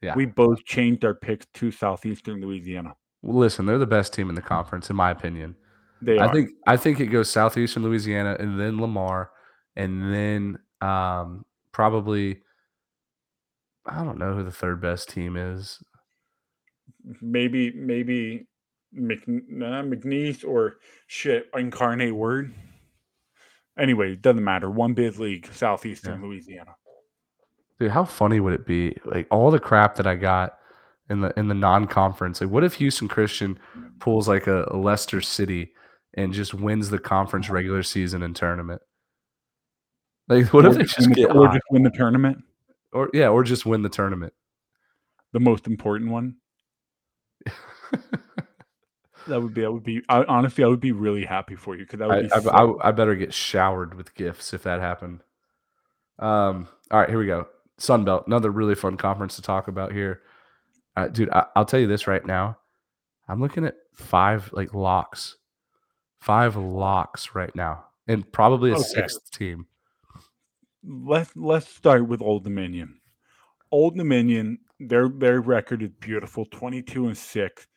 [0.01, 0.15] Yeah.
[0.15, 2.95] We both changed our picks to Southeastern Louisiana.
[3.21, 5.55] Well, listen, they're the best team in the conference, in my opinion.
[6.01, 6.33] They I are.
[6.33, 9.31] think I think it goes southeastern Louisiana and then Lamar
[9.75, 12.41] and then um, probably
[13.85, 15.79] I don't know who the third best team is.
[17.21, 18.47] maybe maybe
[18.93, 22.53] Mc, nah, McNeese or shit Incarnate Word.
[23.77, 24.69] Anyway, doesn't matter.
[24.69, 26.75] One bid league, Southeastern Louisiana.
[27.79, 28.95] Dude, how funny would it be?
[29.03, 30.57] Like all the crap that I got
[31.09, 32.41] in the in the non-conference.
[32.41, 33.59] Like, what if Houston Christian
[33.99, 35.73] pulls like a, a Leicester City
[36.13, 38.81] and just wins the conference regular season and tournament?
[40.27, 41.55] Like, what or if they just just win the- get or hot?
[41.55, 42.37] just win the tournament?
[42.93, 44.33] or yeah, or just win the tournament?
[45.33, 46.35] The most important one.
[49.27, 49.61] that would be.
[49.61, 50.01] That would be.
[50.09, 52.49] I, honestly, I would be really happy for you because that would I, be.
[52.49, 55.21] I, I, I better get showered with gifts if that happened.
[56.19, 57.47] Um, all right, here we go.
[57.77, 60.21] Sun Belt, another really fun conference to talk about here.
[60.95, 62.57] Uh, dude, I, I'll tell you this right now.
[63.27, 65.37] I'm looking at five like locks,
[66.19, 68.83] five locks right now, and probably a Okay.
[68.83, 69.65] sixth team.
[70.83, 72.99] let's let's start with Old Dominion.
[73.71, 77.67] Old Dominion, their their record is beautiful, twenty two and six.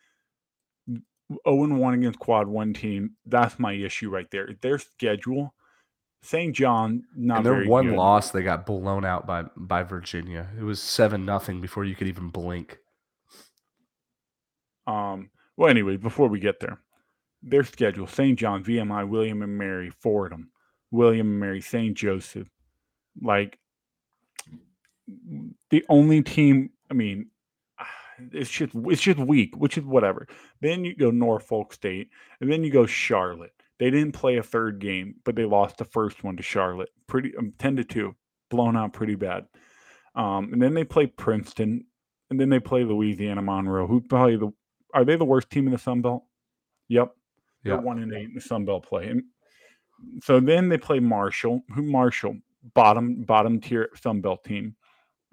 [1.31, 3.13] 0 and 1 against quad one team.
[3.27, 4.51] That's my issue right there.
[4.61, 5.55] Their schedule,
[6.23, 6.55] St.
[6.55, 7.97] John, not and their one good.
[7.97, 10.49] loss, they got blown out by by Virginia.
[10.59, 12.79] It was seven nothing before you could even blink.
[14.87, 16.79] Um, well, anyway, before we get there,
[17.43, 18.39] their schedule: St.
[18.39, 20.51] John, VMI, William and Mary, Fordham,
[20.91, 21.97] William and Mary, St.
[21.97, 22.49] Joseph.
[23.21, 23.59] Like
[25.71, 26.71] the only team.
[26.91, 27.31] I mean,
[28.33, 30.27] it's just it's just weak, which is whatever.
[30.61, 32.11] Then you go Norfolk State,
[32.41, 33.53] and then you go Charlotte.
[33.79, 37.37] They didn't play a third game, but they lost the first one to Charlotte, pretty
[37.37, 38.15] um, ten to two,
[38.51, 39.47] blown out pretty bad.
[40.15, 41.85] Um, and then they play Princeton,
[42.31, 44.51] and then they play Louisiana Monroe, who probably the
[44.95, 46.25] are they the worst team in the Sun Belt?
[46.89, 47.15] Yep,
[47.65, 47.81] they're Yeah.
[47.81, 49.09] one and eight in the Sun Belt play.
[49.09, 49.25] And
[50.23, 52.39] so then they play Marshall, who Marshall
[52.75, 54.75] bottom bottom tier Sun Belt team,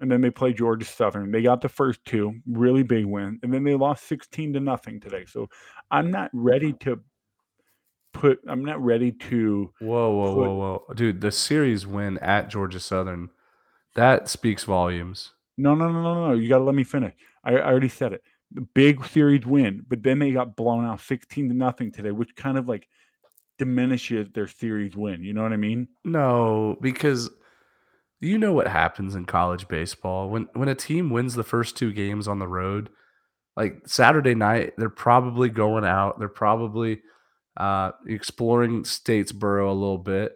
[0.00, 1.30] and then they play Georgia Southern.
[1.30, 5.00] They got the first two, really big win, and then they lost sixteen to nothing
[5.00, 5.24] today.
[5.26, 5.48] So
[5.90, 7.00] I'm not ready to
[8.12, 8.40] put.
[8.48, 9.72] I'm not ready to.
[9.80, 10.54] Whoa, whoa, put- whoa,
[10.88, 11.20] whoa, dude!
[11.20, 13.30] The series win at Georgia Southern,
[13.94, 15.32] that speaks volumes.
[15.56, 16.32] No, no, no, no, no.
[16.34, 17.14] You got to let me finish.
[17.44, 18.22] I, I already said it.
[18.52, 22.34] The big series win, but then they got blown out 16 to nothing today, which
[22.36, 22.88] kind of like
[23.58, 25.22] diminishes their series win.
[25.22, 25.88] You know what I mean?
[26.04, 27.30] No, because
[28.24, 31.92] you know what happens in college baseball when when a team wins the first two
[31.92, 32.90] games on the road.
[33.56, 36.18] Like Saturday night, they're probably going out.
[36.18, 37.02] They're probably
[37.56, 40.32] uh, exploring Statesboro a little bit.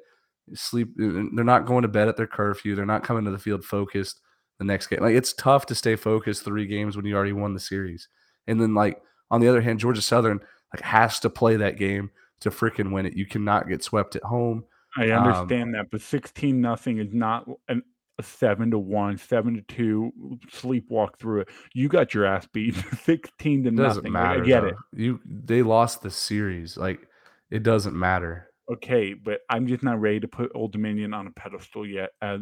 [0.55, 0.91] Sleep.
[1.01, 2.75] uh, They're not going to bed at their curfew.
[2.77, 4.21] They're not coming to the field focused
[4.59, 5.01] the next game.
[5.01, 8.09] Like it's tough to stay focused three games when you already won the series.
[8.47, 10.41] And then like on the other hand, Georgia Southern
[10.73, 12.11] like has to play that game
[12.41, 13.17] to freaking win it.
[13.17, 14.65] You cannot get swept at home.
[14.97, 17.83] I Um, understand that, but 16 nothing is not an,
[18.19, 20.13] a seven to one, seven to two
[20.51, 21.49] sleepwalk through it.
[21.75, 24.13] You got your ass beat 16 to doesn't nothing.
[24.13, 24.43] Like, matter.
[24.43, 24.69] I get though.
[24.69, 24.75] it.
[24.93, 26.77] You they lost the series.
[26.77, 27.07] Like
[27.51, 28.51] it doesn't matter.
[28.71, 32.41] Okay, but I'm just not ready to put Old Dominion on a pedestal yet as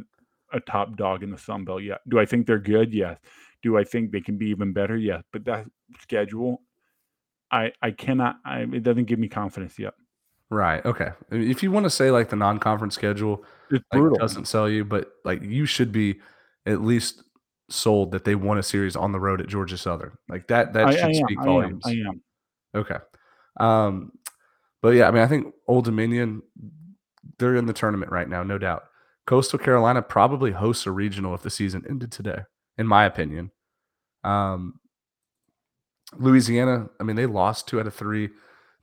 [0.52, 2.00] a top dog in the Sun Belt yet.
[2.08, 2.92] Do I think they're good?
[2.94, 3.18] Yes.
[3.62, 4.96] Do I think they can be even better?
[4.96, 5.22] Yes.
[5.32, 5.66] But that
[6.00, 6.62] schedule,
[7.50, 8.36] I I cannot.
[8.44, 9.94] I, it doesn't give me confidence yet.
[10.50, 10.84] Right.
[10.84, 11.10] Okay.
[11.30, 14.18] I mean, If you want to say like the non-conference schedule It's like, brutal.
[14.18, 16.20] doesn't sell you, but like you should be
[16.66, 17.22] at least
[17.68, 20.12] sold that they won a series on the road at Georgia Southern.
[20.28, 20.72] Like that.
[20.72, 21.14] That I, should I am.
[21.14, 21.46] speak I am.
[21.46, 21.82] volumes.
[21.86, 22.20] I am.
[22.74, 22.96] Okay.
[23.58, 24.12] Um,
[24.82, 26.42] but yeah, I mean, I think Old Dominion,
[27.38, 28.84] they're in the tournament right now, no doubt.
[29.26, 32.40] Coastal Carolina probably hosts a regional if the season ended today,
[32.78, 33.50] in my opinion.
[34.22, 34.78] Um,
[36.16, 38.28] Louisiana, I mean, they lost two out of three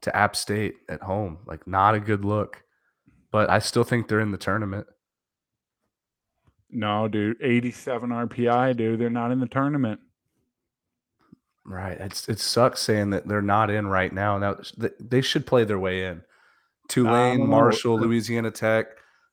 [0.04, 1.40] to App State at home.
[1.46, 2.64] Like, not a good look,
[3.32, 4.88] but I still think they're in the tournament.
[6.70, 7.38] No, dude.
[7.42, 9.00] 87 RPI, dude.
[9.00, 10.00] They're not in the tournament.
[11.66, 11.98] Right.
[12.00, 14.38] It's it sucks saying that they're not in right now.
[14.38, 16.22] Now th- they should play their way in.
[16.90, 17.48] Tulane.
[17.48, 18.88] Marshall, Louisiana Tech,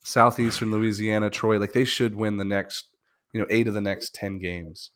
[0.04, 1.58] Southeastern Louisiana, Troy.
[1.58, 2.86] Like they should win the next,
[3.32, 4.90] you know, eight of the next ten games.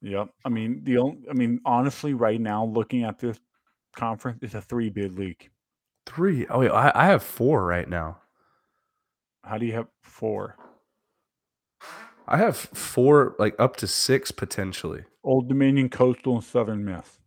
[0.00, 0.30] Yep.
[0.44, 3.38] I mean, the only, I mean, honestly, right now, looking at this
[3.94, 5.50] conference, it's a three bid league.
[6.06, 6.46] Three.
[6.48, 8.18] Oh, wait, I, I have four right now.
[9.44, 10.56] How do you have four?
[12.26, 15.04] I have four, like up to six potentially.
[15.24, 17.20] Old Dominion, Coastal, and Southern Miss.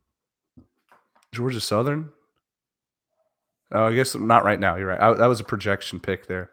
[1.31, 2.09] Georgia Southern.
[3.71, 4.75] Oh, I guess not right now.
[4.75, 5.01] You're right.
[5.01, 6.51] I, that was a projection pick there.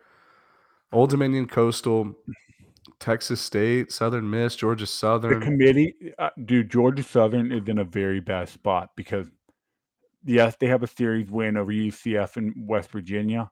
[0.93, 2.15] Old Dominion, Coastal,
[2.99, 5.41] Texas State, Southern Miss, Georgia Southern.
[5.41, 9.27] The committee, uh, dude, Georgia Southern is in a very bad spot because,
[10.25, 13.51] yes, they have a series win over UCF in West Virginia,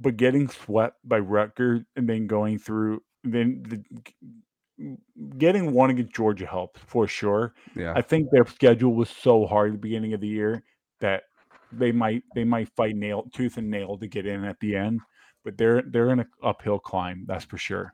[0.00, 4.96] but getting swept by Rutgers and then going through, then the,
[5.38, 7.54] getting one against Georgia helps for sure.
[7.74, 7.94] Yeah.
[7.96, 10.62] I think their schedule was so hard at the beginning of the year
[11.00, 11.24] that
[11.72, 15.00] they might they might fight nail tooth and nail to get in at the end,
[15.44, 17.92] but they're they're in an uphill climb, that's for sure.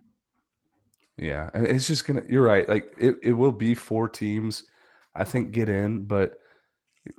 [1.17, 2.23] Yeah, and it's just gonna.
[2.29, 2.69] You're right.
[2.69, 4.65] Like it, it will be four teams,
[5.15, 6.39] I think, get in, but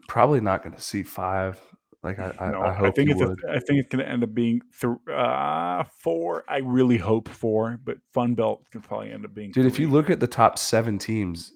[0.07, 1.59] probably not going to see five.
[2.03, 3.35] Like I, I, No, I hope think it's a-.
[3.49, 6.43] I think it's going to end up being th- uh, four.
[6.49, 9.51] I really hope four, but Fun Belt could probably end up being.
[9.51, 11.53] Dude, if you look at the top seven teams,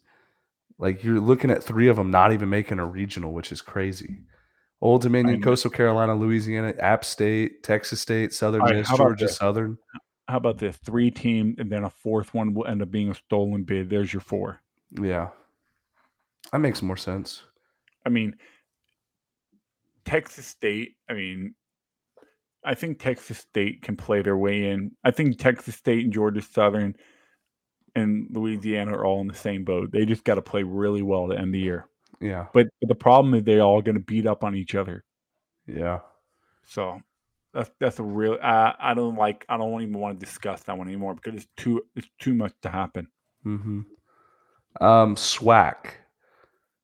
[0.79, 4.21] like you're looking at three of them not even making a regional, which is crazy.
[4.79, 5.41] Old Dominion.
[5.41, 9.35] Coastal Carolina, Louisiana, App State, Texas State, Southern right, Miss, Georgia this?
[9.35, 9.77] Southern.
[10.27, 10.77] how about this?
[10.77, 13.89] Three team, and then a fourth one will end up being a stolen bid.
[13.89, 14.61] There's your four.
[14.91, 15.29] Yeah,
[16.51, 17.41] that makes more sense.
[18.07, 18.35] I mean,
[20.05, 20.95] Texas State.
[21.09, 21.53] I mean,
[22.63, 24.91] I think Texas State can play their way in.
[25.03, 26.95] I think Texas State and Georgia Southern
[27.95, 29.91] and Louisiana are all in the same boat.
[29.91, 31.89] They just got to play really well to end the year.
[32.21, 35.03] Yeah, But the problem is they're all going to beat up on each other.
[35.67, 35.99] yeah.
[36.65, 37.01] So
[37.53, 38.37] that's that's a real.
[38.41, 39.45] I I don't like.
[39.49, 42.53] I don't even want to discuss that one anymore because it's too it's too much
[42.61, 43.07] to happen.
[43.45, 43.81] Mm-hmm.
[44.83, 45.75] Um, SWAC,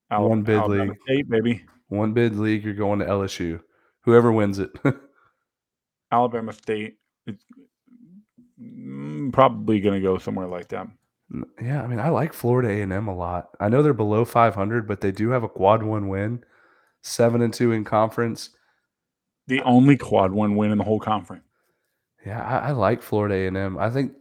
[0.10, 1.00] One bid Alabama league.
[1.06, 1.66] State, baby.
[1.90, 2.64] one bid league.
[2.64, 3.62] You're going to LSU.
[4.02, 4.72] Whoever wins it.
[6.12, 6.98] Alabama State.
[7.26, 7.44] It's
[8.62, 10.88] mm, probably going to go somewhere like that.
[11.62, 13.50] yeah, I mean, I like Florida A and M a lot.
[13.60, 16.44] I know they're below 500, but they do have a quad one win,
[17.02, 18.50] seven and two in conference.
[19.48, 21.44] The only quad one win in the whole conference.
[22.26, 23.78] Yeah, I, I like Florida A and M.
[23.78, 24.14] I think,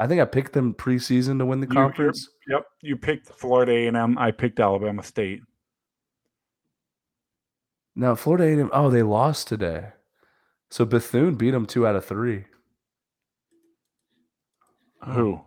[0.00, 2.28] I think I picked them preseason to win the You- conference.
[2.48, 4.16] Yep, you picked Florida A and M.
[4.18, 5.40] I picked Alabama State.
[7.96, 8.70] No, Florida A and M.
[8.72, 9.88] Oh, they lost today.
[10.70, 12.44] So Bethune beat them two out of three.
[15.04, 15.40] Who?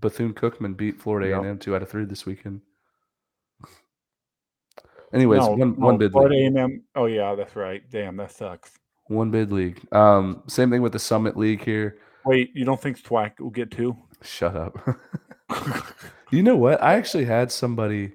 [0.00, 1.36] Bethune Cookman beat Florida Yep.
[1.36, 2.60] A and M two out of three this weekend.
[5.12, 6.44] Anyways, no, one no, one bid Florida league.
[6.44, 6.82] A and M.
[6.96, 7.82] Oh yeah, that's right.
[7.90, 8.72] Damn, that sucks.
[9.06, 9.80] One bid league.
[9.92, 11.98] Um, same thing with the Summit League here.
[12.24, 13.96] Wait, you don't think SWAC will get two?
[14.22, 14.78] Shut up.
[16.30, 16.82] you know what?
[16.82, 18.14] I actually had somebody.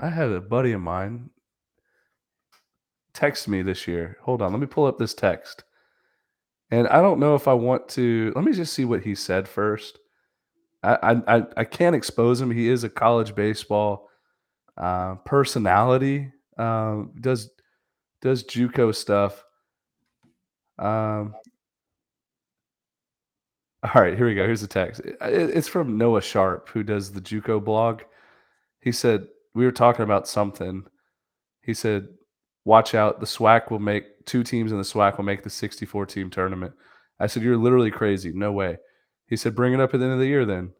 [0.00, 1.30] I had a buddy of mine
[3.12, 4.16] text me this year.
[4.22, 5.64] Hold on, let me pull up this text.
[6.70, 8.32] And I don't know if I want to.
[8.34, 9.98] Let me just see what he said first.
[10.82, 12.50] I I I, I can't expose him.
[12.50, 14.08] He is a college baseball
[14.76, 16.32] uh, personality.
[16.58, 17.50] Um, does
[18.22, 19.44] does JUCO stuff.
[20.78, 21.34] Um,
[23.82, 24.44] all right, here we go.
[24.44, 25.00] Here's the text.
[25.00, 28.02] It- It's from Noah Sharp, who does the JUCO blog.
[28.80, 30.84] He said we were talking about something.
[31.62, 32.08] He said,
[32.64, 33.20] "Watch out!
[33.20, 36.74] The SWAC will make two teams in the SWAC will make the 64 team tournament."
[37.18, 38.32] I said, "You're literally crazy.
[38.32, 38.78] No way."
[39.26, 40.72] He said, "Bring it up at the end of the year, then."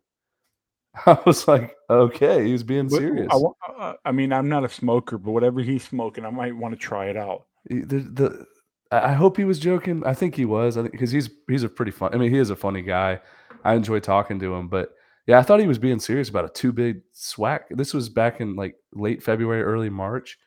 [1.06, 3.28] I was like, "Okay." He was being serious.
[3.31, 6.56] I, wa- uh, I mean, I'm not a smoker, but whatever he's smoking, I might
[6.56, 7.47] want to try it out.
[7.68, 8.47] He- the, the
[8.92, 10.02] I hope he was joking.
[10.04, 10.76] I think he was.
[10.76, 12.12] I think because he's he's a pretty fun.
[12.14, 13.20] I mean, he is a funny guy.
[13.64, 14.94] I enjoy talking to him, but
[15.26, 17.60] yeah, I thought he was being serious about a two big SWAC.
[17.70, 20.38] This was back in like late February, early March.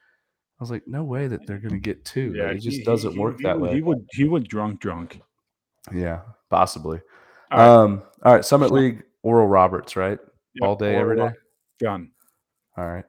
[0.60, 2.34] I was like, no way that they're gonna get two.
[2.34, 3.76] Like, it just he- doesn't he- work he that way.
[3.76, 5.22] He would he would drunk drunk.
[5.94, 7.00] yeah, possibly.
[7.52, 7.68] All right.
[7.84, 8.04] Um.
[8.24, 8.44] All right.
[8.46, 9.04] Summit League.
[9.22, 10.20] Oral Roberts, right?
[10.56, 11.36] Yep, All day, Oral every day.
[11.80, 12.12] Done.
[12.78, 13.06] All right.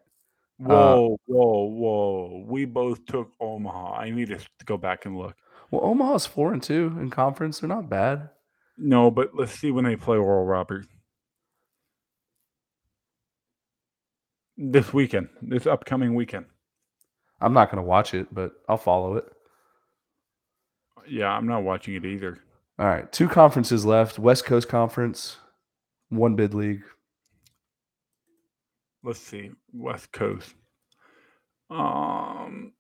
[0.62, 2.44] Uh, Whoa, whoa, whoa!
[2.46, 3.96] We both took Omaha.
[3.96, 5.34] I need to go back and look.
[5.70, 7.58] Well, Omaha's four and two in conference.
[7.58, 8.30] They're not bad.
[8.78, 10.86] No, but let's see when they play Oral Roberts
[14.56, 15.28] this weekend.
[15.42, 16.46] This upcoming weekend.
[17.40, 19.24] I'm not gonna watch it, but I'll follow it.
[21.08, 22.38] Yeah, I'm not watching it either.
[22.78, 25.38] All right, two conferences left: West Coast Conference,
[26.10, 26.82] one bid league.
[29.04, 30.54] Let's see, West Coast.
[31.70, 32.72] Um,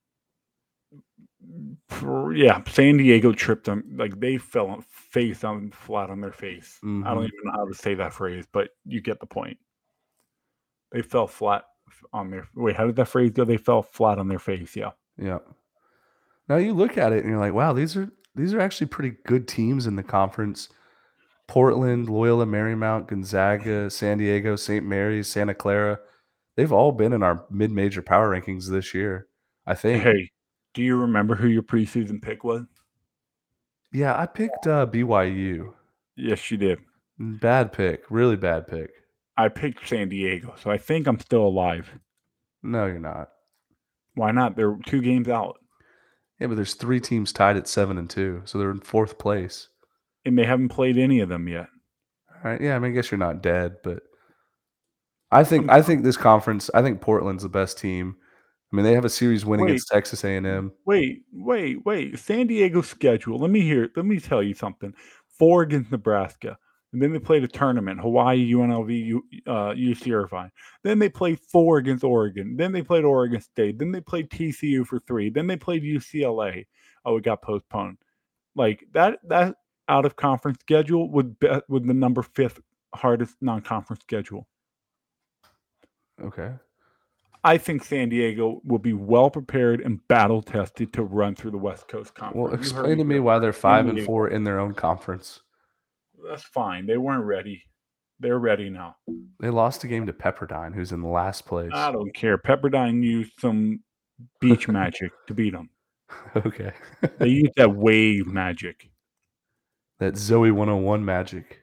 [2.32, 3.84] yeah, San Diego tripped them.
[3.96, 6.78] Like they fell on face on flat on their face.
[6.82, 7.24] I don't Mhm.
[7.24, 9.58] even know how to say that phrase, but you get the point.
[10.92, 11.64] They fell flat
[12.12, 12.48] on their.
[12.54, 13.44] Wait, how did that phrase go?
[13.44, 14.74] They fell flat on their face.
[14.74, 14.92] Yeah.
[15.18, 15.40] Yeah.
[16.48, 19.16] Now you look at it and you're like, wow, these are these are actually pretty
[19.26, 20.68] good teams in the conference.
[21.46, 24.84] Portland, Loyola Marymount, Gonzaga, San Diego, St.
[24.84, 26.00] Mary's, Santa Clara.
[26.56, 29.26] They've all been in our mid-major power rankings this year.
[29.66, 30.02] I think.
[30.02, 30.30] Hey,
[30.74, 32.64] do you remember who your preseason pick was?
[33.92, 35.72] Yeah, I picked uh, BYU.
[36.16, 36.80] Yes, you did.
[37.18, 38.90] Bad pick, really bad pick.
[39.36, 41.90] I picked San Diego, so I think I'm still alive.
[42.62, 43.28] No, you're not.
[44.14, 44.56] Why not?
[44.56, 45.58] They're two games out.
[46.40, 49.68] Yeah, but there's three teams tied at seven and two, so they're in fourth place.
[50.24, 51.68] And they haven't played any of them yet.
[52.30, 52.60] All right.
[52.60, 54.02] Yeah, I mean, I guess you're not dead, but
[55.34, 56.70] I think I think this conference.
[56.74, 58.16] I think Portland's the best team.
[58.72, 59.70] I mean, they have a series win Wait.
[59.70, 60.72] against Texas A&M.
[60.84, 62.18] Wait, wait, wait.
[62.18, 63.38] San Diego schedule.
[63.38, 63.90] Let me hear.
[63.96, 64.94] Let me tell you something.
[65.28, 66.56] Four against Nebraska,
[66.92, 70.52] and then they played a tournament: Hawaii, UNLV, U, uh, UC Irvine.
[70.84, 72.56] Then they played four against Oregon.
[72.56, 73.80] Then they played Oregon State.
[73.80, 75.30] Then they played TCU for three.
[75.30, 76.64] Then they played UCLA.
[77.04, 77.98] Oh, it got postponed.
[78.54, 79.18] Like that.
[79.24, 79.56] That
[79.88, 82.60] out of conference schedule would be, with the number fifth
[82.94, 84.46] hardest non conference schedule.
[86.22, 86.52] Okay.
[87.42, 91.58] I think San Diego will be well prepared and battle tested to run through the
[91.58, 92.50] West Coast Conference.
[92.50, 95.40] Well, explain to me why they're five and four in their own conference.
[96.26, 96.86] That's fine.
[96.86, 97.64] They weren't ready.
[98.18, 98.96] They're ready now.
[99.40, 101.70] They lost a game to Pepperdine, who's in the last place.
[101.74, 102.38] I don't care.
[102.38, 103.80] Pepperdine used some
[104.40, 105.68] beach magic to beat them.
[106.36, 106.72] okay.
[107.18, 108.88] They used that wave magic.
[109.98, 111.60] that Zoey 101 magic.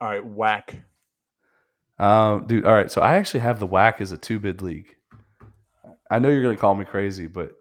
[0.00, 0.82] All right, WAC.
[1.98, 2.90] Um, dude, all right.
[2.90, 4.94] So I actually have the WAC as a two bid league.
[6.10, 7.52] I know you're gonna call me crazy, but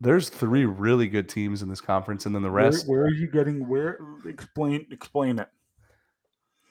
[0.00, 3.10] there's three really good teams in this conference, and then the Where, rest where are
[3.10, 3.68] you getting?
[3.68, 3.98] Where?
[4.26, 4.86] Explain.
[4.90, 5.48] Explain it.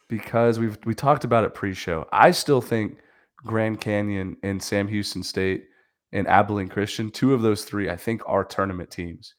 [0.09, 2.07] because we've we talked about it pre-show.
[2.11, 2.99] I still think
[3.45, 5.65] Grand Canyon and Sam Houston State
[6.11, 9.35] and Abilene Christian, two of those three, I think are tournament teams.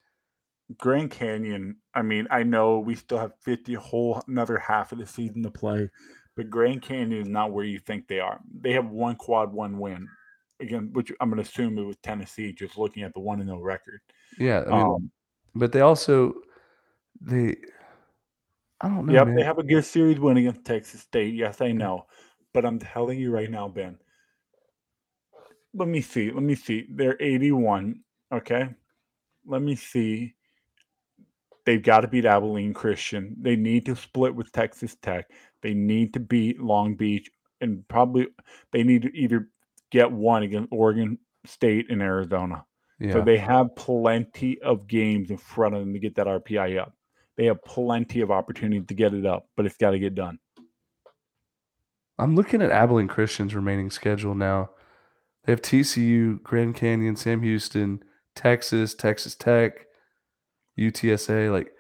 [0.78, 1.76] Grand Canyon.
[1.94, 5.50] I mean, I know we still have fifty whole another half of the season to
[5.50, 5.90] play,
[6.36, 8.40] but Grand Canyon is not where you think they are.
[8.60, 10.08] They have one quad one win
[10.60, 12.52] again, which I'm going to assume it was Tennessee.
[12.52, 14.00] Just looking at the one and no record.
[14.38, 15.10] Yeah, I mean, Um,
[15.54, 16.34] but they also
[17.20, 17.56] they
[18.80, 19.12] I don't know.
[19.14, 19.36] Yep, man.
[19.36, 21.34] they have a good series win against Texas State.
[21.34, 22.06] Yes, I know.
[22.52, 23.98] But I'm telling you right now, Ben.
[25.72, 26.30] Let me see.
[26.30, 26.86] Let me see.
[26.90, 28.00] They're 81.
[28.32, 28.68] Okay.
[29.46, 30.34] Let me see.
[31.66, 33.36] They've got to beat Abilene Christian.
[33.40, 35.30] They need to split with Texas Tech.
[35.64, 37.28] They need to beat Long Beach.
[37.60, 38.28] And probably
[38.70, 39.48] they need to either
[39.90, 42.64] get one against Oregon State and Arizona.
[43.12, 46.94] So they have plenty of games in front of them to get that RPI up.
[47.36, 50.38] They have plenty of opportunity to get it up, but it's got to get done.
[52.18, 54.70] I'm looking at Abilene Christian's remaining schedule now.
[55.44, 58.02] They have TCU, Grand Canyon, Sam Houston,
[58.34, 59.86] Texas, Texas Tech,
[60.78, 61.52] UTSA.
[61.52, 61.72] Like,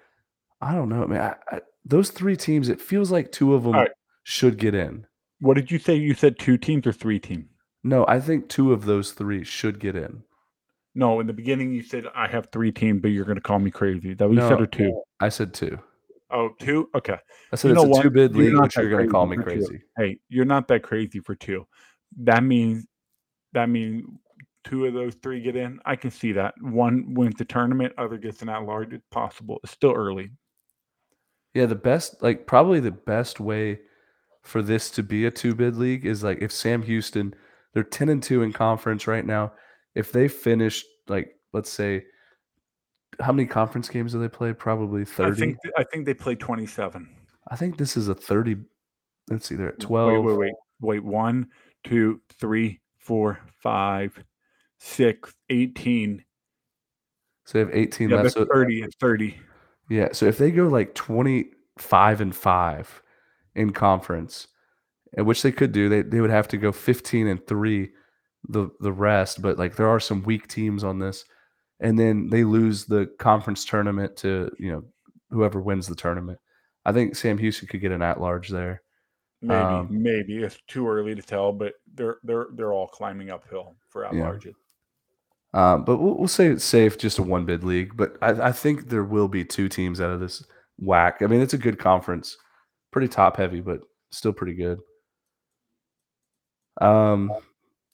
[0.60, 1.20] I don't know, man.
[1.20, 3.90] I, I, those three teams, it feels like two of them right.
[4.22, 5.06] should get in.
[5.40, 5.94] What did you say?
[5.94, 7.46] You said two teams or three teams?
[7.82, 10.22] No, I think two of those three should get in.
[10.94, 13.58] No, in the beginning you said I have three teams, but you're going to call
[13.58, 14.14] me crazy.
[14.14, 15.02] That what you said or two?
[15.20, 15.78] I said two.
[16.30, 16.88] Oh, two?
[16.94, 17.18] Okay.
[17.52, 19.36] I said You it's a two bid You're league, but you're going to call me
[19.36, 19.50] for two.
[19.50, 19.82] crazy.
[19.96, 21.66] Hey, you're not that crazy for two.
[22.18, 22.86] That means
[23.52, 24.04] that means
[24.64, 25.78] two of those three get in.
[25.84, 26.54] I can see that.
[26.60, 28.92] One wins the tournament, other gets an at large.
[28.92, 29.60] It's possible.
[29.62, 30.30] It's still early.
[31.54, 33.80] Yeah, the best, like probably the best way
[34.42, 37.34] for this to be a two bid league is like if Sam Houston,
[37.72, 39.52] they're 10 and 2 in conference right now.
[39.94, 42.04] If they finish, like, let's say,
[43.20, 44.52] how many conference games do they play?
[44.52, 45.30] Probably 30.
[45.30, 47.08] I think I think they played 27.
[47.48, 48.56] I think this is a 30.
[49.30, 50.12] Let's see, they're at 12.
[50.12, 51.04] Wait, wait, wait, wait.
[51.04, 51.48] One,
[51.84, 54.22] two, three, four, five,
[54.78, 56.24] six, 18.
[57.44, 58.32] So they have 18 Yeah, left.
[58.32, 58.82] So, 30.
[58.82, 59.38] It's 30.
[59.88, 60.08] Yeah.
[60.12, 63.02] So if they go like 25 and 5
[63.54, 64.48] in conference,
[65.16, 67.90] and which they could do, they, they would have to go 15 and 3
[68.48, 71.24] the the rest, but like there are some weak teams on this.
[71.80, 74.84] And then they lose the conference tournament to, you know,
[75.30, 76.38] whoever wins the tournament.
[76.84, 78.82] I think Sam Houston could get an at large there.
[79.42, 83.76] Maybe, Um, maybe it's too early to tell, but they're they're they're all climbing uphill
[83.88, 84.24] for at Yeah.
[84.24, 84.46] large.
[85.54, 87.96] Um, but we'll, we'll say it's safe, just a one bid league.
[87.96, 90.44] But I, I think there will be two teams out of this
[90.82, 91.22] WAC.
[91.22, 92.36] I mean, it's a good conference,
[92.90, 94.80] pretty top heavy, but still pretty good.
[96.80, 97.32] Um,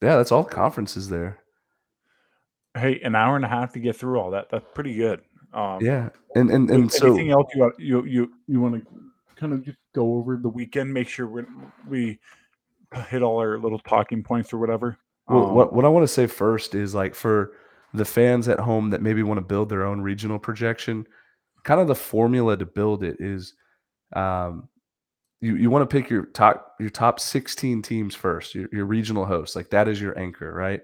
[0.01, 1.39] yeah, that's all the conferences there.
[2.75, 4.49] Hey, an hour and a half to get through all that.
[4.51, 5.21] That's pretty good.
[5.53, 8.87] Um, Yeah, and and and so anything else you you you you want to
[9.37, 10.95] kind of just go over the weekend?
[10.95, 11.43] Make sure we
[11.87, 12.19] we
[13.09, 14.97] hit all our little talking points or whatever.
[15.31, 17.53] Well, Um, what what I want to say first is like for
[17.95, 21.07] the fans at home that maybe want to build their own regional projection,
[21.65, 23.55] kind of the formula to build it is
[24.15, 24.69] um,
[25.41, 29.25] you, you want to pick your top your top 16 teams first, your, your regional
[29.25, 29.57] hosts.
[29.57, 30.81] Like that is your anchor, right?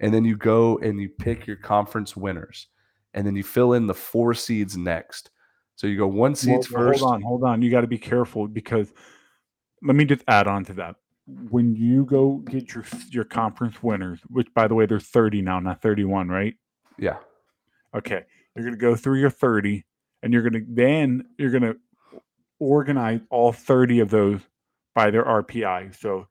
[0.00, 2.68] And then you go and you pick your conference winners.
[3.14, 5.30] And then you fill in the four seeds next.
[5.76, 7.00] So you go one seeds well, first.
[7.00, 7.62] Hold on, hold on.
[7.62, 8.92] You got to be careful because
[9.82, 10.96] let me just add on to that.
[11.50, 15.60] When you go get your your conference winners, which by the way, they're 30 now,
[15.60, 16.54] not 31, right?
[16.98, 17.16] Yeah.
[17.94, 18.24] Okay.
[18.54, 19.84] You're gonna go through your 30,
[20.22, 21.76] and you're gonna then you're gonna
[22.58, 24.40] organize all 30 of those
[24.94, 25.94] by their RPI.
[25.94, 26.26] So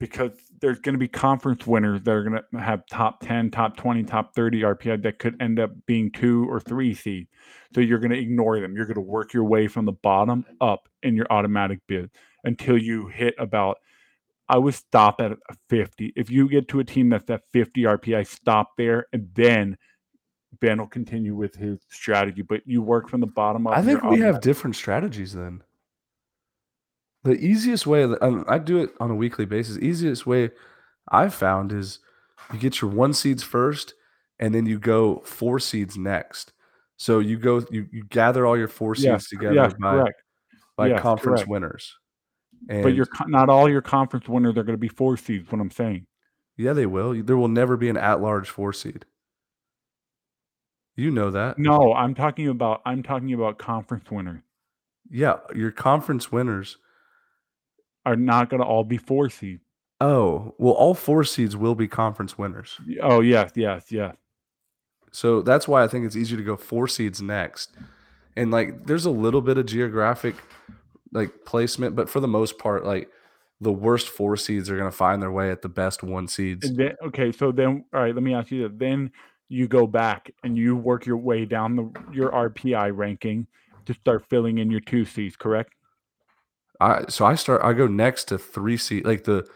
[0.00, 3.76] because there's going to be conference winners that are going to have top 10, top
[3.76, 7.28] 20, top 30 RPI that could end up being two or three seed.
[7.74, 8.74] So you're going to ignore them.
[8.74, 12.10] You're going to work your way from the bottom up in your automatic bid
[12.44, 13.76] until you hit about,
[14.50, 16.12] I would stop at 50.
[16.16, 19.78] If you get to a team that's at 50 RPI, stop there and then
[20.60, 22.42] Ben will continue with his strategy.
[22.42, 23.78] But you work from the bottom up.
[23.78, 25.62] I think we have different strategies then.
[27.22, 29.78] The easiest way, um, I do it on a weekly basis.
[29.78, 30.50] Easiest way
[31.08, 32.00] I've found is
[32.52, 33.94] you get your one seeds first,
[34.40, 36.52] and then you go four seeds next.
[36.96, 40.22] So you go, you, you gather all your four seeds yes, together yes, by correct.
[40.76, 41.50] by Yes, conference correct.
[41.50, 41.94] winners.
[42.66, 45.50] But you're not all your conference winners are going to be four seeds.
[45.50, 46.06] What I'm saying.
[46.56, 47.22] yeah, they will.
[47.22, 49.04] There will never be an at-large four seed.
[50.96, 51.58] You know that.
[51.58, 54.42] No, I'm talking about I'm talking about conference winners
[55.10, 56.76] Yeah, your conference winners.
[58.04, 59.62] are not going to all be four seeds.
[60.02, 62.78] Oh, well, all four seeds will be conference winners.
[63.02, 64.16] Oh yes, yes, yes.
[65.12, 67.72] So that's why I think it's easier to go four seeds next.
[68.36, 70.36] And like there's a little bit of geographic
[71.12, 73.08] like placement, but for the most part, like
[73.60, 76.74] the worst four seeds are gonna find their way at the best one seeds.
[76.74, 78.76] Then, okay, so then all right, let me ask you this.
[78.78, 79.10] Then
[79.48, 83.46] you go back and you work your way down the your RPI ranking
[83.86, 85.74] to start filling in your two seeds, correct?
[86.80, 89.46] I so I start I go next to three seed like the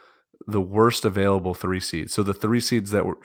[0.47, 2.13] the worst available three seeds.
[2.13, 3.19] So the three seeds that were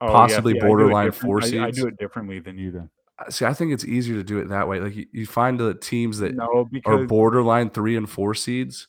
[0.00, 1.56] Oh, yeah, possibly see, I borderline four I- seeds.
[1.56, 2.90] I do it differently than you then.
[3.30, 4.80] See, I think it's easier to do it that way.
[4.80, 8.86] Like you, you find the teams that No, are borderline three and four seeds,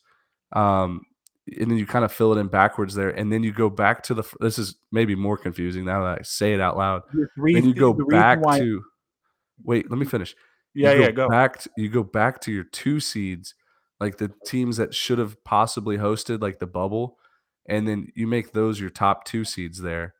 [0.52, 1.02] um,
[1.58, 4.02] and then you kind of fill it in backwards there, and then you go back
[4.04, 4.22] to the.
[4.38, 7.02] This is maybe more confusing now that I say it out loud.
[7.34, 8.82] three Then you go the back why- to.
[9.64, 10.34] Wait, let me finish.
[10.74, 11.28] You Yeah, yeah, go.
[11.28, 13.54] Back to, you go back to your two seeds,
[13.98, 17.18] like the teams that should have possibly hosted, like the bubble,
[17.68, 20.14] and then you make those your top two seeds there,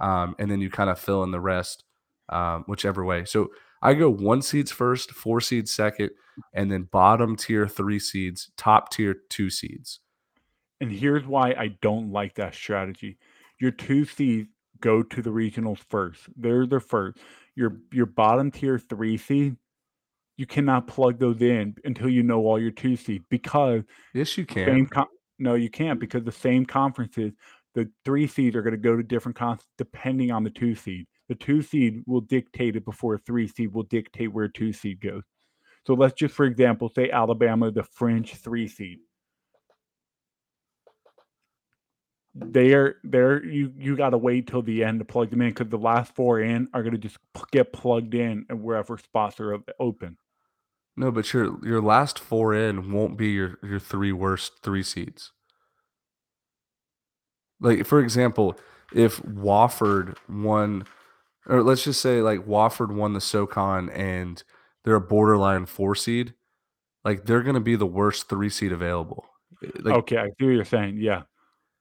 [0.00, 1.82] um, and then you kind of fill in the rest,
[2.28, 3.24] um, whichever way.
[3.24, 3.48] So
[3.82, 6.10] I go one seeds first, four seeds second,
[6.54, 10.00] and then bottom tier three seeds, top tier two seeds.
[10.80, 13.18] And here's why I don't like that strategy.
[13.60, 14.48] Your two seeds
[14.80, 16.20] go to the regionals first.
[16.36, 17.18] They're the first.
[17.56, 19.56] Your your bottom tier three seed,
[20.36, 23.82] you cannot plug those in until you know all your two seeds because
[24.14, 24.66] Yes, you can.
[24.66, 25.06] same con-
[25.40, 27.32] no, you can't because the same conferences,
[27.74, 31.06] the three seeds are going to go to different cons depending on the two seed.
[31.28, 35.22] The two seed will dictate it before three seed will dictate where two seed goes.
[35.86, 39.00] So let's just, for example, say Alabama, the French three seed.
[42.40, 45.68] they're they're you you got to wait till the end to plug them in because
[45.68, 47.18] the last four in are going to just
[47.50, 50.16] get plugged in and wherever spots are open.
[50.96, 55.32] No, but your your last four in won't be your your three worst three seeds.
[57.60, 58.58] Like for example,
[58.94, 60.84] if Wofford won,
[61.48, 64.42] or let's just say like Wofford won the SoCon and
[64.84, 66.34] they're a borderline four seed,
[67.04, 69.26] like they're going to be the worst three seed available.
[69.64, 70.98] Eh, Like, okay, I see what you're saying.
[70.98, 71.22] Yeah.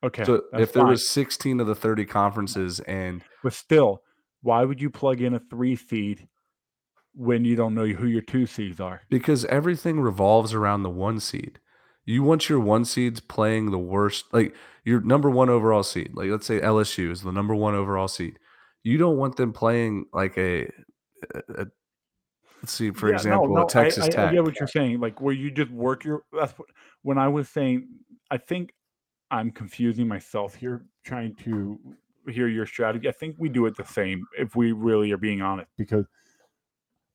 [0.04, 0.24] Okay.
[0.24, 0.92] so if there fine.
[0.92, 4.02] was 16 of the 30 conferences and but still,
[4.42, 6.28] why would you plug in a three seed
[7.16, 9.02] when you don't know who your two seeds are?
[9.10, 11.60] because everything revolves around the one seed.
[12.06, 16.12] You want your one seeds playing the worst, like your number one overall seed.
[16.14, 18.40] Like let's say LSU is the number one overall seed.
[18.88, 20.64] You don't want them playing like a,
[21.36, 21.68] a, a-
[22.62, 24.30] let's see, for Yeah, example, no, a Texas I, I, Tech.
[24.30, 25.02] I get what you're saying.
[25.02, 26.24] Like where you just work your.
[26.32, 26.70] That's what
[27.02, 27.90] when I was saying.
[28.32, 28.74] I think
[29.30, 31.78] I'm confusing myself here, trying to
[32.30, 33.10] hear your strategy.
[33.10, 36.06] I think we do it the same if we really are being honest, because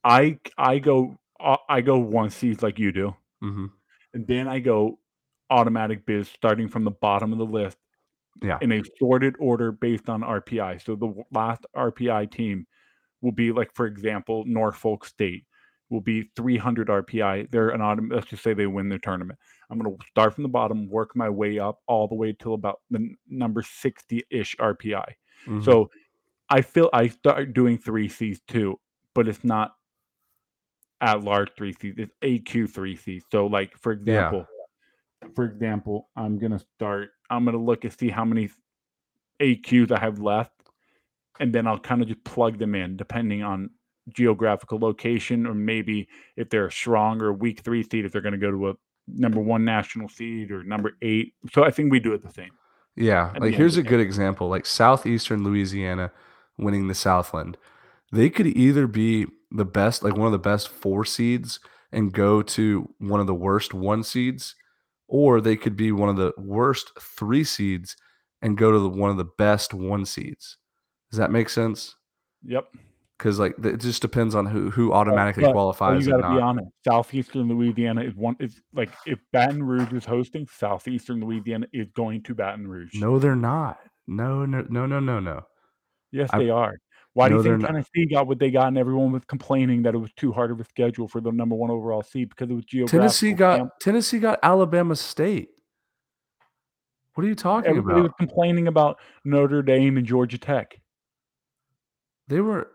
[0.05, 3.67] I I go uh, I go one seed like you do, hmm
[4.13, 4.99] and then I go
[5.49, 7.79] automatic biz starting from the bottom of the list
[8.43, 8.59] Yeah.
[8.61, 10.83] in a sorted order based on RPI.
[10.85, 12.67] So the last RPI team
[13.21, 15.45] will be like, for example, Norfolk State
[15.91, 17.51] will be 300 RPI.
[17.51, 19.39] They're an autom- let's just say they win their tournament.
[19.71, 22.55] I'm going to start from the bottom, work my way up all the way till
[22.55, 25.05] about the n- number 60 ish RPI.
[25.47, 25.63] Mhm.
[25.65, 25.91] So
[26.49, 28.81] I feel I start doing three Cs too,
[29.15, 29.73] but it's not
[31.01, 31.95] at large three Cs.
[31.99, 33.25] It's AQ three Cs.
[33.31, 34.47] So like for example,
[35.35, 37.11] for example, I'm gonna start.
[37.31, 38.51] I'm gonna look and see how many
[39.41, 40.53] AQs I have left,
[41.41, 43.71] and then I'll kind of just plug them in depending on
[44.09, 48.33] geographical location, or maybe if they're a strong or weak three seed, if they're going
[48.33, 48.75] to go to a
[49.09, 51.35] number one national seed or number eight.
[51.53, 52.51] So I think we do it the same.
[52.95, 56.13] Yeah, like here's a good example: like southeastern Louisiana
[56.59, 57.57] winning the Southland.
[58.13, 61.59] They could either be the best, like one of the best four seeds,
[61.91, 64.55] and go to one of the worst one seeds,
[65.13, 67.97] or they could be one of the worst three seeds
[68.41, 70.57] and go to the, one of the best one seeds.
[71.11, 71.95] Does that make sense?
[72.47, 72.65] Yep.
[73.19, 76.07] Because like it just depends on who who automatically But- qualifies.
[76.07, 76.69] You got to be honest.
[76.83, 78.37] Southeastern Louisiana is one.
[78.41, 82.95] Is like if Baton Rouge is hosting, Southeastern Louisiana is going to Baton Rouge.
[82.95, 83.79] No, they're not.
[84.07, 85.43] No, no, no, no, no, no.
[86.11, 86.75] Yes, I- they are.
[87.15, 87.69] Why do No, you think not.
[87.69, 90.61] Tennessee got what they got, and everyone was complaining that it was too hard of
[90.61, 93.01] a schedule for the number one overall seed because it was geographical?
[93.01, 95.51] Tennessee got camp- Tennessee got Alabama State.
[97.15, 97.79] What are you talking about?
[97.79, 100.81] Everybody was complaining about Notre Dame and Georgia Tech.
[102.29, 102.69] They were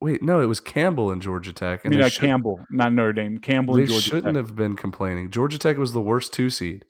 [0.00, 1.80] wait, no, it was Campbell and Georgia Tech.
[1.80, 3.38] I And mean, uh, Campbell, not Notre Dame.
[3.38, 4.36] Campbell They and Georgia shouldn't Tech.
[4.36, 5.30] have been complaining.
[5.30, 6.84] Georgia Tech was the worst two seed.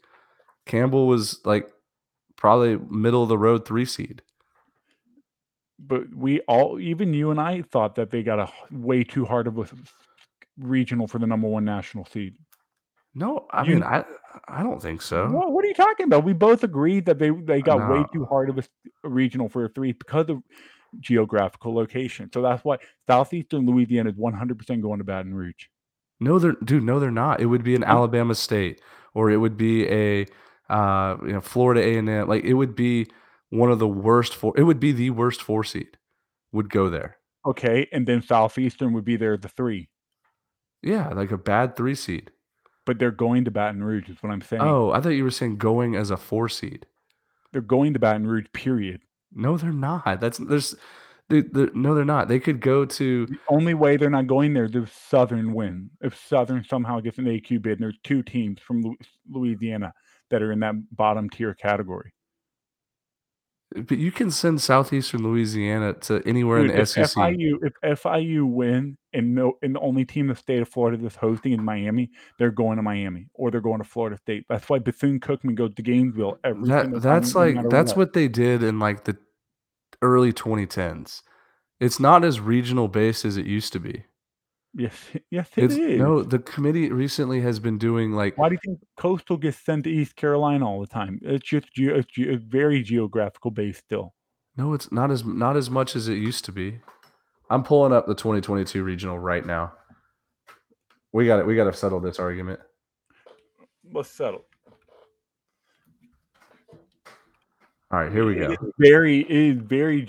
[0.66, 1.66] Campbell was like
[2.36, 4.20] probably middle of the road three seed.
[5.78, 9.46] But we all, even you and I, thought that they got a way too hard
[9.46, 9.66] of a
[10.58, 12.34] regional for the number one national seed.
[13.14, 14.04] No, I You- mean I
[14.48, 15.28] I don't think so.
[15.28, 16.24] What, what are you talking about?
[16.24, 19.68] We both agreed that they they got way too hard of a regional for a
[19.68, 20.42] three because of
[21.00, 22.30] geographical location.
[22.32, 22.78] So that's why
[23.08, 25.66] southeastern Louisiana is 100% going to Baton Rouge.
[26.20, 27.40] No, they're dude, no, they're not.
[27.40, 28.80] It would be an Alabama State
[29.14, 30.26] or it would be a
[30.68, 32.28] uh you know Florida A and M.
[32.28, 33.06] Like it would be
[33.54, 35.96] one of the worst four it would be the worst four seed
[36.52, 37.16] would go there.
[37.46, 39.88] Okay, and then southeastern would be there the three,
[40.82, 42.30] Yeah, like a bad three seed.
[42.86, 44.08] but they're going to Baton Rouge.
[44.08, 44.62] Is what I'm saying.
[44.62, 46.86] Oh, I thought you were saying going as a four seed.
[47.52, 48.46] They're going to Baton Rouge.
[48.52, 49.00] Period.
[49.32, 50.20] No, they're not.
[50.20, 50.74] That's there's
[51.28, 52.28] dude, they're, no, they're not.
[52.28, 55.90] They could go to The only way they're not going there is if Southern win.
[56.00, 58.96] If Southern somehow gets an AQ bid, and there's two teams from
[59.30, 59.92] Louisiana
[60.30, 62.12] that are in that bottom tier category.
[63.74, 67.08] But you can send southeastern Louisiana to anywhere Dude, in the if SEC.
[67.08, 70.96] FIU if FIU win and no and the only team in the state of Florida
[70.96, 74.44] that's hosting in Miami, they're going to Miami or they're going to Florida State.
[74.48, 78.12] That's why Bethune Cookman goes to Gainesville every That that's no like matter that's what
[78.12, 79.16] they did in like the
[80.02, 81.22] early 2010s.
[81.80, 84.04] It's not as regional based as it used to be.
[84.76, 84.94] Yes,
[85.30, 85.98] yes, it It's is.
[85.98, 89.84] no, the committee recently has been doing like Why do you think Coastal gets sent
[89.84, 91.20] to East Carolina all the time?
[91.22, 94.14] It's just ge- it's, ge- very geographical based still.
[94.56, 96.80] no, it's not as not as much as it used to be.
[97.50, 99.72] I'm pulling up the 2022 regional right now.
[101.12, 101.46] We got it.
[101.46, 102.58] We got to settle this argument.
[103.92, 104.44] Let's settle.
[107.92, 108.50] All right, here we go.
[108.52, 110.08] It's very it is very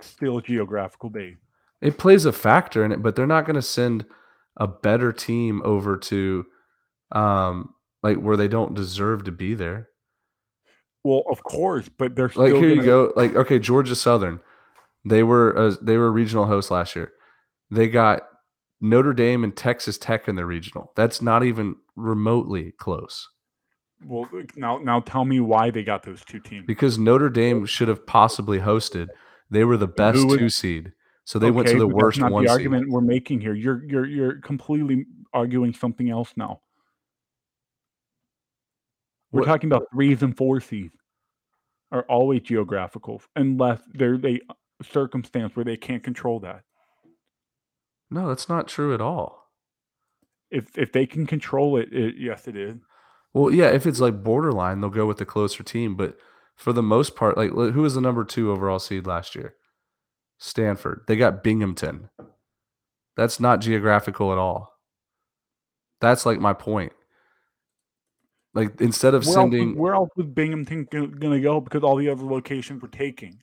[0.00, 1.40] still geographical based.
[1.82, 4.04] It plays a factor in it, but they're not going to send
[4.56, 6.46] a better team over to
[7.12, 9.88] um like where they don't deserve to be there.
[11.04, 13.12] Well, of course, but they're Like here you gonna- go.
[13.16, 14.40] Like okay, Georgia Southern.
[15.04, 17.12] They were a, they were a regional host last year.
[17.70, 18.22] They got
[18.80, 20.92] Notre Dame and Texas Tech in the regional.
[20.96, 23.28] That's not even remotely close
[24.04, 26.64] Well, now now tell me why they got those two teams.
[26.66, 29.06] because Notre Dame should have possibly hosted.
[29.50, 30.92] They were the best was- two seed,
[31.26, 32.52] so they went to Okay, the but that's worst not one the seed.
[32.54, 33.52] argument we're making here.
[33.54, 35.04] You're you're you're completely
[35.34, 36.60] arguing something else now.
[39.32, 40.94] We're What- talking about threes and four seeds
[41.92, 44.40] are always geographical unless there's a
[44.82, 46.62] circumstance where they can't control that.
[48.10, 49.50] No, that's not true at all.
[50.50, 52.76] If if they can control it, it yes, it is.
[53.34, 55.96] Well, yeah, if it's like borderline, they'll go with the closer team.
[55.96, 56.16] But
[56.54, 59.56] for the most part, like who was the number two overall seed last year?
[60.38, 61.02] Stanford.
[61.06, 62.10] They got Binghamton.
[63.16, 64.72] That's not geographical at all.
[66.00, 66.92] That's like my point.
[68.54, 71.96] Like instead of Where sending, was, where else was Binghamton going to go because all
[71.96, 73.42] the other locations were taking?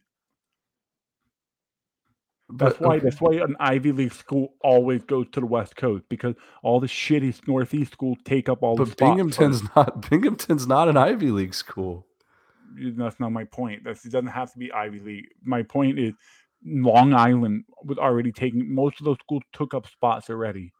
[2.50, 5.76] That's but, why okay, that's why an Ivy League school always goes to the West
[5.76, 9.10] Coast because all the shitty Northeast schools take up all the but spots.
[9.10, 9.76] Binghamton's first.
[9.76, 12.06] not Binghamton's not an Ivy League school.
[12.76, 13.84] That's not my point.
[13.84, 15.28] That's, it doesn't have to be Ivy League.
[15.44, 16.14] My point is
[16.66, 20.72] Long Island was already taking most of those schools took up spots already.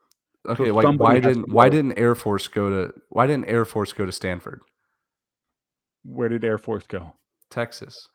[0.46, 4.04] Okay, like why didn't why didn't Air Force go to why didn't Air Force go
[4.06, 4.60] to Stanford,
[6.04, 7.14] Where did Air Force go?
[7.50, 8.08] Texas?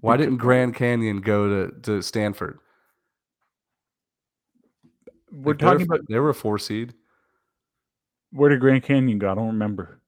[0.00, 2.58] Why didn't Grand Canyon go to, to Stanford?
[5.30, 6.94] We're were- talking about they were a four seed.
[8.30, 9.30] where did Grand Canyon go?
[9.30, 10.00] I don't remember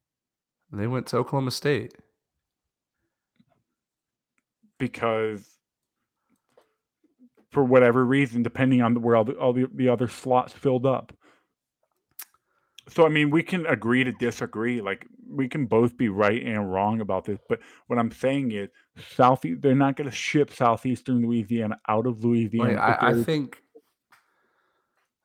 [0.72, 1.94] They went to Oklahoma State.
[4.78, 5.51] because
[7.52, 11.12] for whatever reason, depending on where all the all the, the other slots filled up.
[12.88, 14.80] So I mean, we can agree to disagree.
[14.80, 17.38] Like we can both be right and wrong about this.
[17.48, 18.70] But what I'm saying is,
[19.16, 22.70] South they're not going to ship southeastern Louisiana out of Louisiana.
[22.70, 23.62] Wait, I, I think,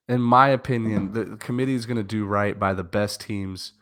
[0.08, 3.74] in my opinion, the committee is going to do right by the best teams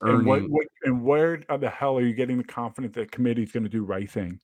[0.00, 0.26] And earning.
[0.26, 3.64] what, what and where the hell are you getting the confidence that committee is going
[3.64, 4.40] to do right thing?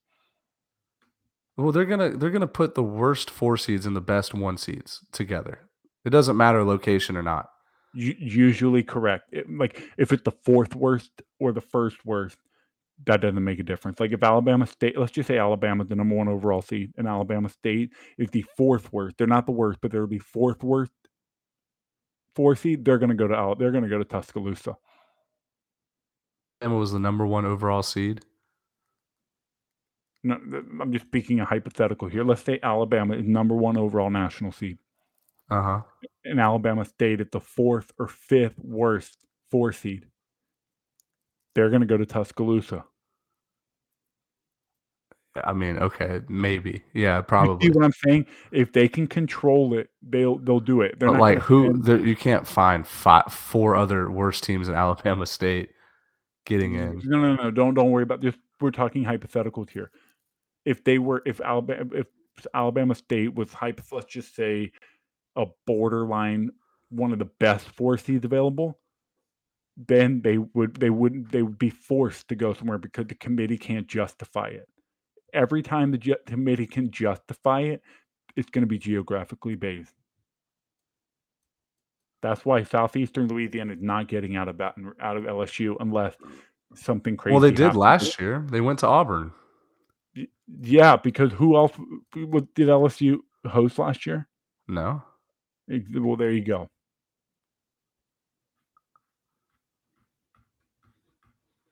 [1.59, 5.01] Well, they're gonna they're gonna put the worst four seeds and the best one seeds
[5.11, 5.59] together.
[6.05, 7.49] It doesn't matter location or not.
[7.93, 9.25] U- usually correct.
[9.33, 12.37] It- like if it's the fourth worst or the first worst,
[13.05, 13.99] that doesn't make a difference.
[13.99, 17.49] Like if Alabama State, let's just say Alabama's the number one overall seed, and Alabama
[17.49, 19.17] State is the fourth worst.
[19.17, 20.91] They're not the worst, but they're the fourth worst.
[22.35, 24.77] Four seed, they're to go to Al- they're going to go to Tuscaloosa.
[26.61, 28.21] Emma was the number one overall seed.
[30.23, 30.35] No,
[30.81, 32.23] I'm just speaking a hypothetical here.
[32.23, 34.77] Let's say Alabama is number one overall national seed.
[35.49, 35.81] Uh huh.
[36.25, 39.17] and Alabama State at the fourth or fifth worst
[39.49, 40.05] four seed.
[41.55, 42.85] They're going to go to Tuscaloosa.
[45.43, 47.65] I mean, okay, maybe, yeah, probably.
[47.65, 48.25] You see what I'm saying?
[48.51, 50.99] If they can control it, they'll they'll do it.
[50.99, 55.69] They're But like, who you can't find five, four other worse teams in Alabama State
[56.45, 57.01] getting in.
[57.05, 57.51] No, no, no.
[57.51, 58.35] Don't don't worry about this.
[58.59, 59.91] We're talking hypotheticals here.
[60.65, 62.07] If they were, if Alabama, if
[62.53, 64.71] Alabama State was hype, let's just say
[65.35, 66.51] a borderline
[66.89, 68.79] one of the best four seeds available,
[69.87, 73.57] then they would they wouldn't they would be forced to go somewhere because the committee
[73.57, 74.67] can't justify it.
[75.33, 77.81] Every time the ju- committee can justify it,
[78.35, 79.93] it's going to be geographically based.
[82.21, 86.15] That's why southeastern Louisiana is not getting out of Baton, out of LSU unless
[86.75, 87.33] something crazy.
[87.33, 87.77] Well, they did happens.
[87.77, 88.45] last year.
[88.49, 89.31] They went to Auburn.
[90.61, 91.71] Yeah, because who else
[92.13, 94.27] did LSU host last year?
[94.67, 95.01] No,
[95.67, 96.67] Well, there you go.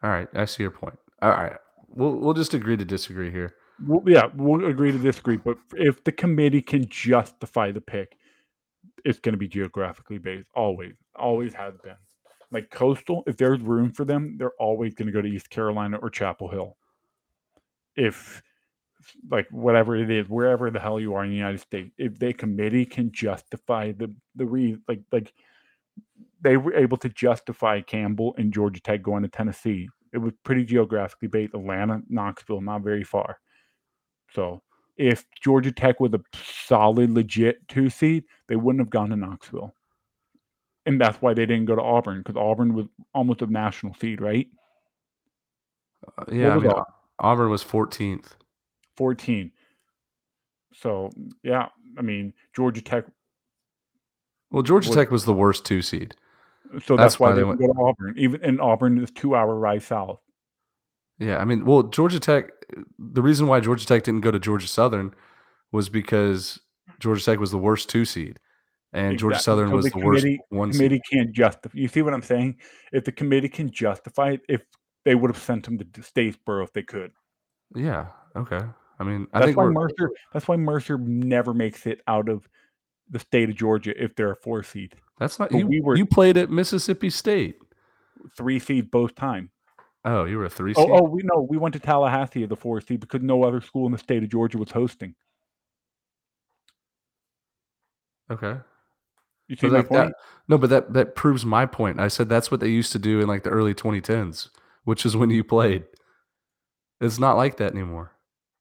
[0.03, 0.97] all right, I see your point.
[1.21, 1.57] All right,
[1.89, 3.55] we'll we'll just agree to disagree here.
[3.85, 5.37] Well, yeah, we'll agree to disagree.
[5.37, 8.17] But if the committee can justify the pick,
[9.05, 10.47] it's going to be geographically based.
[10.55, 11.95] Always, always has been.
[12.51, 15.97] Like coastal, if there's room for them, they're always going to go to East Carolina
[15.97, 16.77] or Chapel Hill.
[17.97, 18.41] If
[19.29, 22.33] like whatever it is, wherever the hell you are in the United States, if the
[22.33, 25.33] committee can justify the the re like like
[26.41, 29.89] they were able to justify Campbell and Georgia Tech going to Tennessee.
[30.13, 31.53] It was pretty geographically based.
[31.53, 33.39] Atlanta, Knoxville, not very far.
[34.33, 34.61] So
[34.97, 39.73] if Georgia Tech was a solid, legit two seed, they wouldn't have gone to Knoxville.
[40.85, 44.21] And that's why they didn't go to Auburn because Auburn was almost a national seed,
[44.21, 44.47] right?
[46.17, 46.71] Uh, yeah, I mean,
[47.19, 47.49] Auburn?
[47.49, 48.25] Was 14th.
[48.97, 49.51] 14.
[50.73, 51.09] So,
[51.43, 51.67] yeah,
[51.97, 53.05] I mean, Georgia Tech.
[54.51, 56.15] Well, Georgia was- Tech was the worst two seed.
[56.85, 58.13] So That's that's, why why they they went to Auburn.
[58.17, 60.19] Even in Auburn is two hour ride south.
[61.17, 62.51] Yeah, I mean, well, Georgia Tech.
[62.99, 65.13] The reason why Georgia Tech didn't go to Georgia Southern
[65.71, 66.59] was because
[66.99, 68.37] Georgia Tech was the worst two seed,
[68.91, 70.79] and Georgia Southern So was the the worst committee, one seed.
[70.79, 71.71] committee can't justify.
[71.77, 72.57] You see what I'm saying?
[72.91, 74.61] If the committee can justify it, if
[75.07, 77.13] they would have sent him to Statesboro if they could.
[77.73, 78.07] Yeah.
[78.35, 78.59] Okay.
[78.99, 80.11] I mean, I That's think why we're, Mercer.
[80.33, 82.45] That's why Mercer never makes it out of
[83.09, 85.67] the state of Georgia if they're a four seed, that's not but you.
[85.67, 87.55] we were- you played at Mississippi State.
[88.35, 89.49] three seed both time.
[90.03, 90.91] Oh, you were a three oh, seed.
[90.91, 93.61] Oh, oh, we know we went to Tallahassee as the four seed because no other
[93.61, 95.15] school in the state of Georgia was hosting.
[98.29, 98.57] Okay.
[99.47, 100.09] You see my like point?
[100.09, 100.15] that,
[100.49, 102.01] no, but that that proves my point.
[102.01, 104.49] I said that's what they used to do in like the early 2010s,
[104.87, 105.83] which is when you played.
[107.01, 108.13] It's not like that anymore.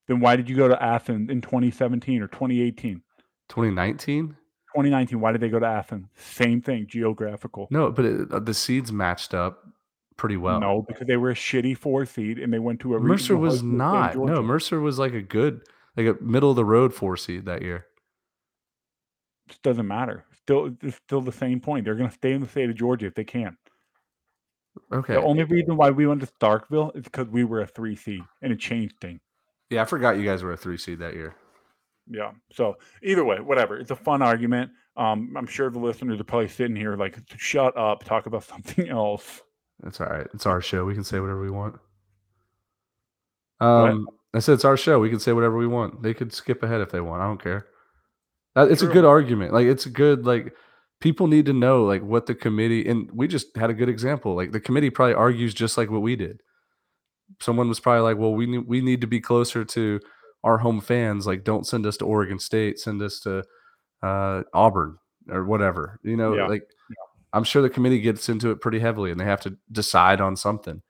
[0.09, 3.01] Then why did you go to Athens in 2017 or 2018?
[3.49, 4.31] 2019?
[4.75, 6.09] 2019, why did they go to Athens?
[6.17, 7.69] Same thing, geographical.
[7.71, 9.69] No, but it, uh, the seeds matched up
[10.17, 10.59] pretty well.
[10.59, 13.55] No, because they were a shitty four seed and they went to a Mercer was
[13.55, 14.35] host in the state of not.
[14.35, 15.61] No, Mercer was like a good,
[15.97, 17.87] like a middle of the road four seed that year.
[19.49, 20.25] It doesn't matter.
[20.43, 21.85] Still, it's still the same point.
[21.85, 23.57] They're going to stay in the state of Georgia if they can.
[24.93, 25.15] Okay.
[25.15, 28.23] The only reason why we went to Starkville is because we were a three seed
[28.43, 29.21] and it changed things.
[29.71, 31.35] yeah, I forgot you guys were a three seed that year.
[32.09, 32.33] Yeah.
[32.53, 33.77] So either way, whatever.
[33.79, 34.71] It's a fun argument.
[34.97, 38.89] Um, I'm sure the listeners are probably sitting here like, shut up, talk about something
[38.89, 39.43] else.
[39.81, 40.27] That's all right.
[40.33, 40.85] It's our show.
[40.85, 41.77] We can say whatever we want.
[43.61, 44.99] Um, I said it's our show.
[45.01, 46.03] We can say whatever we want.
[46.03, 47.23] They could skip ahead if they want.
[47.23, 47.67] I don't care.
[48.55, 48.91] That, it's True.
[48.91, 49.53] a good argument.
[49.53, 50.55] Like it's a good like
[51.01, 54.35] people need to know like what the committee and we just had a good example.
[54.35, 56.43] Like the committee probably argues just like what we did.
[57.41, 60.01] Someone was probably like, "Well, we need we need to be closer to
[60.45, 61.27] our home fans.
[61.27, 62.79] Like, don't send us to Oregon State.
[62.79, 63.43] Send us to
[64.03, 64.99] uh, Auburn
[65.29, 66.47] or whatever." You know, Yeah.
[66.47, 66.63] like
[67.33, 70.37] I'm sure the committee gets into it pretty heavily, and they have to decide on
[70.37, 70.83] something.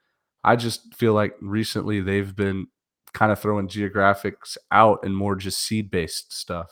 [0.45, 2.67] I just feel like recently they've been
[3.15, 6.71] kind of throwing geographics out and more just seed based stuff.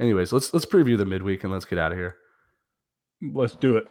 [0.00, 2.16] Anyways, let's let's preview the midweek and let's get out of here.
[3.34, 3.84] Let's do it.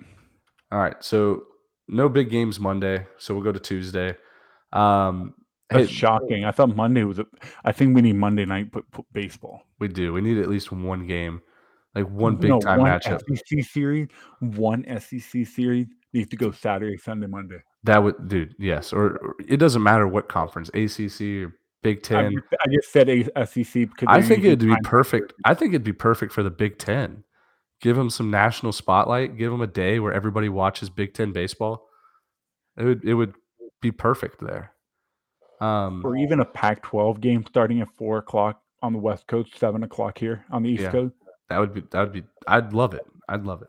[0.71, 1.43] All right, so
[1.87, 4.15] no big games Monday, so we'll go to Tuesday.
[4.73, 5.33] Um,
[5.69, 6.45] That's hey, shocking.
[6.45, 7.19] I thought Monday was.
[7.19, 7.25] A,
[7.63, 9.61] I think we need Monday night p- p- baseball.
[9.79, 10.13] we do.
[10.13, 11.41] We need at least one game,
[11.95, 13.21] like one big No, time one matchup.
[13.35, 14.07] SEC series,
[14.39, 17.59] one SEC series needs to go Saturday, Sunday, Monday.
[17.83, 18.55] That would, dude.
[18.59, 22.31] Yes, or, or it doesn't matter what conference, ACC or Big I Ten.
[22.33, 25.33] just, I just said A- SEC because I think it'd be perfect.
[25.45, 27.23] I think it'd be perfect for the Big Ten.
[27.81, 29.37] Give them some national spotlight.
[29.37, 31.87] Give them a day where everybody watches Big Ten baseball.
[32.77, 33.33] It would it would
[33.81, 34.73] be perfect there.
[35.59, 39.83] Um, or even a Pac-12 game starting at four o'clock on the West Coast, seven
[39.83, 40.91] o'clock here on the East Yeah.
[40.91, 41.13] Coast.
[41.49, 42.23] that would be that would be.
[42.47, 43.05] I'd love it.
[43.29, 43.67] I'd love it.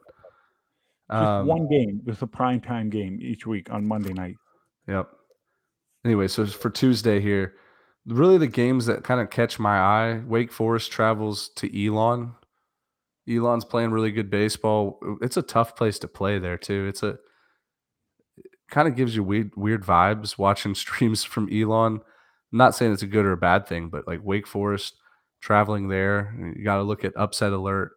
[1.11, 2.01] Just Um, one game.
[2.07, 4.37] Just a prime time game each week on Monday night.
[4.89, 5.09] Yep.
[6.05, 7.55] Anyway, so for Tuesday here,
[8.07, 10.23] really the games that kind of catch my eye.
[10.27, 12.33] Wake Forest travels to Elon.
[13.29, 14.99] Elon's playing really good baseball.
[15.21, 16.87] It's a tough place to play there too.
[16.89, 17.19] It's a
[18.71, 22.01] kind of gives you weird weird vibes watching streams from Elon.
[22.53, 24.95] I'm not saying it's a good or a bad thing, but like Wake Forest
[25.41, 27.93] traveling there, you got to look at upset alert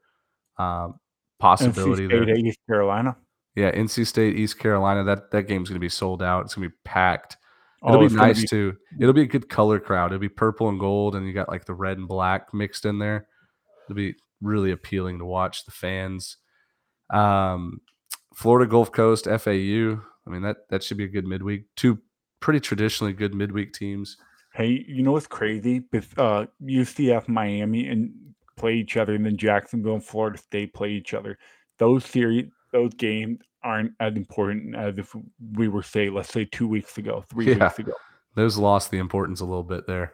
[0.57, 0.99] um,
[1.39, 2.29] possibility there.
[2.35, 3.17] East Carolina.
[3.55, 5.03] Yeah, NC State, East Carolina.
[5.03, 6.45] That that game's gonna be sold out.
[6.45, 7.37] It's gonna be packed.
[7.85, 8.75] It'll Oh, be gonna nice be- too.
[8.99, 10.07] It'll be a good color crowd.
[10.11, 12.97] It'll be purple and gold, and you got like the red and black mixed in
[12.99, 13.27] there.
[13.85, 16.37] It'll be really appealing to watch the fans.
[17.11, 17.81] Um,
[18.33, 20.01] Florida Gulf Coast, FAU.
[20.27, 21.65] I mean that that should be a good midweek.
[21.75, 21.99] Two
[22.39, 24.17] pretty traditionally good midweek teams.
[24.53, 25.83] Hey, you know what's crazy?
[26.17, 28.11] Uh, UCF, Miami, and
[28.57, 31.37] play each other, and then Jacksonville and Florida State play each other.
[31.77, 35.13] Those series, those games aren't as important as if
[35.53, 37.65] we were say, let's say, two weeks ago, three Yeah.
[37.65, 37.93] weeks ago.
[38.35, 40.13] Those lost the importance a little bit there.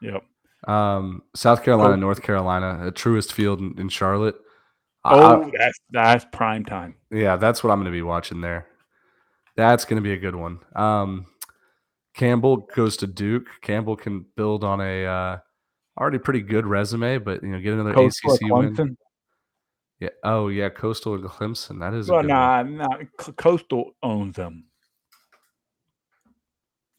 [0.00, 0.22] Yep.
[0.68, 1.96] Um, South Carolina, Oh.
[1.96, 4.36] North Carolina, at Truist Field in, in Charlotte.
[5.04, 6.94] I- Oh, that's that's prime time.
[7.10, 8.66] Yeah, that's what I'm going to be watching there.
[9.56, 10.58] That's going to be a good one.
[10.74, 11.26] Um,
[12.14, 13.46] Campbell goes to Duke.
[13.62, 15.38] Campbell can build on a uh,
[15.98, 18.96] already pretty good resume, but you know, get another Coastal ACC win.
[20.00, 20.10] Yeah.
[20.24, 20.68] Oh, yeah.
[20.68, 21.80] Coastal and Clemson.
[21.80, 22.26] That is Well, one.
[22.26, 22.98] nah, nah.
[23.36, 24.64] Coastal owns them.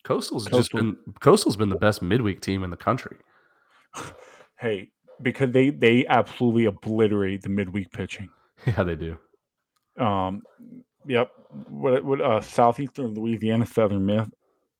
[0.04, 0.80] Coastal's just Coastal.
[0.80, 3.18] been Coastal's been the best midweek team in the country.
[4.60, 4.90] Hey,
[5.22, 8.30] because they they absolutely obliterate the midweek pitching.
[8.66, 9.18] Yeah, they do.
[10.04, 10.42] Um,
[11.06, 11.30] yep.
[11.70, 14.28] What what uh southeastern Louisiana Southern Miss.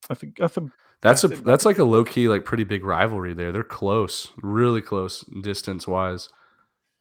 [0.10, 0.72] That's a that's a
[1.02, 3.52] That's a that's like a low key, like pretty big rivalry there.
[3.52, 6.30] They're close, really close distance wise.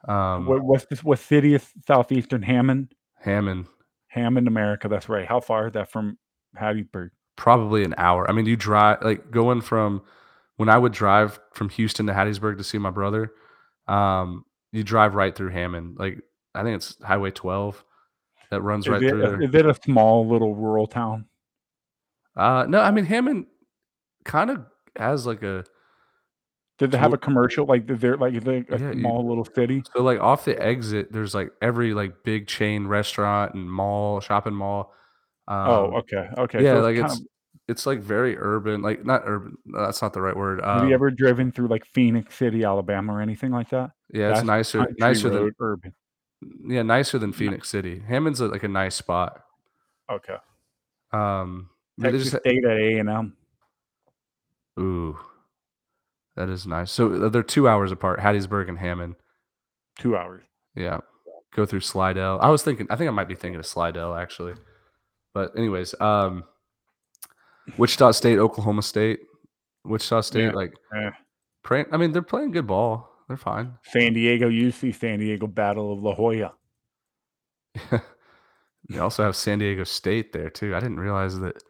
[0.07, 2.95] Um, what what's this what city is southeastern Hammond?
[3.19, 3.67] Hammond,
[4.09, 4.89] Hammond, America.
[4.89, 5.27] That's right.
[5.27, 6.19] How far is that from
[6.59, 7.11] Hattiesburg?
[7.37, 8.29] probably an hour.
[8.29, 10.03] I mean, you drive like going from
[10.57, 13.33] when I would drive from Houston to Hattiesburg to see my brother.
[13.87, 15.97] Um, you drive right through Hammond.
[15.99, 16.23] Like
[16.55, 17.85] I think it's Highway 12
[18.51, 19.43] that runs Is, right it, through there.
[19.43, 21.27] is it a small little rural town?
[22.37, 23.47] Uh, no, I mean Hammond
[24.25, 24.65] kind of
[24.97, 25.65] has like a
[26.79, 27.65] Did they have a commercial?
[27.67, 29.83] Like, they're like a Yeah, you- small little city?
[29.95, 31.11] so like off the exit.
[31.13, 34.93] There's like every like big chain restaurant and mall, shopping mall.
[35.49, 36.63] Um, oh, okay, okay.
[36.63, 37.27] yeah, so like it's of-
[37.69, 39.57] it's like very urban, like not urban.
[39.67, 40.61] That's not the right word.
[40.63, 43.93] have Um, you ever driven through like Phenix City, Alabama, or anything like that?
[44.13, 45.95] yeah, it's That's nicer, country nicer than urban.
[46.67, 48.03] yeah, nicer than Phenix City.
[48.07, 49.43] Hammond's like a nice spot.
[50.13, 50.37] Okay.
[51.13, 53.37] Um, they Texas just- State at A and M.
[54.79, 55.19] ooh,
[56.37, 56.91] that is nice.
[56.93, 59.17] So uh, they're two hours apart, Hattiesburg and Hammond.
[59.99, 60.43] Two hours.
[60.75, 60.99] Yeah,
[61.55, 62.39] go through Slidell.
[62.41, 64.55] I was thinking, I think I might be thinking of Slidell actually.
[65.35, 66.45] But anyways, um,
[67.79, 69.21] Wichita State, Oklahoma State,
[69.85, 70.53] Wichita State, Yeah.
[70.53, 71.11] like, Eh.
[71.63, 73.11] praying, I mean, they're playing good ball.
[73.29, 73.75] They're fine.
[73.83, 76.55] San Diego UC San Diego Battle of La Jolla.
[78.89, 80.73] You also have San Diego State there too.
[80.77, 81.61] I didn't realize that.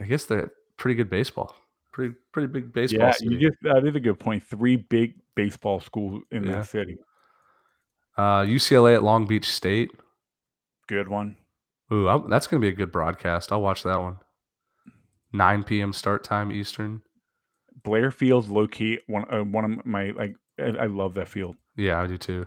[0.00, 1.56] I guess they're pretty good baseball.
[1.92, 3.06] Pretty pretty big baseball.
[3.06, 3.34] yeah, city.
[3.34, 4.44] you just that is a good point.
[4.44, 6.52] Three big baseball schools in Yeah.
[6.56, 6.98] that city.
[8.16, 9.90] uh, UCLA at Long Beach State.
[10.88, 11.36] Good one.
[11.92, 13.50] Ooh, i that's gonna be a good broadcast.
[13.52, 14.18] I'll watch that one.
[15.32, 15.92] 9 p.m.
[15.92, 17.02] start time Eastern.
[17.82, 21.56] Blair Field's low key one uh, one of my like I, I love that field.
[21.76, 22.46] Yeah, I do too.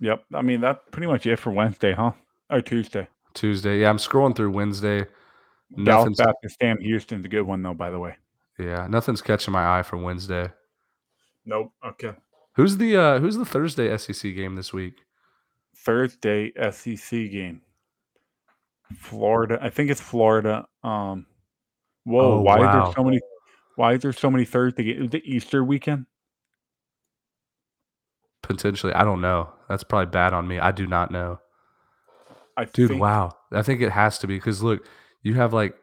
[0.00, 0.24] Yep.
[0.34, 2.12] I mean that's pretty much it for Wednesday, huh?
[2.50, 3.08] Or Tuesday.
[3.34, 3.80] Tuesday.
[3.80, 5.06] Yeah, I'm scrolling through Wednesday.
[5.72, 8.16] Dallas Nothing's Baptist Sam Houston's a good one though, by the way.
[8.58, 10.50] yeah, nothing's catching my eye for Wednesday.
[11.44, 11.72] Nope.
[11.84, 12.12] Okay.
[12.54, 14.98] Who's the uh who's the Thursday SEC game this week?
[15.76, 17.60] Thursday SEC game.
[18.96, 19.58] Florida.
[19.60, 20.66] I think it's Florida.
[20.82, 21.26] Um
[22.04, 22.84] whoa, Oh, why is wow.
[22.84, 23.20] there so many
[23.76, 25.08] why is there so many Thursday games?
[25.08, 26.06] Is it Easter weekend?
[28.42, 28.92] Potentially.
[28.92, 29.48] I don't know.
[29.68, 30.58] That's probably bad on me.
[30.58, 31.40] I do not know.
[32.56, 33.36] I Dude, think, wow.
[33.52, 34.86] I think it has to be because look,
[35.24, 35.74] you have like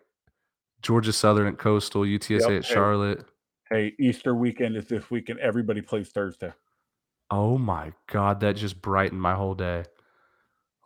[0.81, 2.65] Georgia Southern at Coastal, UTSA Yep, at.
[2.65, 3.25] Charlotte.
[3.69, 5.39] Hey, Easter weekend is this weekend.
[5.39, 6.53] Everybody plays Thursday.
[7.29, 9.83] Oh my god, that just brightened my whole day.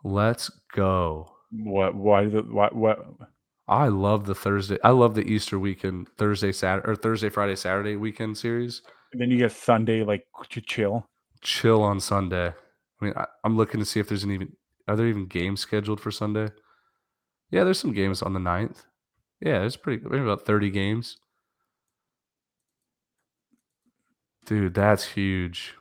[0.04, 1.32] Let's go.
[1.50, 3.04] What why is it what what
[3.68, 4.78] I love the Thursday.
[4.84, 8.82] I love the Easter weekend, Thursday, Saturday, or Thursday, Friday, Saturday weekend series.
[9.12, 11.04] and then you get Sunday like to chill.
[11.40, 12.48] Chill on Sunday.
[12.48, 14.52] I mean, I, I'm looking to see if there's an even
[14.86, 16.48] are there even games scheduled for Sunday?
[17.50, 18.84] Yeah, there's some games on the 9th.
[19.40, 21.18] Yeah, there's pretty maybe about 30 games.
[24.46, 25.74] Dude, that's huge.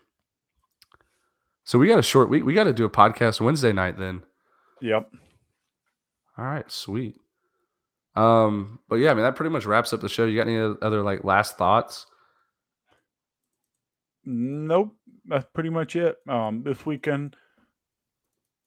[1.64, 2.44] So we got a short week.
[2.44, 4.24] We got to do a podcast Wednesday night then.
[4.82, 5.10] Yep.
[6.38, 7.16] All right, sweet.
[8.16, 10.26] Um, but yeah, I mean that pretty much wraps up the show.
[10.26, 12.06] You got any other like last thoughts?
[14.26, 14.96] Nope.
[15.26, 16.18] That's pretty much it.
[16.28, 17.36] Um this weekend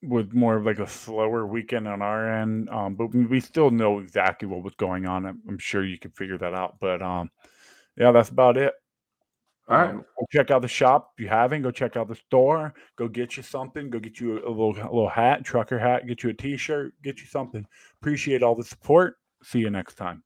[0.02, 2.68] was more of like a slower weekend on our end.
[2.70, 5.26] Um, but we, we still know exactly what was going on.
[5.26, 6.76] I'm, I'm sure you can figure that out.
[6.80, 7.30] But um
[7.96, 8.74] yeah, that's about it.
[9.68, 9.90] All right.
[9.90, 11.62] Um, go check out the shop if you haven't.
[11.62, 12.74] Go check out the store.
[12.96, 13.90] Go get you something.
[13.90, 16.06] Go get you a, a little a little hat, trucker hat.
[16.06, 16.94] Get you a t-shirt.
[17.02, 17.66] Get you something.
[18.00, 19.16] Appreciate all the support.
[19.42, 20.22] See you next time.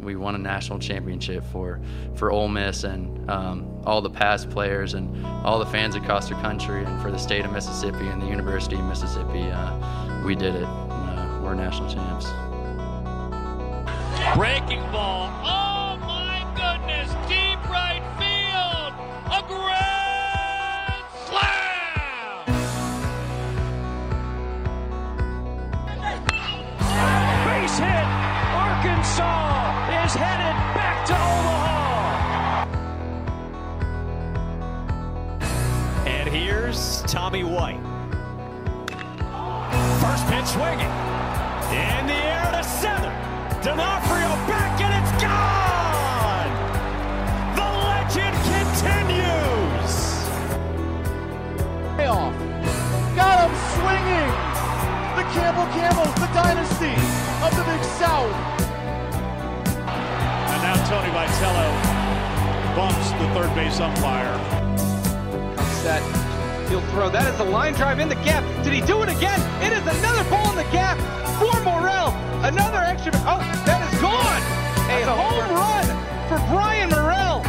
[0.00, 1.80] We won a national championship for
[2.14, 6.34] for Ole Miss and um, all the past players and all the fans across the
[6.36, 9.42] country and for the state of Mississippi and the University of Mississippi.
[9.42, 10.64] Uh, we did it.
[10.64, 12.26] Uh, we're national champs.
[14.36, 15.30] Breaking ball.
[15.44, 17.10] Oh my goodness.
[17.28, 18.92] Deep right field.
[19.30, 22.46] A grand slam.
[27.46, 28.06] Base hit.
[28.56, 29.55] Arkansas is
[30.16, 32.66] headed back to Omaha.
[36.06, 37.80] And here's Tommy White.
[40.00, 40.92] First pitch swinging.
[41.70, 43.12] In the air to center.
[43.62, 46.50] D'Onofrio back and it's gone.
[47.58, 49.94] The legend continues.
[51.96, 52.34] Payoff.
[53.16, 54.32] Got him swinging.
[55.16, 56.96] The Campbell Camels, the dynasty
[57.44, 58.55] of the Big South.
[60.86, 64.34] And now Tony Vitello bumps the third base umpire.
[65.82, 66.02] Set.
[66.68, 67.08] He'll throw.
[67.08, 68.42] That is a line drive in the gap.
[68.64, 69.40] Did he do it again?
[69.62, 70.98] It is another ball in the gap
[71.38, 72.10] for Morel.
[72.44, 73.12] Another extra.
[73.24, 74.42] Oh, that is gone.
[74.88, 75.86] A home run
[76.28, 77.42] for Brian Morrell.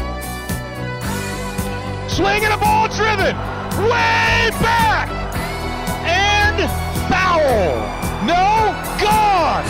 [2.09, 3.35] Swinging a ball driven
[3.85, 5.09] way back
[6.05, 6.57] and
[7.09, 7.85] foul.
[8.26, 9.65] No, gone.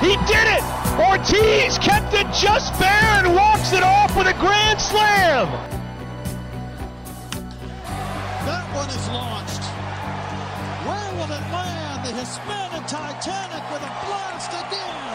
[0.00, 0.75] He did it.
[0.98, 5.46] Ortiz kept it just bare and walks it off with a grand slam.
[8.46, 9.62] That one is launched.
[10.88, 12.06] Where will it land?
[12.06, 15.05] The Hispanic Titanic with a blast again.